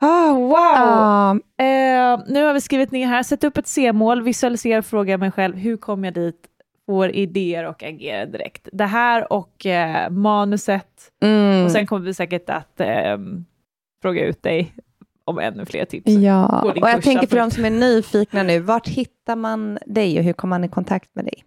Oh, 0.00 0.34
wow! 0.34 1.34
Uh, 1.34 2.32
nu 2.32 2.44
har 2.44 2.54
vi 2.54 2.60
skrivit 2.60 2.90
ner 2.90 3.06
här, 3.06 3.22
sätt 3.22 3.44
upp 3.44 3.56
ett 3.56 3.66
C-mål, 3.66 4.22
visualisera 4.22 4.78
och 4.78 4.84
fråga 4.84 5.18
mig 5.18 5.30
själv, 5.30 5.56
hur 5.56 5.76
kom 5.76 6.04
jag 6.04 6.14
dit? 6.14 6.48
Får 6.92 7.10
idéer 7.10 7.64
och 7.64 7.82
agerar 7.82 8.26
direkt. 8.26 8.68
Det 8.72 8.84
här 8.84 9.32
och 9.32 9.66
eh, 9.66 10.10
manuset. 10.10 11.12
Mm. 11.22 11.64
Och 11.64 11.70
sen 11.70 11.86
kommer 11.86 12.06
vi 12.06 12.14
säkert 12.14 12.50
att 12.50 12.80
eh, 12.80 13.18
fråga 14.02 14.24
ut 14.24 14.42
dig 14.42 14.74
om 15.24 15.38
ännu 15.38 15.66
fler 15.66 15.84
tips. 15.84 16.10
Ja, 16.10 16.62
och 16.62 16.88
jag 16.88 17.02
tänker 17.02 17.26
för 17.26 17.36
de 17.36 17.50
som 17.50 17.64
är 17.64 17.70
nyfikna 17.70 18.42
nu, 18.42 18.60
vart 18.60 18.88
hittar 18.88 19.36
man 19.36 19.78
dig 19.86 20.18
och 20.18 20.24
hur 20.24 20.32
kommer 20.32 20.58
man 20.58 20.64
i 20.64 20.68
kontakt 20.68 21.14
med 21.14 21.24
dig? 21.24 21.44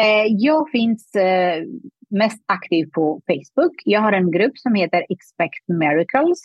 Eh, 0.00 0.26
jag 0.28 0.70
finns 0.70 1.14
eh, 1.14 1.62
mest 2.10 2.44
aktiv 2.46 2.90
på 2.94 3.20
Facebook. 3.26 3.74
Jag 3.84 4.00
har 4.00 4.12
en 4.12 4.30
grupp 4.30 4.58
som 4.58 4.74
heter 4.74 4.98
Expect 5.08 5.68
Miracles. 5.68 6.40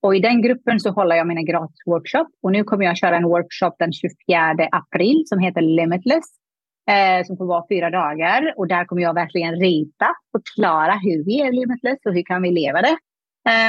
Och 0.00 0.16
i 0.16 0.18
den 0.18 0.42
gruppen 0.42 0.80
så 0.80 0.90
håller 0.90 1.16
jag 1.16 1.26
mina 1.26 1.42
gratis 1.42 1.80
workshop. 1.86 2.26
Och 2.42 2.52
nu 2.52 2.64
kommer 2.64 2.84
jag 2.84 2.96
köra 2.96 3.16
en 3.16 3.24
workshop 3.24 3.72
den 3.78 3.92
24 3.92 4.68
april 4.70 5.22
som 5.26 5.38
heter 5.38 5.60
Limitless 5.60 6.41
eh, 6.90 7.26
som 7.26 7.36
får 7.36 7.46
vara 7.46 7.64
fyra 7.68 7.90
dagar. 7.90 8.54
Och 8.56 8.68
där 8.68 8.84
kommer 8.84 9.02
jag 9.02 9.14
verkligen 9.14 9.56
rita 9.56 10.08
och 10.32 10.40
förklara 10.40 10.92
hur 10.92 11.24
vi 11.24 11.40
är 11.40 11.52
limitless 11.52 11.98
och 12.06 12.14
hur 12.14 12.22
kan 12.22 12.42
vi 12.42 12.50
leva 12.50 12.82
det. 12.82 12.96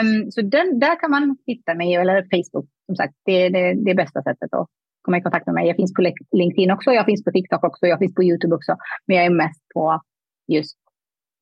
Um, 0.01 0.31
så 0.31 0.41
den, 0.41 0.79
där 0.79 0.99
kan 0.99 1.11
man 1.11 1.37
hitta 1.47 1.75
mig, 1.75 1.95
eller 1.95 2.21
Facebook 2.21 2.67
som 2.85 2.95
sagt. 2.95 3.13
Det 3.25 3.31
är 3.31 3.49
det, 3.49 3.73
det 3.85 3.95
bästa 3.95 4.23
sättet 4.23 4.53
att 4.53 4.67
komma 5.01 5.17
i 5.17 5.21
kontakt 5.21 5.45
med 5.45 5.55
mig. 5.55 5.67
Jag 5.67 5.75
finns 5.75 5.93
på 5.93 6.01
LinkedIn 6.31 6.71
också, 6.71 6.91
jag 6.91 7.05
finns 7.05 7.23
på 7.23 7.31
TikTok 7.31 7.63
också, 7.63 7.87
jag 7.87 7.99
finns 7.99 8.15
på 8.15 8.23
YouTube 8.23 8.55
också. 8.55 8.75
Men 9.07 9.17
jag 9.17 9.25
är 9.25 9.29
mest 9.29 9.61
på 9.73 10.01
just 10.47 10.77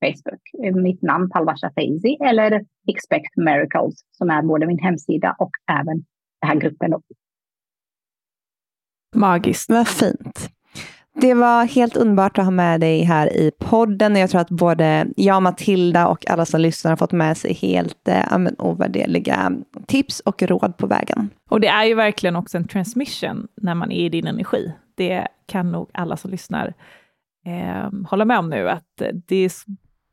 Facebook. 0.04 0.74
Mitt 0.82 1.02
namn 1.02 1.30
Palvasha 1.30 1.70
Feizi 1.74 2.16
eller 2.24 2.64
Expect 2.88 3.36
Miracles 3.36 3.94
som 4.10 4.30
är 4.30 4.42
både 4.42 4.66
min 4.66 4.78
hemsida 4.78 5.36
och 5.38 5.50
även 5.70 6.04
den 6.40 6.50
här 6.50 6.56
gruppen. 6.56 6.94
Magiskt, 9.14 9.70
vad 9.70 9.88
fint. 9.88 10.48
Det 11.14 11.34
var 11.34 11.64
helt 11.64 11.96
underbart 11.96 12.38
att 12.38 12.44
ha 12.44 12.50
med 12.50 12.80
dig 12.80 13.02
här 13.02 13.36
i 13.36 13.50
podden. 13.58 14.16
Jag 14.16 14.30
tror 14.30 14.40
att 14.40 14.50
både 14.50 15.06
jag, 15.16 15.42
Matilda 15.42 16.08
och 16.08 16.30
alla 16.30 16.44
som 16.44 16.60
lyssnar 16.60 16.92
har 16.92 16.96
fått 16.96 17.12
med 17.12 17.36
sig 17.36 17.52
helt 17.52 18.08
eh, 18.08 18.38
ovärderliga 18.58 19.52
tips 19.86 20.20
och 20.20 20.42
råd 20.42 20.76
på 20.76 20.86
vägen. 20.86 21.30
Och 21.50 21.60
det 21.60 21.68
är 21.68 21.84
ju 21.84 21.94
verkligen 21.94 22.36
också 22.36 22.56
en 22.56 22.68
transmission 22.68 23.48
när 23.56 23.74
man 23.74 23.92
är 23.92 24.04
i 24.04 24.08
din 24.08 24.26
energi. 24.26 24.72
Det 24.94 25.28
kan 25.46 25.72
nog 25.72 25.90
alla 25.94 26.16
som 26.16 26.30
lyssnar 26.30 26.74
eh, 27.46 27.90
hålla 28.10 28.24
med 28.24 28.38
om 28.38 28.50
nu, 28.50 28.68
att 28.68 29.02
det, 29.26 29.52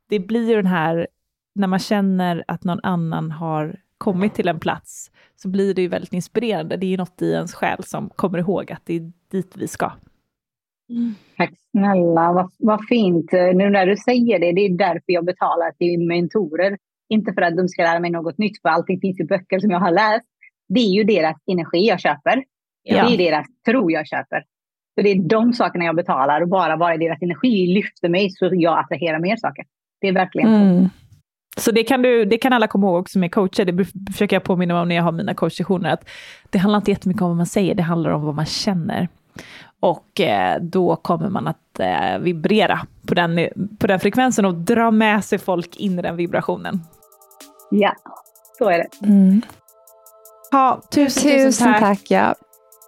det 0.08 0.18
blir 0.18 0.56
den 0.56 0.66
här, 0.66 1.06
när 1.54 1.66
man 1.66 1.78
känner 1.78 2.44
att 2.48 2.64
någon 2.64 2.80
annan 2.82 3.30
har 3.30 3.76
kommit 3.98 4.34
till 4.34 4.48
en 4.48 4.60
plats, 4.60 5.10
så 5.36 5.48
blir 5.48 5.74
det 5.74 5.82
ju 5.82 5.88
väldigt 5.88 6.12
inspirerande. 6.12 6.76
Det 6.76 6.86
är 6.86 6.90
ju 6.90 6.96
något 6.96 7.22
i 7.22 7.32
ens 7.32 7.54
själ 7.54 7.84
som 7.84 8.10
kommer 8.16 8.38
ihåg 8.38 8.72
att 8.72 8.82
det 8.84 8.94
är 8.94 9.12
dit 9.30 9.52
vi 9.54 9.68
ska. 9.68 9.92
Tack 11.36 11.52
snälla, 11.70 12.32
vad, 12.32 12.50
vad 12.58 12.80
fint. 12.88 13.32
Nu 13.32 13.70
när 13.70 13.86
du 13.86 13.96
säger 13.96 14.38
det, 14.38 14.52
det 14.52 14.60
är 14.60 14.78
därför 14.78 15.12
jag 15.12 15.24
betalar 15.24 15.72
till 15.72 16.00
mentorer. 16.06 16.78
Inte 17.08 17.32
för 17.32 17.42
att 17.42 17.56
de 17.56 17.68
ska 17.68 17.82
lära 17.82 18.00
mig 18.00 18.10
något 18.10 18.38
nytt, 18.38 18.62
för 18.62 18.68
allting 18.68 19.00
finns 19.00 19.20
i 19.20 19.24
böcker 19.24 19.58
som 19.58 19.70
jag 19.70 19.80
har 19.80 19.90
läst. 19.90 20.26
Det 20.68 20.80
är 20.80 20.94
ju 20.94 21.04
deras 21.04 21.36
energi 21.46 21.86
jag 21.88 22.00
köper. 22.00 22.44
Ja. 22.82 23.08
Det 23.08 23.14
är 23.14 23.18
deras 23.18 23.46
tro 23.66 23.90
jag 23.90 24.06
köper. 24.06 24.44
Så 24.94 25.02
det 25.02 25.10
är 25.10 25.28
de 25.28 25.52
sakerna 25.52 25.84
jag 25.84 25.96
betalar 25.96 26.40
och 26.40 26.48
bara 26.48 26.76
vara 26.76 26.96
deras 26.96 27.22
energi 27.22 27.66
lyfter 27.66 28.08
mig 28.08 28.30
så 28.30 28.50
jag 28.52 28.78
attraherar 28.78 29.18
mer 29.18 29.36
saker. 29.36 29.64
Det 30.00 30.08
är 30.08 30.12
verkligen 30.12 30.54
mm. 30.54 30.84
så. 30.84 30.90
Så 31.56 31.70
det 31.70 31.82
kan, 31.82 32.02
du, 32.02 32.24
det 32.24 32.38
kan 32.38 32.52
alla 32.52 32.66
komma 32.66 32.86
ihåg 32.86 33.10
som 33.10 33.24
är 33.24 33.28
coacher, 33.28 33.64
det 33.64 33.84
försöker 34.12 34.36
jag 34.36 34.44
påminna 34.44 34.82
om 34.82 34.88
när 34.88 34.96
jag 34.96 35.02
har 35.02 35.12
mina 35.12 35.34
coachsessioner, 35.34 35.90
att 35.92 36.08
det 36.50 36.58
handlar 36.58 36.76
inte 36.76 36.90
jättemycket 36.90 37.22
om 37.22 37.28
vad 37.28 37.36
man 37.36 37.46
säger, 37.46 37.74
det 37.74 37.82
handlar 37.82 38.10
om 38.10 38.24
vad 38.24 38.34
man 38.34 38.46
känner. 38.46 39.08
Och 39.80 40.20
eh, 40.20 40.60
då 40.60 40.96
kommer 40.96 41.28
man 41.28 41.46
att 41.46 41.80
eh, 41.80 42.18
vibrera 42.18 42.80
på 43.06 43.14
den, 43.14 43.48
på 43.78 43.86
den 43.86 44.00
frekvensen 44.00 44.44
och 44.44 44.54
dra 44.54 44.90
med 44.90 45.24
sig 45.24 45.38
folk 45.38 45.76
in 45.76 45.98
i 45.98 46.02
den 46.02 46.16
vibrationen. 46.16 46.80
Ja, 47.70 47.94
så 48.58 48.68
är 48.68 48.78
det. 48.78 49.06
Mm. 49.06 49.42
Ja, 50.50 50.80
tusen, 50.90 51.22
tusen, 51.22 51.46
tusen 51.46 51.72
tack. 51.72 51.80
tack 51.80 52.10
ja. 52.10 52.34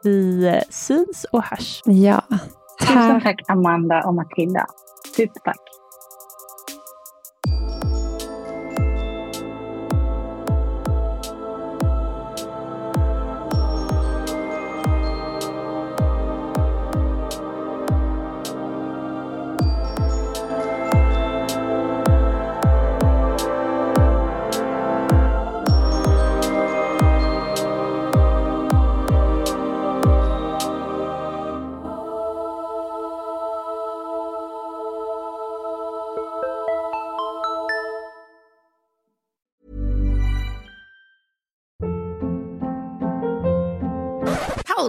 Vi 0.04 0.46
eh, 0.48 0.62
syns 0.70 1.26
och 1.32 1.42
hörs. 1.42 1.82
Ja. 1.84 2.22
Tack. 2.78 2.88
Tusen 2.88 3.20
tack 3.20 3.40
Amanda 3.48 4.02
och 4.06 4.14
Matilda. 4.14 4.66
Supertack. 5.16 5.71